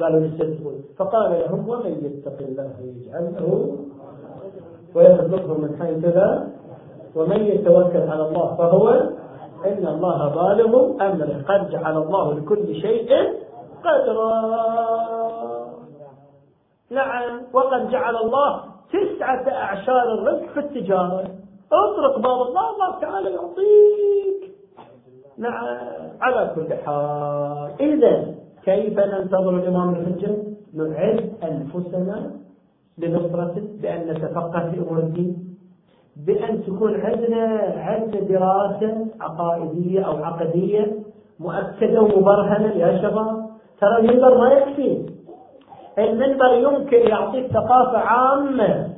قالوا 0.00 0.20
نستدفون 0.20 0.74
فقال 0.96 1.40
لهم 1.40 1.68
ومن 1.68 1.90
يتق 1.90 2.38
الله 2.40 2.70
يجعل 2.80 3.32
له 3.34 3.76
ويرزقه 4.94 5.58
من 5.58 5.76
حيث 5.80 6.04
لا 6.04 6.46
ومن 7.16 7.40
يتوكل 7.40 8.00
على 8.00 8.28
الله 8.28 8.54
فهو 8.54 9.10
إن 9.66 9.86
الله 9.86 10.28
بالغ 10.28 10.72
أمره. 11.00 11.44
قد 11.48 11.70
جعل 11.70 11.96
الله 11.96 12.34
لكل 12.34 12.74
شيء 12.74 13.10
قدرا. 13.84 14.32
نعم. 16.90 17.40
وقد 17.52 17.88
جعل 17.90 18.16
الله 18.16 18.60
تسعة 18.92 19.48
أعشار 19.48 20.14
الرزق 20.14 20.46
في 20.54 20.60
التجارة. 20.60 21.24
اطرق 21.72 22.18
باب 22.18 22.42
الله 22.42 22.70
الله 22.70 23.00
تعالى 23.00 23.30
يعطيك. 23.30 24.54
نعم. 25.38 25.78
على 26.20 26.52
كل 26.54 26.74
حال. 26.74 27.70
إذا 27.80 28.34
كيف 28.64 28.98
ننتظر 28.98 29.56
الإمام 29.56 29.94
الحجة 29.94 30.36
نعد 30.74 31.32
أنفسنا 31.42 32.30
لنصرته 32.98 33.68
بأن 33.82 34.10
نتفقه 34.10 34.70
في 34.70 34.78
أمور 34.78 34.98
الدين. 34.98 35.51
بأن 36.16 36.62
تكون 36.62 37.00
عندنا 37.00 37.72
عندنا 37.76 38.20
دراسة 38.20 39.06
عقائدية 39.20 40.00
أو 40.00 40.24
عقدية 40.24 40.92
مؤكدة 41.40 42.00
ومبرهنة 42.02 42.72
يا 42.76 42.98
شباب. 43.02 43.46
ترى 43.80 43.98
المنبر 43.98 44.38
ما 44.38 44.52
يكفي. 44.52 45.06
المنبر 45.98 46.54
يمكن 46.54 47.08
يعطيك 47.08 47.46
ثقافة 47.46 47.98
عامة 47.98 48.88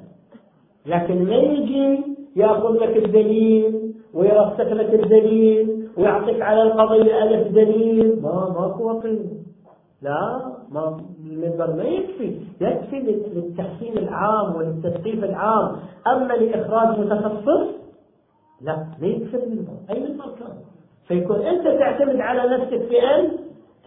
لكن 0.87 1.25
ما 1.25 1.35
يجي 1.35 2.01
يأخذ 2.37 2.73
لك 2.73 2.97
الدليل 2.97 3.95
ويرسخ 4.15 4.73
لك 4.73 4.95
الدليل 4.95 5.89
ويعطيك 5.97 6.43
على 6.43 6.63
القضية 6.63 7.23
ألف 7.23 7.49
دليل. 7.49 8.23
ما 8.23 8.55
ماكو 8.59 8.85
وقت. 8.85 9.07
لا 10.03 10.43
ما 10.71 11.01
المنبر 11.25 11.77
ما 11.77 11.85
يكفي. 11.85 12.41
يكفي 12.61 13.01
للتحسين 13.35 13.99
العام 13.99 14.57
وللتثقيف 14.57 15.25
العام. 15.25 15.77
أما 16.07 16.33
لإخراج 16.33 16.99
متخصص 16.99 17.69
لا 18.61 18.77
ما 19.01 19.07
يكفي 19.07 19.37
المنبر 19.37 19.73
أي 19.91 20.01
منبر 20.01 20.25
كان 20.25 20.57
فيكون 21.09 21.41
أنت 21.41 21.65
تعتمد 21.65 22.21
على 22.21 22.57
نفسك 22.57 22.89
في 22.89 23.03
أن 23.03 23.31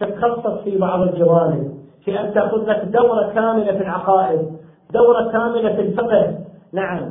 تتخصص 0.00 0.62
في 0.64 0.78
بعض 0.78 1.00
الجوانب 1.00 1.78
في 2.04 2.20
أن 2.20 2.34
تأخذ 2.34 2.70
لك 2.70 2.84
دورة 2.84 3.32
كاملة 3.34 3.72
في 3.72 3.82
العقائد 3.82 4.40
دورة 4.92 5.32
كاملة 5.32 5.76
في 5.76 5.80
الفقه. 5.80 6.38
نعم. 6.72 7.10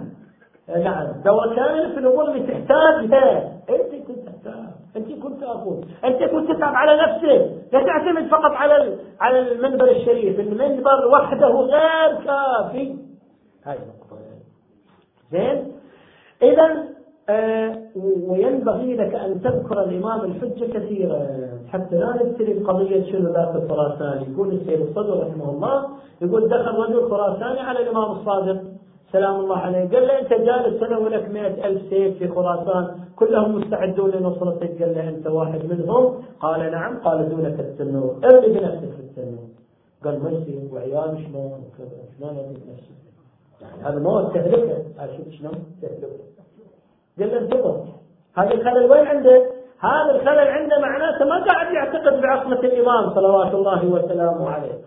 نعم. 0.70 1.08
دورة 1.26 1.56
كاملة 1.56 1.94
في 1.94 2.00
الأمور 2.00 2.32
اللي 2.32 2.40
تحتاج 2.40 3.06
لها 3.06 3.54
أنت 3.70 4.08
كنت 4.08 4.20
تحتاج 4.26 4.77
أنت 4.98 5.24
كنت 5.24 5.44
أقول. 5.44 5.86
أنت 6.06 6.24
كنت 6.24 6.52
تتعب 6.52 6.76
على 6.76 7.02
نفسك. 7.02 7.52
لا 7.74 7.84
تعتمد 7.84 8.28
فقط 8.28 8.52
على 8.52 8.98
على 9.20 9.40
المنبر 9.52 9.92
الشريف. 9.92 10.40
المنبر 10.40 11.08
وحده 11.08 11.48
غير 11.48 12.16
كافي. 12.26 12.96
هاي 13.66 13.78
النقطة. 13.78 14.18
زين؟ 15.32 15.72
إذا 16.42 16.98
آه، 17.30 17.78
وينبغي 18.28 18.96
لك 18.96 19.16
أن 19.16 19.42
تذكر 19.42 19.84
الإمام 19.84 20.20
الحجة 20.22 20.66
كثيرا. 20.80 21.28
حتى 21.74 21.96
لا 21.96 22.24
نبتلي 22.24 22.54
بقضية 22.54 23.12
شنو 23.12 23.34
ذاك 23.34 23.56
الخراساني 23.56 24.34
يقول 24.34 24.48
السيد 24.54 24.82
الصدر 24.82 25.28
رحمه 25.28 25.50
الله 25.50 25.90
يقول 26.22 26.48
دخل 26.48 26.76
رجل 26.76 27.10
خراساني 27.10 27.60
على 27.60 27.80
الإمام 27.80 28.12
الصادق. 28.12 28.62
سلام 29.12 29.36
الله 29.40 29.58
عليه. 29.58 29.90
قال 29.90 30.08
له 30.08 30.20
أنت 30.20 30.34
جالس 30.34 30.80
هنا 30.80 31.00
ولك 31.00 31.30
مئة 31.30 31.68
ألف 31.68 31.82
سيف 31.90 32.18
في 32.18 32.28
خراسان 32.28 32.96
كلهم 33.16 33.56
مستعدون 33.56 34.10
لنصرتك 34.12 34.84
قال 34.84 34.96
له 34.96 35.10
أنت 35.10 35.28
واحد 35.28 35.66
منهم؟ 35.66 36.24
قال 36.40 36.72
نعم. 36.72 36.98
قال 36.98 37.30
دونك 37.30 37.60
التنور. 37.60 38.16
ارمي 38.24 38.48
بنفسك 38.48 38.92
في 38.98 39.00
التنور. 39.00 39.48
قال 40.04 40.16
يصير؟ 40.16 40.74
وعيال 40.74 41.24
شلون؟ 41.24 41.64
وكذا. 41.66 42.00
شلون 42.18 42.30
ارمي 42.30 42.58
بنفسي 42.66 42.94
يعني 43.62 43.84
هذا 43.84 44.00
موت 44.00 44.34
تهلكه. 44.34 44.78
شوف 45.18 45.34
شلون 45.40 45.54
تهلكه. 45.82 46.08
قال 47.20 47.30
له 47.30 47.38
انتظر 47.40 47.86
هذا 48.38 48.54
الخلل 48.54 48.92
وين 48.92 49.08
عنده؟ 49.08 49.46
هذا 49.80 50.12
الخلل 50.16 50.48
عنده 50.48 50.80
معناته 50.80 51.26
ما 51.26 51.46
قاعد 51.46 51.74
يعتقد 51.74 52.22
بعصمة 52.22 52.60
الإمام 52.60 53.16
صلوات 53.16 53.54
الله 53.54 53.86
وسلامه 53.86 54.50
عليه. 54.50 54.78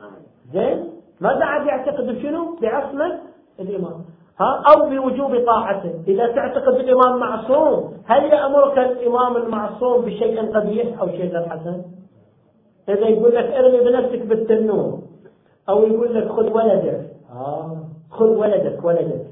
زين؟ 0.53 0.91
ما 1.21 1.39
قاعد 1.39 1.67
يعتقد 1.67 2.07
بشنو؟ 2.07 2.57
بعصمة 2.63 3.30
الإمام 3.61 4.05
ها؟ 4.41 4.63
أو 4.73 4.91
بوجوب 4.91 5.45
طاعته 5.47 5.93
إذا 6.09 6.27
تعتقد 6.27 6.75
الإمام 6.75 7.21
معصوم 7.21 7.95
هل 8.05 8.25
يأمرك 8.25 8.79
الإمام 8.79 9.37
المعصوم 9.37 10.05
بشيء 10.05 10.53
قبيح 10.53 11.01
أو 11.01 11.07
شيء 11.09 11.49
حسن؟ 11.49 11.83
إذا 12.89 13.09
يقول 13.09 13.35
لك 13.35 13.45
ارمي 13.45 13.81
بنفسك 13.81 14.27
بالتنور 14.27 14.99
أو 15.69 15.83
يقول 15.83 16.15
لك 16.15 16.29
خذ 16.29 16.53
ولدك. 16.53 17.11
آه 17.33 17.79
خذ 18.11 18.27
ولدك 18.27 18.85
ولدك. 18.85 19.27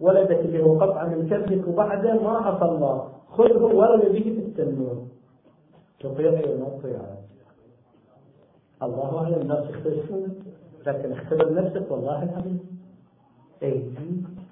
ولدك 0.00 0.40
اللي 0.40 0.62
هو 0.62 0.78
قطعة 0.78 1.08
من 1.08 1.28
كبدك 1.28 1.68
وبعده 1.68 2.14
ما 2.22 2.30
عصى 2.30 2.64
الله. 2.64 3.08
خذه 3.28 3.62
ورمي 3.62 4.08
به 4.08 4.22
في 4.22 4.38
التنور. 4.38 4.96
تطيع 6.00 6.30
ولا 6.30 6.68
تطيع 6.78 7.00
الله 8.82 9.18
أعلم. 9.18 9.40
الناس 9.40 9.70
يختلفون 9.70 10.34
لكن 10.86 11.12
اختبر 11.12 11.54
نفسك 11.54 11.90
والله 11.90 12.22
العظيم. 12.22 12.73
اي 13.64 13.82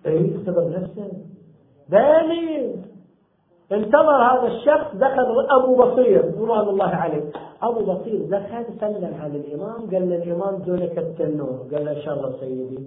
اي 0.06 0.36
اختبر 0.36 0.68
نفسك 0.70 1.12
بالي 1.88 2.74
انتظر 3.72 4.22
هذا 4.30 4.46
الشخص 4.46 4.96
دخل 4.96 5.46
أبو 5.50 5.76
بصير 5.76 6.24
رضوان 6.24 6.68
الله 6.68 6.86
عليه. 6.86 7.24
أبو 7.62 7.80
بصير 7.80 8.20
دخل 8.30 8.64
سلم 8.80 9.14
على 9.20 9.36
الإمام. 9.36 9.90
قال 9.90 10.08
للامام 10.08 10.56
دونك 10.56 10.98
التنور. 10.98 11.58
قال 11.72 11.84
له 11.84 11.92
ان 11.92 12.02
شاء 12.02 12.14
الله 12.14 12.32
سيدي. 12.40 12.78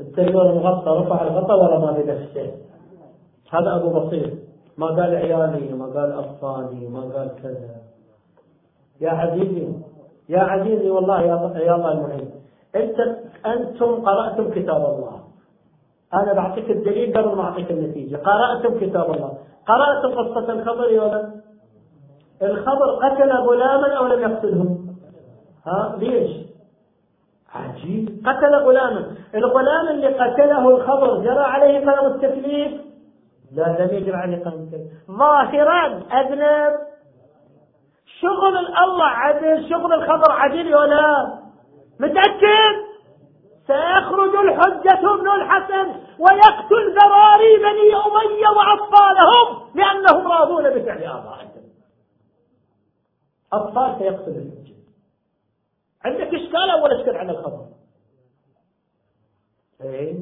التنور 0.00 0.54
مغطى 0.54 0.90
رفع 0.90 1.22
الغطاء 1.22 1.56
ولا 1.64 1.78
ما 1.78 1.92
بنفسه 1.92 2.52
هذا 3.50 3.76
أبو 3.76 3.88
بصير. 4.00 4.34
ما 4.78 4.86
قال 4.86 5.16
عيالي 5.16 5.72
ما 5.72 5.86
قال 5.86 6.12
أطفالي 6.12 6.88
ما 6.88 7.00
قال 7.00 7.28
كذا. 7.42 7.76
يا 9.00 9.10
عزيزي 9.10 9.68
يا 10.28 10.40
عزيزي 10.40 10.90
والله 10.90 11.22
يا 11.22 11.34
الله 11.76 11.92
المعين. 11.92 12.30
انت 12.76 12.98
أنتم 13.46 13.90
قرأتم 14.06 14.50
كتاب 14.50 14.82
الله. 14.94 15.23
أنا 16.14 16.32
بعطيك 16.32 16.70
الدليل 16.70 17.18
قبل 17.18 17.36
ما 17.36 17.42
أعطيك 17.42 17.70
النتيجة. 17.70 18.16
قرأتم 18.16 18.80
كتاب 18.80 19.10
الله. 19.10 19.38
قرأتم 19.66 20.18
قصة 20.18 20.52
الخبر 20.52 20.90
يا 20.90 21.02
ولد؟ 21.02 21.40
الخبر 22.42 22.94
قتل 23.02 23.32
غلاما 23.32 23.92
أو 23.94 24.06
لم 24.06 24.20
يقتله 24.20 24.78
ها؟ 25.66 25.96
ليش؟ 25.98 26.30
عجيب. 27.54 28.22
قتل 28.26 28.54
غلاما 28.54 29.06
الغلام 29.34 29.88
اللي 29.88 30.08
قتله 30.08 30.68
الخبر 30.68 31.18
جرى 31.18 31.44
عليه 31.44 31.78
قلم 31.78 32.14
التكليف؟ 32.14 32.72
لا 33.52 33.76
لم 33.78 33.96
يجرى 33.96 34.16
عليه 34.16 34.44
قلم 34.44 34.62
التكليف. 34.62 34.92
ظاهرا 35.10 35.86
اذنب 36.12 36.74
شغل 38.20 38.56
الله 38.56 39.04
عدل 39.04 39.68
شغل 39.70 39.92
الخبر 39.92 40.32
عدل 40.32 40.74
ولا 40.74 41.34
متأكد؟ 42.00 42.93
سيخرج 43.66 44.34
الحجة 44.36 45.14
ابن 45.14 45.30
الحسن 45.30 45.88
ويقتل 46.18 46.94
ذراري 46.98 47.56
بني 47.56 47.94
أمية 48.06 48.48
وأطفالهم 48.56 49.70
لأنهم 49.74 50.32
راضون 50.32 50.70
بفعل 50.70 51.02
آبائهم 51.02 51.50
أطفال 53.52 53.98
سيقتل 53.98 54.30
الحجة. 54.30 54.74
عندك 56.04 56.34
إشكال 56.34 56.70
أول 56.70 56.92
إشكال 57.00 57.16
على 57.16 57.32
الخبر؟ 57.32 57.66
إيه. 59.80 60.14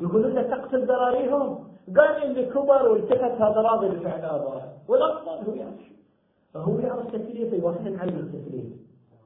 يقولون 0.00 0.34
لك 0.34 0.46
تقتل 0.46 0.86
ذراريهم. 0.86 1.66
قال 1.96 2.22
اللي 2.22 2.44
كبر 2.44 2.88
والتفت 2.88 3.40
هذا 3.40 3.60
راضي 3.60 3.88
بفعل 3.88 4.24
آبائه 4.24 4.72
والأطفال 4.88 5.48
هو 5.48 5.54
يعرف 5.54 5.80
فهو 6.54 6.78
يعرف 6.78 7.06
تكليفه 7.06 7.66
وإحنا 7.66 7.90
نعلم 7.90 8.18
التكليف. 8.18 8.64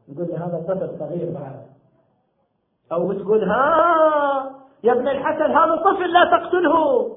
نقول 0.09 0.29
له 0.29 0.47
هذا 0.47 0.65
طفل 0.69 0.99
صغير 0.99 1.31
بعد. 1.31 1.67
أو 2.93 3.13
تقول 3.13 3.45
ها 3.45 4.51
يا 4.85 4.93
ابن 4.93 5.09
الحسن 5.09 5.51
هذا 5.51 5.77
طفل 5.77 6.13
لا 6.13 6.25
تقتله. 6.25 7.17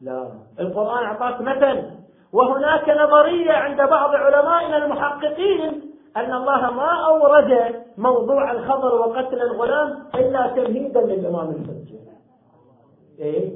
لا. 0.00 0.28
القرآن 0.60 1.04
أعطاك 1.04 1.40
مثل. 1.40 1.90
وهناك 2.32 2.88
نظرية 2.88 3.52
عند 3.52 3.76
بعض 3.76 4.14
علمائنا 4.14 4.76
المحققين 4.84 5.82
أن 6.16 6.34
الله 6.34 6.70
ما 6.70 7.06
أورد 7.06 7.74
موضوع 7.98 8.52
الخبر 8.52 8.94
وقتل 8.94 9.42
الغلام 9.42 10.04
إلا 10.14 10.46
تمهيدا 10.46 11.00
للإمام 11.00 11.50
الحجة 11.50 11.98
إيه؟ 13.18 13.52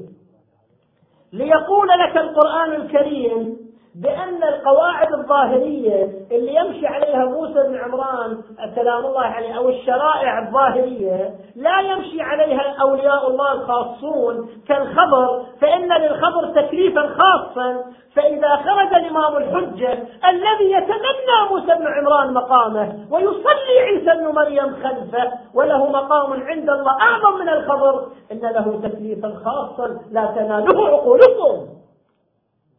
ليقول 1.32 1.88
لك 1.88 2.16
القرآن 2.16 2.72
الكريم 2.72 3.56
بأن 3.94 4.42
القواعد 4.42 5.12
الظاهرية 5.12 6.04
اللي 6.30 6.54
يمشي 6.54 6.86
عليها 6.86 7.24
موسى 7.24 7.68
بن 7.68 7.76
عمران 7.76 8.42
سلام 8.74 9.06
الله 9.06 9.20
عليه 9.20 9.56
أو 9.56 9.68
الشرائع 9.68 10.38
الظاهرية 10.48 11.34
لا 11.56 11.80
يمشي 11.80 12.22
عليها 12.22 12.76
أولياء 12.82 13.30
الله 13.30 13.52
الخاصون 13.52 14.48
كالخبر 14.68 15.44
فإن 15.60 15.92
للخبر 15.92 16.62
تكليفا 16.62 17.14
خاصا. 17.18 17.84
فإذا 18.16 18.56
خرج 18.56 18.94
الإمام 18.94 19.36
الحجة 19.36 19.92
الذي 20.28 20.72
يتمنى 20.72 21.38
موسى 21.50 21.74
بن 21.78 21.86
عمران 21.86 22.34
مقامه 22.34 23.06
ويصلي 23.10 23.78
عيسى 23.80 24.20
بن 24.20 24.34
مريم 24.34 24.74
خلفه 24.82 25.32
وله 25.54 25.86
مقام 25.86 26.32
عند 26.32 26.70
الله 26.70 27.00
أعظم 27.00 27.38
من 27.38 27.48
الخبر 27.48 28.06
إن 28.32 28.40
له 28.40 28.80
تكليفا 28.88 29.34
خاصا 29.44 29.86
لا 30.10 30.26
تناله 30.26 30.88
عقولكم. 30.88 31.81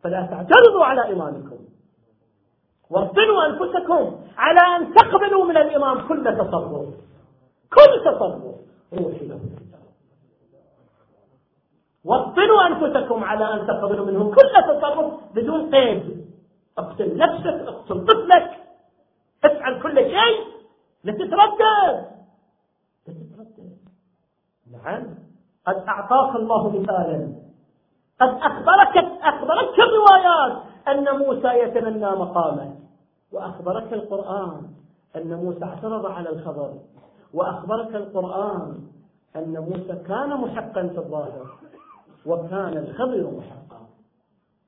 فلا 0.04 0.26
تعترضوا 0.26 0.86
على 0.86 1.14
إمامكم 1.14 1.58
وابطلوا 2.90 3.46
أنفسكم 3.46 4.20
على 4.38 4.60
أن 4.76 4.94
تقبلوا 4.94 5.46
من 5.46 5.58
الإمام 5.58 6.08
كل 6.08 6.24
تصرف. 6.24 6.88
كل 7.74 7.94
تصرف. 8.06 8.44
روحي 8.94 9.28
له 9.28 9.40
وابطلوا 12.04 12.68
أنفسكم 12.68 13.24
على 13.24 13.54
أن 13.54 13.68
تقبلوا 13.68 14.06
منهم 14.06 14.34
كل 14.34 14.52
تصرف 14.68 15.14
بدون 15.36 15.76
قيد. 15.76 16.28
اقتل 16.78 17.18
نفسك 17.18 17.68
اقتل 17.68 18.06
طفلك. 18.06 18.60
افعل 19.46 19.82
كل 19.82 19.96
شيء 19.96 20.40
لا 21.04 21.14
تتردد 21.14 22.08
لا 23.08 23.14
تتردد 23.14 23.78
نعم. 24.72 25.04
قد 25.66 25.84
أعطاك 25.88 26.36
الله 26.36 26.70
مثالا. 26.70 27.43
قد 28.24 28.38
أخبرك 28.42 28.98
أخبرتك 29.22 29.80
الروايات 29.80 30.64
أن 30.88 31.18
موسى 31.18 31.48
يتمنى 31.48 32.06
مقامه 32.06 32.76
وأخبرك 33.32 33.94
القرآن 33.94 34.62
أن 35.16 35.34
موسى 35.34 35.64
اعترض 35.64 36.06
على 36.06 36.30
الخبر. 36.30 36.74
وأخبرك 37.34 37.96
القرآن 37.96 38.80
أن 39.36 39.58
موسى 39.60 40.04
كان 40.08 40.30
محقا 40.30 40.88
في 40.88 40.98
الظاهر. 40.98 41.48
وكان 42.26 42.78
الخبر 42.78 43.32
محقا. 43.38 43.82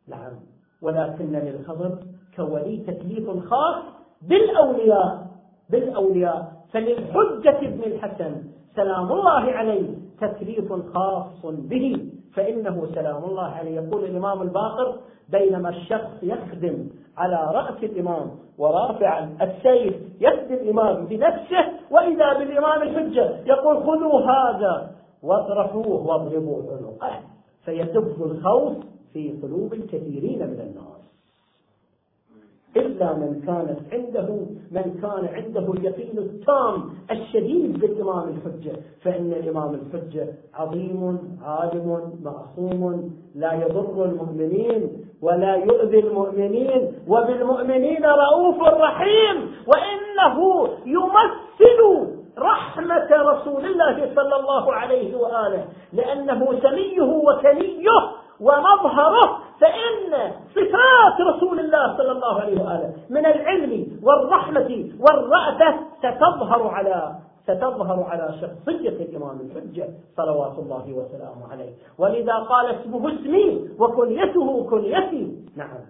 نعم. 0.07 0.33
ولكن 0.81 1.31
للخبر 1.31 1.97
كولي 2.35 2.77
تكليف 2.77 3.49
خاص 3.49 3.83
بالأولياء. 4.21 5.27
بالأولياء. 5.69 6.53
فللحجة 6.73 7.57
ابن 7.57 7.83
الحسن 7.83 8.43
سلام 8.75 9.11
الله 9.11 9.51
عليه 9.51 9.95
تكليف 10.21 10.73
خاص 10.93 11.45
به. 11.45 12.14
فإنه 12.35 12.87
سلام 12.95 13.23
الله 13.23 13.43
عليه. 13.43 13.75
يقول 13.75 14.03
الإمام 14.03 14.41
الباقر 14.41 14.95
بينما 15.29 15.69
الشخص 15.69 16.23
يخدم 16.23 16.87
على 17.17 17.51
رأس 17.53 17.83
الإمام 17.83 18.31
ورافعا 18.57 19.37
السيف 19.41 19.95
يخدم 20.21 20.53
الإمام 20.53 21.05
بنفسه 21.05 21.65
وإذا 21.91 22.33
بالإمام 22.33 22.81
الحجة 22.81 23.39
يقول 23.45 23.77
خذوا 23.77 24.19
هذا 24.19 24.91
واطرحوه 25.23 26.07
واضربوا 26.07 26.61
عنقه. 26.71 27.19
فيدب 27.65 28.23
الخوف 28.23 28.73
في 29.13 29.33
قلوب 29.43 29.73
الكثيرين 29.73 30.39
من 30.39 30.59
الناس. 30.59 30.94
إلا 32.77 33.13
من 33.13 33.41
كانت 33.47 33.79
عنده 33.93 34.29
من 34.71 34.99
كان 35.01 35.29
عنده 35.33 35.73
اليقين 35.73 36.17
التام 36.17 36.83
الشديد 37.11 37.79
بالإمام 37.79 38.29
الحجة. 38.29 38.75
فإن 39.03 39.31
الإمام 39.33 39.73
الحجة 39.73 40.27
عظيم 40.53 41.19
عالم 41.43 42.13
معصوم 42.23 43.11
لا 43.35 43.53
يضر 43.53 44.05
المؤمنين 44.05 45.05
ولا 45.21 45.55
يؤذي 45.55 45.99
المؤمنين. 45.99 46.93
وبالمؤمنين 47.07 48.05
رؤوف 48.05 48.61
رحيم. 48.61 49.51
وإنه 49.67 50.67
يمثل 50.85 52.07
رحمة 52.39 53.09
رسول 53.11 53.65
الله 53.65 54.11
صلى 54.15 54.35
الله 54.35 54.73
عليه 54.73 55.15
وآله. 55.17 55.65
لأنه 55.93 56.59
سميه 56.61 57.01
وكنيه 57.01 57.99
ومظهره 58.39 59.39
فإن 59.61 60.31
صفات 60.55 61.35
رسول 61.35 61.59
الله 61.59 61.97
صلى 61.97 62.11
الله 62.11 62.41
عليه 62.41 62.61
وآله 62.61 62.93
من 63.09 63.25
العلم 63.25 63.99
والرحمة 64.03 64.89
والرأفة 64.99 65.79
ستظهر 65.99 66.67
على 66.67 67.15
ستظهر 67.43 68.03
على 68.09 68.33
شخصية 68.41 68.89
الإمام 68.89 69.39
الحجة 69.39 69.89
صلوات 70.17 70.59
الله 70.59 70.85
وسلامه 70.93 71.51
عليه. 71.51 71.71
ولذا 71.97 72.33
قال 72.33 72.65
اسمه 72.65 73.13
اسمي 73.13 73.69
وكنيته 73.79 74.67
كنيتي. 74.69 75.23
نعم. 75.55 75.85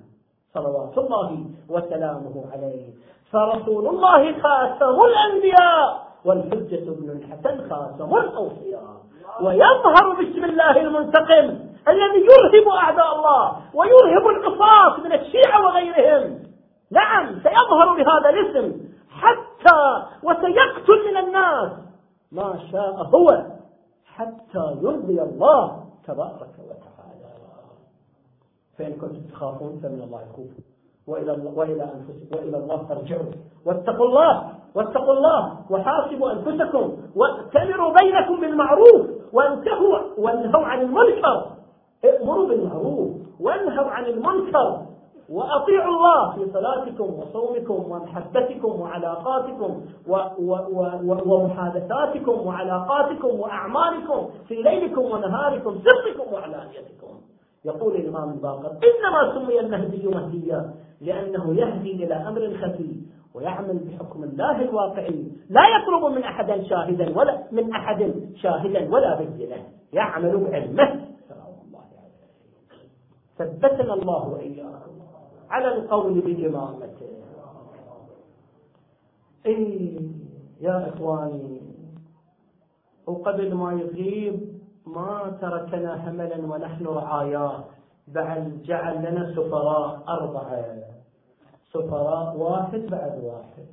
صلوات 0.54 0.98
الله 0.98 1.46
وسلامه 1.70 2.44
عليه. 2.54 2.86
فرسول 3.32 3.88
الله 3.88 4.42
خاتم 4.42 5.00
الأنبياء 5.06 6.08
والحجة 6.26 6.84
ابن 6.92 7.10
الحسن 7.10 7.70
خاتم 7.70 8.18
الأوصياء. 8.18 8.96
ويظهر 9.42 10.14
بسم 10.22 10.44
الله 10.46 10.82
المنتقم 10.82 11.60
الذي 11.88 12.26
يرهب 12.26 12.68
أعداء 12.68 13.16
الله 13.16 13.62
ويرهب 13.74 14.28
العصاة 14.28 15.00
من 15.04 15.14
الشيعة 15.14 15.66
وغيرهم. 15.66 16.44
نعم 16.92 17.26
سيظهر 17.26 17.94
بهذا 17.96 18.30
الاسم 18.30 18.74
حتى 19.10 20.04
وسيقتل 20.24 21.12
من 21.12 21.18
الناس 21.18 21.72
ما 22.32 22.60
شاء 22.72 23.10
هو 23.16 23.44
حتى 24.06 24.76
يرضي 24.82 25.22
الله 25.22 25.84
تبارك 26.08 26.56
وتعالى. 26.60 26.86
فإن 28.78 28.94
كنتم 28.94 29.22
تخافون 29.32 29.80
فمن 29.84 30.02
الله 30.04 30.22
خوف 30.36 30.52
وإلى 31.08 31.32
وإلى 31.56 31.84
أنفسكم 31.84 32.38
وإلى 32.38 32.58
الله 32.58 32.86
ترجعوا 32.90 33.32
واتقوا 33.66 34.06
الله 34.06 34.50
واتقوا 34.76 35.14
الله 35.14 35.58
وحاسبوا 35.70 36.32
أنفسكم 36.32 36.98
واتمروا 37.16 37.94
بينكم 37.94 38.42
بالمعروف 38.42 39.06
وانتهوا 39.34 40.00
وانهوا 40.18 40.66
عن 40.66 40.82
المنكر. 40.82 41.55
ائمروا 42.10 42.48
بالمعروف 42.48 43.10
وانهوا 43.40 43.92
عن 43.92 44.06
المنكر 44.06 44.82
وأطيعوا 45.30 45.94
الله 45.96 46.32
في 46.36 46.52
صلاتكم 46.54 47.14
وصومكم 47.14 47.92
ومحبتكم 47.92 48.82
وعلاقاتكم 48.82 49.82
ومحادثاتكم 51.26 52.48
وعلاقاتكم 52.48 53.40
وأعمالكم 53.40 54.30
في 54.48 54.56
ليلكم 54.56 55.02
ونهاركم 55.02 55.76
سركم 55.84 56.34
وعلانيتكم. 56.34 57.06
يقول 57.66 57.96
الإمام 57.96 58.30
الباقر 58.30 58.72
إنما 58.72 59.34
سمي 59.34 59.60
المهدي 59.60 60.08
مهديا 60.08 60.74
لأنه 61.02 61.56
يهدي 61.56 61.92
إلى 61.92 62.14
أمر 62.14 62.58
خفي 62.62 63.02
ويعمل 63.36 63.80
بحكم 63.80 64.24
الله 64.24 64.62
الواقعي 64.62 65.26
لا 65.50 65.62
يطلب 65.68 66.12
من 66.16 66.24
احد 66.24 66.62
شاهدا 66.70 67.18
ولا 67.18 67.44
من 67.52 67.74
أحد 67.74 68.14
شاهدا 68.36 68.94
ولا 68.94 69.16
بينا 69.16 69.58
يعمل 69.94 70.38
بعلمه. 70.38 70.95
ثبتنا 73.38 73.94
الله 73.94 74.28
وإياكم 74.28 74.96
على 75.50 75.68
القول 75.76 76.22
بإمامته 76.22 77.10
إيه 79.46 80.00
يا 80.62 80.90
إخواني 80.90 81.62
وقبل 83.08 83.54
ما 83.54 83.74
يغيب 83.74 84.56
ما 84.86 85.38
تركنا 85.42 86.10
هملا 86.10 86.38
ونحن 86.38 86.86
رعاياه 86.86 87.64
بل 88.08 88.62
جعل 88.64 88.98
لنا 88.98 89.34
سفراء 89.36 90.04
أربعة. 90.08 90.66
سفراء 91.74 92.38
واحد 92.38 92.80
بعد 92.92 93.24
واحد. 93.24 93.66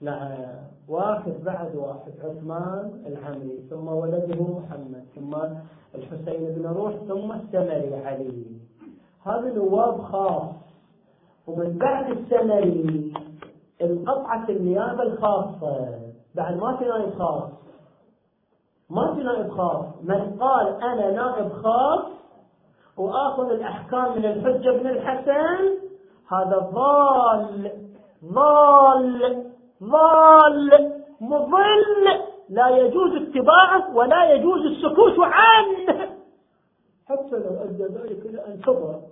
نعم 0.00 0.54
واحد 0.88 1.32
بعد 1.44 1.76
واحد. 1.76 2.12
عثمان 2.24 3.02
العمري 3.06 3.66
ثم 3.70 3.88
ولده 3.88 4.42
محمد 4.42 5.04
ثم 5.14 5.34
الحسين 5.94 6.54
بن 6.54 6.66
روح 6.66 6.94
ثم 7.08 7.32
السمري 7.32 7.94
علي. 7.94 8.44
هذا 9.26 9.54
نواب 9.54 10.02
خاص. 10.02 10.42
ومن 11.46 11.78
بعد 11.78 12.10
السمري 12.10 13.12
انقطعت 13.82 14.50
النيابة 14.50 15.02
الخاصة. 15.02 15.98
بعد 16.34 16.56
ما 16.56 16.76
في 16.76 16.84
نائب 16.84 17.18
خاص. 17.18 17.50
ما 18.90 19.14
في 19.14 19.22
نائب 19.22 19.50
خاص. 19.50 19.84
من 20.02 20.36
قال 20.40 20.82
أنا 20.82 21.10
نائب 21.10 21.52
خاص 21.52 22.00
وآخذ 22.96 23.50
الأحكام 23.50 24.18
من 24.18 24.24
الحجة 24.24 24.70
بن 24.70 24.86
الحسن 24.86 25.74
هذا 26.32 26.70
ضال 26.74 27.70
ضال 28.24 29.44
ضال 29.82 30.92
مضل. 31.20 32.20
لا 32.48 32.68
يجوز 32.68 33.12
اتباعه 33.22 33.96
ولا 33.96 34.32
يجوز 34.32 34.60
السكوت 34.60 35.18
عنه. 35.18 36.13
حتى 37.06 37.36
لو 37.36 37.54
أدى 37.64 37.84
ذلك 37.84 38.26
إلى 38.26 38.46
أن 38.46 38.60
تضرب 38.60 39.02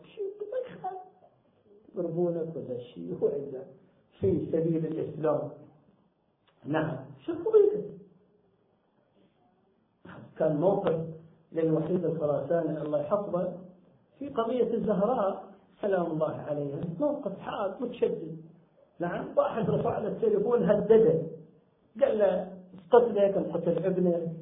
يضربونك 1.95 2.57
ولا 2.57 2.79
شيء. 2.79 3.19
وإلا 3.21 3.63
في 4.21 4.47
سبيل 4.53 4.87
الإسلام. 4.87 5.51
نعم. 6.65 6.97
شو 7.27 7.33
قضيته 7.33 7.85
كان 10.39 10.57
موقف 10.57 11.07
للوحيد 11.53 12.05
الخراساني 12.05 12.83
الله 12.83 13.01
يحفظه 13.01 13.59
في 14.19 14.29
قضية 14.29 14.75
الزهراء 14.75 15.45
سلام 15.81 16.07
الله 16.07 16.35
عليها. 16.35 16.81
موقف 17.01 17.39
حاد 17.39 17.83
متشدد. 17.83 18.37
نعم. 18.99 19.25
واحد 19.37 19.71
رفع 19.71 19.99
له 19.99 20.09
التليفون 20.09 20.71
هدده. 20.71 21.23
قال 22.01 22.19
له 22.19 22.53
قتلك 22.91 23.35
قتل 23.53 23.85
ابنك 23.85 24.33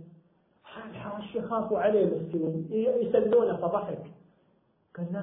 الحاش 0.76 1.34
يخافوا 1.34 1.78
عليه 1.78 2.06
مسكين 2.06 2.66
يسلونه 2.72 3.56
فضحك 3.56 4.02
قال 4.96 5.12
لا 5.12 5.20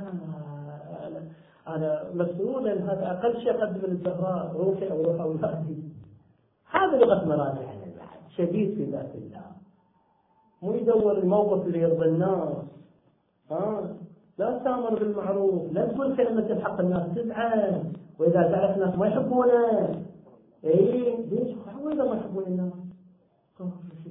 أنا, 1.08 1.24
أنا 1.68 2.04
مسؤول 2.14 2.70
هذا 2.70 3.12
أقل 3.12 3.42
شيء 3.42 3.52
أقدم 3.52 3.82
للزهراء 3.84 4.56
روحي 4.56 4.92
أو 4.92 5.02
روح 5.02 5.22
أولادي. 5.22 5.78
هذا 6.72 6.98
لغة 6.98 7.26
مراجع 7.26 7.74
شديد 8.38 8.76
في 8.76 8.84
ذات 8.84 9.16
الله. 9.16 9.46
مو 10.62 10.74
يدور 10.74 11.18
الموقف 11.18 11.66
اللي 11.66 11.80
يرضي 11.82 12.06
الناس. 12.06 12.54
ها؟ 13.52 13.96
لا 14.38 14.58
تأمر 14.58 14.94
بالمعروف 15.00 15.74
لا 15.74 15.86
تقول 15.86 16.18
كلمة 16.18 16.46
الحق 16.46 16.80
الناس 16.80 17.16
تزعل. 17.16 17.84
وإذا 18.20 18.42
تعرف 18.42 18.78
الناس 18.78 18.96
ما 18.96 19.08
يحبونه 19.08 20.04
اي 20.64 21.26
ليش؟ 21.32 21.56
ما 21.84 22.16
يحبون 22.18 22.44
الناس. 22.44 22.74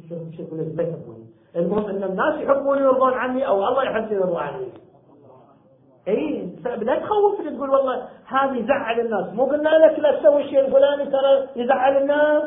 شوف 0.08 0.18
شوف 0.36 0.52
ما 0.52 0.82
يحبون 0.82 1.26
المهم 1.56 1.86
إن 1.86 2.02
الناس 2.04 2.34
يحبوني 2.34 2.82
ويرضون 2.82 3.12
عني 3.12 3.46
أو 3.46 3.68
الله 3.68 3.82
يحب 3.82 4.12
يرضى 4.12 4.38
عني. 4.38 4.68
إي 6.08 6.50
لا 6.64 6.98
تخوفني 6.98 7.56
تقول 7.56 7.70
والله 7.70 8.02
هذا 8.26 8.56
يزعل 8.58 9.00
الناس. 9.00 9.34
مو 9.34 9.44
قلنا 9.44 9.68
لك 9.68 9.98
لا 9.98 10.20
تسوي 10.20 10.42
الشيء 10.42 10.60
الفلاني 10.60 11.06
ترى 11.06 11.46
يزعل 11.56 11.96
الناس. 11.96 12.42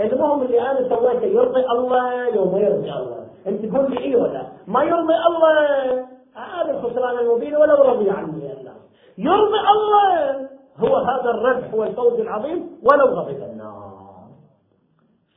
المهم 0.00 0.42
اللي 0.42 0.60
أنا 0.60 0.88
سويته 0.88 1.26
يرضي 1.26 1.66
الله 1.70 2.30
لو 2.30 2.44
ما 2.44 2.58
يرضي 2.58 2.92
الله. 2.92 3.26
أنت 3.46 3.66
تقول 3.66 3.90
لي 3.90 3.98
إيه 3.98 4.16
ولا؟ 4.16 4.46
ما 4.66 4.82
يرضي 4.82 5.14
الله. 5.28 6.06
هذا 6.34 6.70
الخسران 6.70 7.18
المبين 7.18 7.56
ولو 7.56 7.74
رضي 7.74 8.10
عني 8.10 8.52
الناس 8.52 8.76
يرضي 9.18 9.60
الله. 9.74 10.48
هو 10.78 10.96
هذا 10.96 11.30
الربح 11.30 11.74
والفوز 11.74 12.20
العظيم 12.20 12.78
ولو 12.82 13.06
غضب 13.06 13.42
الناس. 13.42 13.91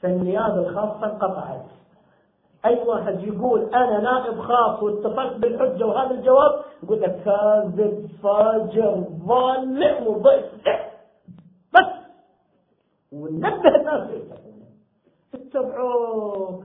فالنيابه 0.05 0.55
الخاصة 0.69 1.05
انقطعت. 1.05 1.65
أي 2.65 2.83
واحد 2.87 3.23
يقول 3.23 3.61
أنا 3.73 3.99
نائب 3.99 4.39
خاص 4.39 4.83
واتصلت 4.83 5.37
بالحجة 5.37 5.85
وهذا 5.85 6.11
الجواب 6.11 6.61
يقول 6.83 7.01
لك 7.01 7.21
كاذب 7.25 8.09
فاجر 8.23 9.03
ظالم 9.27 10.07
مضيف 10.07 10.45
بس. 11.73 11.91
وننبه 13.11 13.75
الناس. 13.75 14.09
اتبعوك 15.35 16.63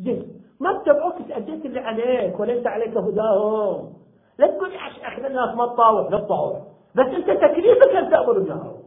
زين 0.00 0.42
ما 0.60 0.70
اتبعوك 0.80 1.14
أديت 1.30 1.66
اللي 1.66 1.80
عليك؟ 1.80 2.40
وليس 2.40 2.66
عليك 2.66 2.96
هداهم. 2.96 3.92
لا 4.38 4.46
تقول 4.46 4.74
إحنا 4.74 5.26
الناس 5.26 5.56
ما 5.56 5.66
تطاوع 5.66 6.08
لا 6.08 6.18
تطاوع 6.18 6.60
بس 6.94 7.06
أنت 7.06 7.30
تكليفك 7.30 7.96
أن 7.96 8.10
تأمر 8.10 8.32
بالمعروف 8.32 8.81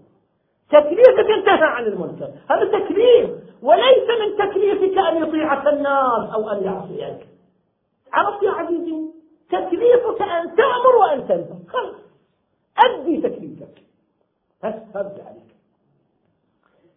تكليفك 0.70 1.30
ان 1.38 1.44
تنهى 1.44 1.68
عن 1.70 1.84
المنكر. 1.84 2.30
هذا 2.50 2.66
تكليف. 2.80 3.30
وليس 3.62 4.08
من 4.22 4.38
تكليفك 4.50 4.98
أن 4.98 5.18
يطيعك 5.24 5.68
الناس 5.68 6.34
أو 6.34 6.50
أن 6.50 6.64
يعصيك. 6.64 7.28
عرفت 8.14 8.44
يا 8.44 8.52
عزيزي؟ 8.52 9.06
تكليفك 9.50 10.22
أن 10.22 10.56
تأمر 10.56 10.96
وأن 11.00 11.28
تنهى 11.28 11.60
خلاص. 11.68 11.96
أدي 12.78 13.22
تكليفك. 13.22 13.82
بس 14.64 14.74
هرجع 14.96 15.24
عليك. 15.26 15.56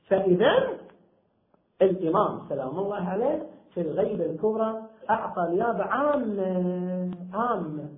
فإذا 0.08 0.78
الإمام 1.82 2.40
سلام 2.48 2.78
الله 2.78 3.08
عليه 3.08 3.46
في 3.74 3.80
الغيبة 3.80 4.24
الكبرى 4.24 4.82
أعطى 5.10 5.46
نيابة 5.50 5.84
عامة 5.84 7.10
عامة. 7.34 7.88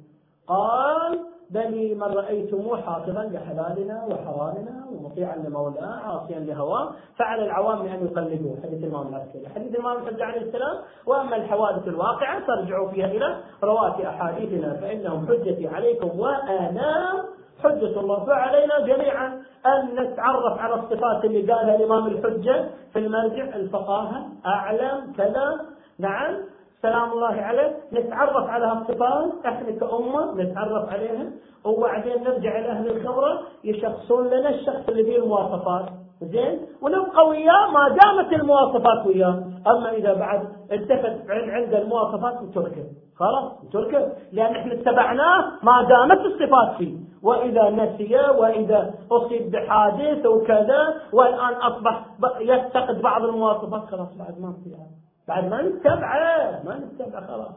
قال 0.46 1.29
بل 1.50 1.94
من 1.94 2.02
رأيتموه 2.02 2.80
حافظا 2.82 3.24
لحلالنا 3.24 4.04
وحرامنا 4.10 4.86
ومطيعا 4.92 5.36
لمولاه 5.36 5.98
عاصيا 6.04 6.38
لهواه. 6.38 6.92
فعلى 7.18 7.44
العوام 7.44 7.80
أن 7.80 8.06
يقلدوه. 8.06 8.56
حديث 8.62 8.84
الإمام 8.84 9.08
العسكري 9.08 9.48
حديث 9.54 9.74
الإمام 9.74 9.96
الحج 9.96 10.22
عليه 10.22 10.40
السلام 10.40 10.76
وأما 11.06 11.36
الحوادث 11.36 11.88
الواقعة 11.88 12.46
فارجعوا 12.46 12.88
فيها 12.88 13.06
إلى 13.06 13.36
رواة 13.64 14.08
أحاديثنا 14.08 14.74
فإنهم 14.74 15.26
حجتي 15.26 15.68
عليكم 15.68 16.20
وأنا 16.20 17.24
حجة 17.62 18.00
الله 18.00 18.24
فعلينا 18.24 18.80
جميعا. 18.80 19.42
أن 19.66 19.94
نتعرف 19.94 20.58
على 20.58 20.74
الصفات 20.74 21.24
اللي 21.24 21.52
قالها 21.52 21.76
الإمام 21.76 22.06
الحجة 22.06 22.68
في 22.92 22.98
المرجع. 22.98 23.56
الفقاهة 23.56 24.26
أعلم 24.46 25.12
كذا. 25.16 25.60
نعم. 25.98 26.36
سلام 26.82 27.12
الله 27.12 27.28
عليه. 27.34 27.76
نتعرف 27.92 28.46
على 28.50 28.66
هالصفات 28.66 29.32
إحنا 29.46 29.70
كأمة 29.70 30.34
نتعرف 30.34 30.88
عليها 30.92 31.26
وبعدين 31.64 32.22
نرجع 32.24 32.58
إلى 32.58 32.68
أهل 32.68 32.86
الخبرة 32.90 33.40
يشخصون 33.64 34.26
لنا 34.26 34.48
الشخص 34.48 34.88
اللي 34.88 35.04
فيه 35.04 35.16
المواصفات. 35.16 35.86
زين؟ 36.22 36.60
ونبقى 36.82 37.28
وياه 37.28 37.70
ما 37.70 37.88
دامت 37.88 38.32
المواصفات 38.32 39.06
وياه. 39.06 39.42
أما 39.66 39.92
إذا 39.92 40.14
بعد 40.14 40.48
التفت 40.72 41.30
عند 41.30 41.74
المواصفات 41.74 42.42
نتركه 42.42 42.84
خلاص 43.16 43.52
نتركه 43.64 44.12
لأن 44.32 44.56
إحنا 44.56 44.72
اتبعناه 44.72 45.44
ما 45.62 45.82
دامت 45.82 46.20
الصفات 46.26 46.76
فيه. 46.78 46.94
وإذا 47.22 47.70
نسي 47.70 48.16
وإذا 48.38 48.94
أصيب 49.12 49.50
بحادث 49.50 50.26
وكذا 50.26 50.94
والآن 51.12 51.54
أصبح 51.54 52.04
يفتقد 52.40 53.02
بعض 53.02 53.24
المواصفات. 53.24 53.84
خلاص 53.90 54.08
بعد 54.18 54.40
ما 54.40 54.54
فيها 54.64 54.86
بعد 55.30 55.44
ما 55.44 55.62
نتبعه 55.62 56.62
ما 56.64 56.78
نتبعه 56.78 57.26
خلاص. 57.26 57.54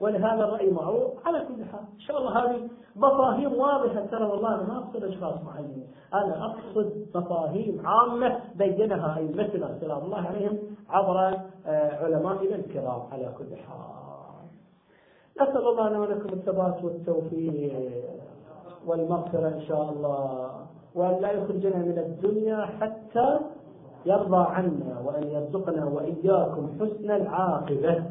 ولهذا 0.00 0.44
الرأي 0.44 0.70
معروف. 0.70 1.26
على 1.26 1.40
كل 1.40 1.64
حال 1.64 1.80
إن 1.94 2.00
شاء 2.00 2.18
الله 2.18 2.38
هذه 2.38 2.68
مفاهيم 2.96 3.52
واضحة. 3.52 4.06
ترى 4.06 4.24
والله 4.24 4.54
أنا 4.54 4.62
ما 4.62 4.78
أقصد 4.78 5.04
أشخاص 5.04 5.34
معينين. 5.44 5.86
أنا 6.14 6.46
أقصد 6.46 7.06
مفاهيم 7.14 7.82
عامة 7.86 8.40
بينها 8.54 9.16
أئمتنا 9.18 9.78
سلام 9.80 9.98
الله 9.98 10.18
عليهم 10.18 10.58
عبر 10.88 11.18
آه، 11.66 12.04
علمائنا 12.04 12.56
الكرام. 12.56 13.02
على 13.12 13.32
كل 13.38 13.56
حال. 13.56 14.00
نسأل 15.40 15.68
الله 15.68 15.88
لنا 15.88 16.00
ولكم 16.00 16.28
الثبات 16.32 16.84
والتوفيق 16.84 17.92
والمغفرة 18.86 19.48
إن 19.48 19.62
شاء 19.68 19.90
الله. 19.90 20.66
وأن 20.94 21.20
لا 21.22 21.30
يخرجنا 21.30 21.76
من 21.76 21.98
الدنيا 21.98 22.66
حتى 22.80 23.38
يرضى 24.06 24.46
عنا 24.50 25.00
وأن 25.04 25.22
يرزقنا 25.22 25.84
وإياكم 25.84 26.68
حسن 26.80 27.10
العاقبة. 27.10 28.02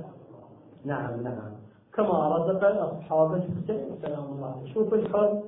نعم 0.85 1.23
نعم. 1.23 1.51
كما 1.93 2.37
رزق 2.37 2.63
أصحاب 2.65 3.33
الحسين 3.33 3.97
سلام 4.01 4.25
الله. 4.25 4.63
شوف 4.73 4.93
الحب 4.93 5.41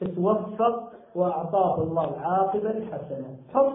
توفق 0.00 0.92
وأعطاه 1.14 1.82
الله 1.82 2.04
العاقبة 2.04 2.70
الحسنة 2.70 3.36
حب 3.54 3.72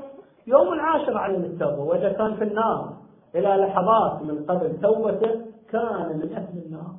يوم 0.48 0.74
العاشر 0.74 1.18
على 1.18 1.38
التوبة 1.38 1.84
وإذا 1.84 2.12
كان 2.12 2.36
في 2.36 2.44
النار 2.44 2.94
إلى 3.36 3.48
لحظات 3.48 4.22
من 4.22 4.46
قبل 4.46 4.82
توبته 4.82 5.42
كان 5.72 6.20
من 6.20 6.34
أهل 6.34 6.64
النار. 6.66 6.96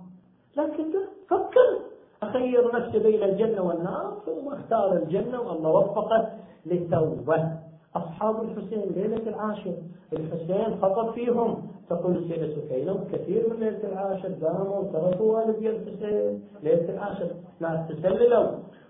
لكن 0.57 0.85
فكر 1.31 1.81
أخير 2.23 2.77
نفسي 2.77 2.99
بين 2.99 3.23
الجنة 3.23 3.63
والنار 3.63 4.13
ثم 4.27 4.53
اختار 4.53 4.93
الجنة 4.93 5.41
والله 5.41 5.71
وفقه 5.71 6.29
للتوبة. 6.67 7.66
أصحاب 7.97 8.43
الحسين 8.43 8.83
ليلة 8.97 9.23
العاشر. 9.27 9.75
الحسين 10.13 10.81
خطب 10.83 11.11
فيهم. 11.13 11.63
تقول 11.91 12.17
السيدة 12.17 12.47
سكينة 12.55 13.05
كثير 13.13 13.43
من 13.51 13.57
ليلة 13.61 13.93
العاشر 13.93 14.29
قاموا 14.43 14.79
وتركوا 14.79 15.37
والدي 15.37 15.71
الحسين. 15.71 16.43
ليلة 16.63 16.89
العاشر 16.95 17.29
ناس 17.61 17.89
تسللوا. 17.89 18.47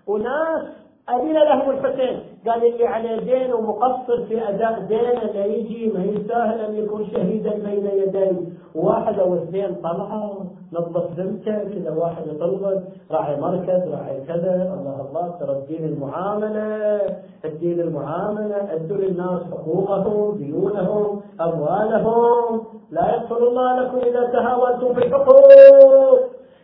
وناس 0.07 0.63
أذن 1.09 1.33
لهم 1.33 1.69
الحسين. 1.69 2.19
قال 2.47 2.73
اللي 2.73 2.87
عليه 2.87 3.19
دين 3.19 3.53
ومقصر 3.53 4.25
في 4.25 4.49
أداء 4.49 4.79
دينه 4.79 5.23
لا 5.33 5.45
يجي 5.45 5.91
ما 5.95 6.03
يستاهل 6.03 6.59
أن 6.59 6.75
يكون 6.75 7.07
شهيدا 7.11 7.53
بين 7.53 7.85
يدي 7.85 8.37
واحد 8.75 9.19
أو 9.19 9.35
اثنين 9.35 9.75
طلعوا 9.75 10.43
نظف 10.73 11.19
ذمته 11.19 11.63
كذا 11.63 11.91
واحد 11.91 12.27
يطلب 12.27 12.83
راعي 13.11 13.41
مركز 13.41 13.81
راعي 13.93 14.21
كذا. 14.21 14.53
الله 14.79 15.07
الله 15.09 15.35
ترى 15.39 15.57
الدين 15.57 15.85
المعاملة. 15.85 17.01
الدين 17.47 17.79
المعاملة 17.79 18.73
أدوا 18.73 18.97
للناس 18.97 19.41
حقوقهم 19.51 20.37
ديونهم 20.37 21.21
أموالهم. 21.41 22.61
لا 22.91 23.15
يغفر 23.15 23.37
الله 23.37 23.81
لكم 23.81 23.97
إذا 23.97 24.23
تهاونتم 24.33 24.93
في 24.93 25.05
الحقوق. 25.05 26.19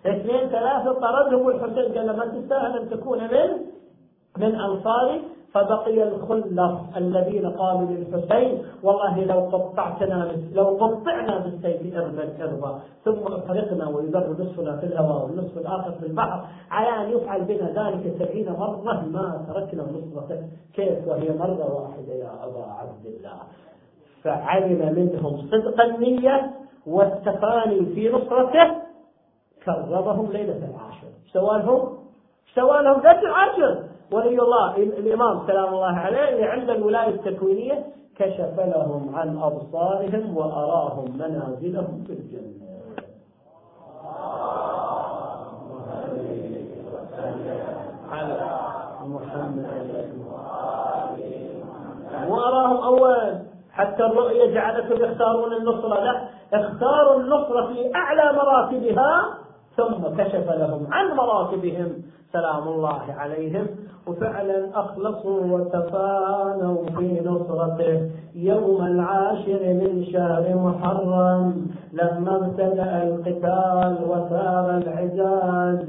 اثنين 0.06 0.50
ثلاثة 0.50 0.94
طردهم 0.94 1.50
الحسين 1.50 1.98
قال 1.98 2.18
ما 2.18 2.26
تستاهل 2.26 2.78
أن 2.78 2.90
تكون 2.90 3.20
من 3.20 3.50
من 4.38 4.56
أنصاري. 4.56 5.22
فبقي 5.54 6.04
الخلص 6.04 6.46
الذين 6.98 7.50
قالوا 7.50 7.88
للحسين 7.88 8.64
والله 8.84 9.26
لو 9.26 9.40
قطعتنا 9.40 10.32
لو 10.54 10.64
قطعنا 10.64 11.38
بالسيف 11.38 11.96
اربا 11.96 12.30
اربا 12.42 12.80
ثم 13.06 13.34
احرقنا 13.34 13.90
ويذر 13.90 14.36
نصفنا 14.40 14.78
في 14.78 14.86
الهواء 14.86 15.26
والنصف 15.26 15.58
الآخر 15.58 15.92
في 15.92 16.06
البحر. 16.06 16.46
على 16.72 16.90
ان 17.04 17.18
يفعل 17.18 17.42
بنا 17.42 17.68
ذلك 17.70 18.16
سبعين 18.20 18.52
مرة 18.52 19.06
ما 19.12 19.46
تركنا 19.48 19.84
نصرته 19.84 20.44
كيف 20.74 21.08
وهي 21.08 21.38
مرة 21.38 21.82
واحدة 21.82 22.14
يا 22.14 22.32
أبا 22.44 22.66
عبد 22.80 23.06
الله؟ 23.06 23.38
فعلم 24.24 24.94
منهم 24.96 25.38
صدق 25.38 25.82
النية 25.82 26.52
والتفاني 26.88 27.86
في 27.86 28.10
نصرته. 28.10 28.72
كرمهم 29.66 30.32
ليلة 30.32 30.58
العاشر. 30.58 31.08
سوى 31.34 31.60
لهم 31.60 31.98
سوى 32.56 32.84
لهم 32.84 33.02
ليلة 33.02 33.22
العاشر. 33.22 33.93
ولي 34.14 34.40
الله 34.42 34.78
الإمام 34.78 35.48
سلام 35.48 35.74
الله 35.74 35.96
عليه 35.96 36.30
اللي 36.30 36.46
عند 36.46 36.70
الولاية 36.70 37.10
التكوينية 37.10 37.86
كشف 38.18 38.60
لهم 38.60 39.16
عن 39.16 39.38
أبصارهم 39.38 40.38
وأراهم 40.38 41.18
منازلهم 41.18 42.04
في 42.08 42.14
الجنة. 42.14 42.64
على 48.12 48.50
محمد 49.06 49.66
وأراهم 52.28 52.78
أول 52.84 53.40
حتى 53.72 54.04
الرؤية 54.06 54.54
جعلتهم 54.54 55.12
يختارون 55.12 55.54
النصرة 55.54 56.00
لا 56.04 56.28
اختاروا 56.54 57.20
النصرة 57.20 57.68
في 57.68 57.96
أعلى 57.96 58.38
مراتبها 58.38 59.43
ثم 59.78 60.24
كشف 60.24 60.52
لهم 60.52 60.88
عن 60.92 61.16
مراتبهم. 61.16 61.90
سلام 62.34 62.68
الله 62.68 63.02
عليهم. 63.18 63.66
وفعلا 64.08 64.70
أخلصوا 64.76 65.42
وتفانوا 65.42 66.78
في 66.98 67.22
نصرته. 67.26 68.10
يوم 68.36 68.86
العاشر 68.86 69.62
من 69.74 70.06
شهر 70.14 70.56
محرم 70.56 71.68
لما 71.94 72.36
ابتدأ 72.36 73.04
القتال 73.04 73.98
وثار 74.10 74.78
العجاز. 74.78 75.86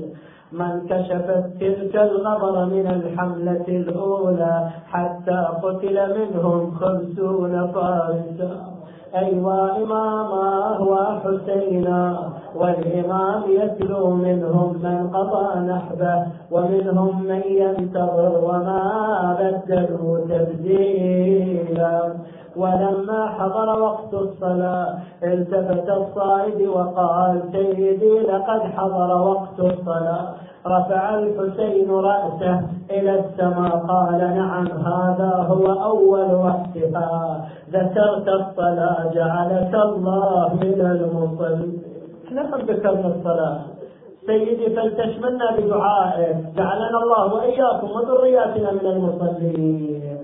من 0.52 0.86
كشفت 0.86 1.44
تلك 1.60 1.96
الغبر 1.96 2.64
من 2.64 2.86
الحملة 2.86 3.64
الأولى 3.68 4.70
حتى 4.86 5.46
قتل 5.62 5.96
منهم 6.18 6.70
خمسون 6.70 7.66
فارسا. 7.66 8.74
أيوا 9.14 9.76
إماما 9.76 10.78
وحسينا 10.78 12.32
والإمام 12.56 13.42
يتلو 13.48 14.10
منهم 14.10 14.78
من 14.82 15.10
قضى 15.14 15.60
نحبه 15.60 16.26
ومنهم 16.50 17.22
من 17.22 17.42
ينتظر 17.46 18.32
وما 18.44 18.82
بدلوا 19.40 20.18
تبديلا. 20.18 22.14
ولما 22.56 23.26
حضر 23.26 23.82
وقت 23.82 24.14
الصلاة 24.14 24.94
التفت 25.22 25.88
الصائد 25.88 26.68
وقال 26.68 27.40
سيدي 27.52 28.18
لقد 28.20 28.60
حضر 28.60 29.10
وقت 29.30 29.58
الصلاة. 29.60 30.28
رفع 30.66 31.14
الحسين 31.18 31.90
رأسه 31.90 32.60
إلى 32.90 33.20
السماء 33.20 33.70
قال 33.88 34.18
نعم 34.18 34.66
هذا 34.66 35.46
هو 35.48 35.66
أول 35.82 36.34
وقتها. 36.34 37.46
ذكرت 37.72 38.28
الصلاة 38.28 39.12
جعلك 39.14 39.74
الله 39.74 40.54
من 40.54 40.80
المصلين. 40.80 41.83
نحن 42.34 42.54
ذكرنا 42.54 43.08
الصلاة. 43.14 43.60
سيدي 44.26 44.66
فلتشملنا 44.76 45.46
بدعائك. 45.56 46.36
جعلنا 46.56 46.98
الله 47.02 47.34
وإياكم 47.34 47.88
وذرياتنا 47.90 48.70
من 48.72 48.86
المصلين. 48.94 50.18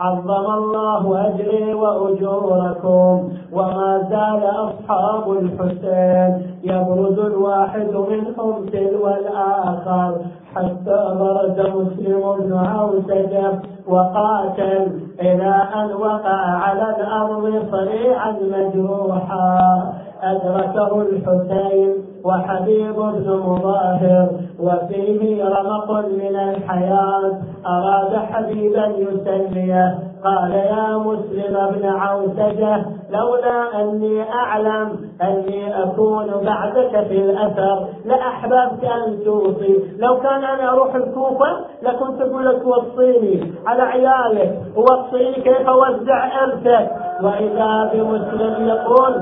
عظم 0.00 0.46
الله 0.60 1.26
أجري 1.26 1.74
وأجوركم 1.74 3.28
وما 3.52 3.90
زال 4.10 4.42
أصحاب 4.66 5.24
الحسين. 5.32 6.30
يبرز 6.64 7.18
الواحد 7.18 7.92
منهم 8.12 8.66
تلو 8.66 9.08
الآخر 9.08 10.12
حتى 10.54 11.00
برز 11.20 11.58
مسلم 11.60 12.22
بن 12.38 12.52
عوسجة 12.52 13.52
وقاتل 13.88 14.82
إلى 15.20 15.54
أن 15.74 15.88
وقع 15.94 16.40
على 16.64 16.96
الأرض 16.96 17.44
صريعا 17.70 18.30
مجروحا. 18.54 20.03
أدركه 20.24 21.02
الحسين 21.02 21.94
وحبيب 22.24 22.94
بن 22.96 23.42
مظاهر 23.46 24.28
وفيه 24.60 25.44
رمق 25.44 25.90
من 25.90 26.36
الحياة. 26.36 27.32
أراد 27.66 28.16
حبيبا 28.16 28.86
يسليه 28.86 29.98
قال 30.24 30.52
يا 30.52 30.98
مسلم 30.98 31.56
بن 31.74 31.86
عوسجة 31.86 32.84
لولا 33.10 33.80
أني 33.82 34.22
أعلم 34.32 34.88
أني 35.22 35.82
أكون 35.82 36.26
بعدك 36.44 37.06
في 37.08 37.16
الأثر 37.24 37.86
لأحببت 38.04 38.84
أن 38.84 39.18
توصي. 39.24 39.78
لو 39.98 40.20
كان 40.20 40.44
أنا 40.44 40.72
أروح 40.72 40.94
الكوفة 40.94 41.56
لكنت 41.82 42.20
أقول 42.20 42.46
لك 42.46 42.62
وصيني 42.66 43.52
على 43.66 43.82
عيالك 43.82 44.62
ووصيني 44.76 45.34
كيف 45.34 45.68
أوزع 45.68 46.44
إرثك. 46.44 46.90
وإذا 47.22 47.90
بمسلم 47.92 48.68
يقول 48.68 49.14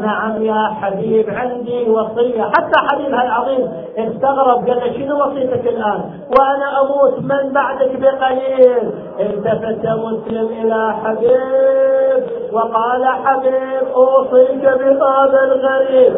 نعم 0.00 0.42
يا 0.42 0.68
حبيب 0.80 1.30
عندي 1.30 1.90
وصية. 1.90 2.42
حتى 2.42 2.78
حبيبها 2.88 3.22
العظيم 3.22 3.72
استغرب 3.98 4.68
قال 4.68 4.94
شنو 4.94 5.24
وصيتك 5.24 5.66
الآن؟ 5.66 6.00
وأنا 6.38 6.80
أموت 6.80 7.18
من 7.18 7.52
بعدك 7.52 8.00
بقليل. 8.00 8.90
التفت 9.20 9.86
مسلم 9.86 10.48
إلى 10.62 10.94
حبيب 11.04 12.22
وقال 12.52 13.06
حبيب 13.06 13.88
أوصيك 13.94 14.62
بهذا 14.62 15.40
الغريب. 15.44 16.14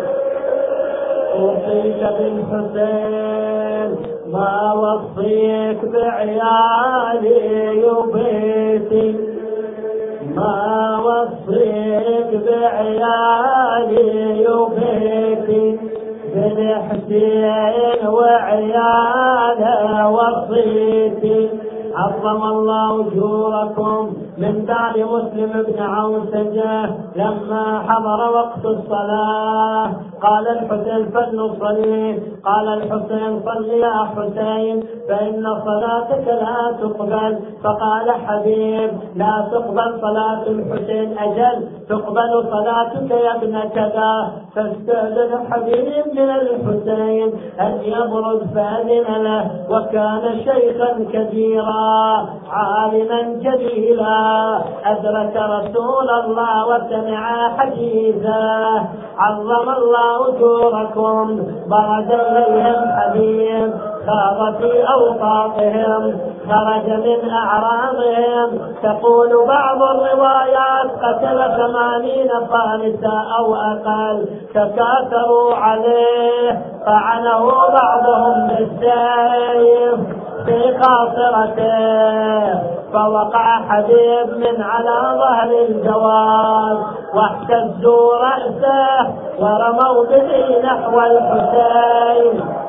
أوصيك 1.39 2.01
بالحسين 2.19 3.91
ما 4.33 4.73
وصيك 4.73 5.85
بعيالي 5.85 7.31
وبيتي. 7.85 9.36
ما 10.37 10.57
وصيك 11.07 12.31
بعيالي 12.47 14.03
وبيتي 14.49 15.67
بالحسين 16.35 18.09
وعياله 18.09 19.75
وصيتي. 20.17 21.41
عظم 21.97 22.43
الله 22.43 22.91
أجوركم 23.01 24.01
من 24.39 24.65
بعد 24.65 24.99
مسلم 24.99 25.53
بن 25.63 25.83
عوسجه 25.83 26.91
لما 27.17 27.83
حضر 27.89 28.21
وقت 28.39 28.65
الصلاة. 28.65 29.91
قال 30.23 30.49
الحسين 30.49 31.11
فلنصلي 31.11 32.23
قال 32.45 32.69
الحسين 32.69 33.41
صل 33.45 33.65
يا 33.65 33.97
حسين 34.17 34.83
فإن 35.09 35.45
صلاتك 35.65 36.27
لا 36.29 36.77
تقبل. 36.81 37.39
فقال 37.65 38.11
حبيب 38.11 38.91
لا 39.15 39.49
تقبل 39.53 40.01
صلاة 40.01 40.43
الحسين 40.47 41.19
أجل 41.19 41.69
تقبل 41.89 42.33
صلاتك 42.51 43.11
يا 43.11 43.37
ابن 43.37 43.61
كذا 43.75 44.33
فاستأذن 44.55 45.33
حبيب 45.51 46.05
من 46.13 46.31
الحسين 46.31 47.29
أن 47.61 47.81
يبرد 47.83 48.41
فأذن 48.55 49.23
له 49.25 49.51
وكان 49.71 50.25
شيخا 50.45 50.91
كبيرا 51.13 52.27
عالما 52.51 53.21
جليلا. 53.45 54.26
أدرك 54.85 55.37
رسول 55.37 56.11
الله 56.11 56.67
وسمع 56.67 57.49
حديثه. 57.59 58.79
عظم 59.19 59.69
الله 59.69 60.29
أجوركم. 60.29 61.41
برد 61.67 62.11
إليهم 62.11 62.91
حبيب 62.97 63.73
خاض 64.07 64.55
في 64.55 64.89
أوقاتهم 64.89 66.21
خرج 66.51 66.91
من 66.91 67.31
أعراضهم. 67.31 68.59
تقول 68.83 69.47
بعض 69.49 69.83
الروايات 69.83 70.91
قتل 71.05 71.39
ثمانين 71.57 72.29
فارسا 72.29 73.25
أو 73.39 73.55
أقل. 73.55 74.27
تكاثروا 74.55 75.55
عليه. 75.55 76.63
طعنه 76.87 77.51
بعضهم 77.69 78.49
بالسيف. 78.49 80.26
في 80.47 80.79
خاطرته 80.83 82.61
فوقع 82.93 83.61
حبيب 83.69 84.37
من 84.37 84.63
على 84.63 85.19
ظهر 85.19 85.51
الجواد 85.69 86.79
واحتزوا 87.15 88.17
رأسه 88.17 89.07
ورموا 89.39 90.05
به 90.05 90.61
نحو 90.65 91.01
الحسين. 91.01 92.66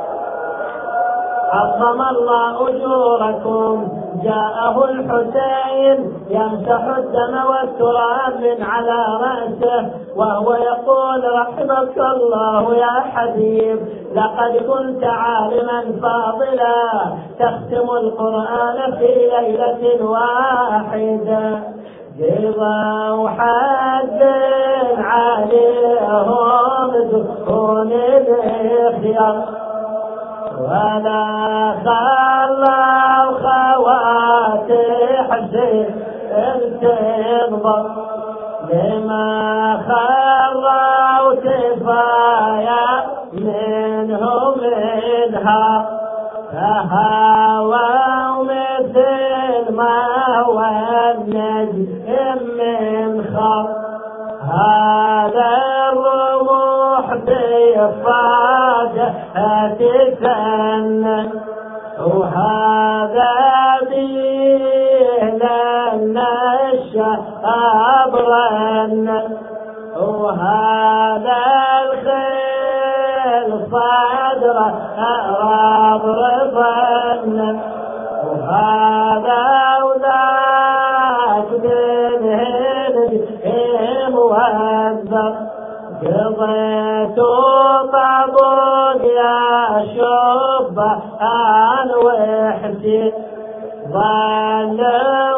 عظم 1.54 2.02
الله 2.02 2.70
أجوركم. 2.70 3.88
جاءه 4.24 4.86
الحسين 4.86 6.14
يمسح 6.30 6.84
الدم 6.98 7.36
والتراب 7.50 8.34
من 8.42 8.64
على 8.64 9.06
رأسه 9.22 9.90
وهو 10.16 10.54
يقول 10.54 11.24
رحمك 11.34 11.98
الله 11.98 12.76
يا 12.76 13.00
حبيب 13.00 13.80
لقد 14.16 14.58
كنت 14.58 15.04
عالما 15.04 15.82
فاضلا. 16.02 17.16
تختم 17.40 17.90
القرآن 17.90 18.98
في 18.98 19.30
ليلة 19.38 20.06
واحدة. 20.06 21.78
رضا 22.20 23.12
وحد 23.12 24.22
عليهم 24.98 26.92
دخول 27.12 27.94
الاختيار 27.94 29.67
ولا 30.60 31.26
خلى 31.86 32.82
الخواتح 33.30 34.78
تنضم 36.82 37.86
لما 38.74 39.28
خلوا 39.88 41.36
كفايا 41.36 42.86
منهم 43.34 44.54
منها. 44.62 45.68
فهاووا 46.54 48.44
مثل 48.44 49.76
ما 49.76 50.00
هو 50.40 50.60
النجم 51.12 51.88
من 52.58 53.10
خط 53.36 53.70
هذا 54.52 55.57
بفاجأة 57.88 59.74
تفنن 59.80 61.30
وهذا 62.00 63.36
به 63.90 64.16
لنا 65.34 66.34
الشاب 66.74 68.14
رن. 68.16 69.08
وهذا 69.98 71.42
الخيل 71.84 73.50
صدره 73.72 74.74
رضربن 75.96 77.38
وهذا 78.28 79.67
ظل 93.98 94.80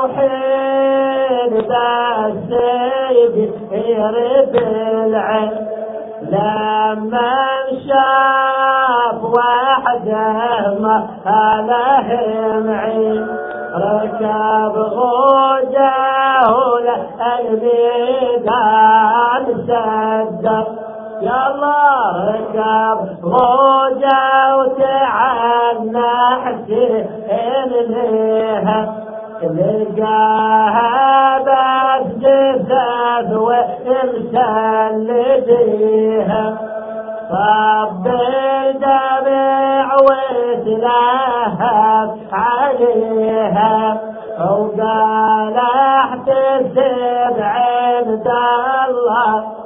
وحيد 0.03 1.53
بالسيد 1.69 3.35
يرد 3.71 4.55
العين 4.55 5.51
لما 6.21 7.35
شاف 7.87 9.19
وحده 9.23 10.33
ما 10.79 10.97
له 11.69 12.07
معين 12.67 13.27
ركب 13.75 14.75
غوجه 14.77 15.99
الميدان 18.19 19.45
سدر 19.67 20.65
الله 21.21 22.03
ركب 22.31 22.99
غوجه 23.23 24.57
وتعنى 24.57 26.11
حسين 26.43 27.05
إليها. 27.29 28.79
تلقاها 29.41 30.89
بعد 31.43 32.09
جثث 32.19 33.33
لديها 34.91 36.57
صب 37.29 38.07
الدمع 38.07 39.95
وتلهب 40.09 41.31
عليها. 42.31 43.97
وقال 44.39 45.57
احتسب 45.99 47.37
عند 47.39 48.27
الله. 48.87 49.59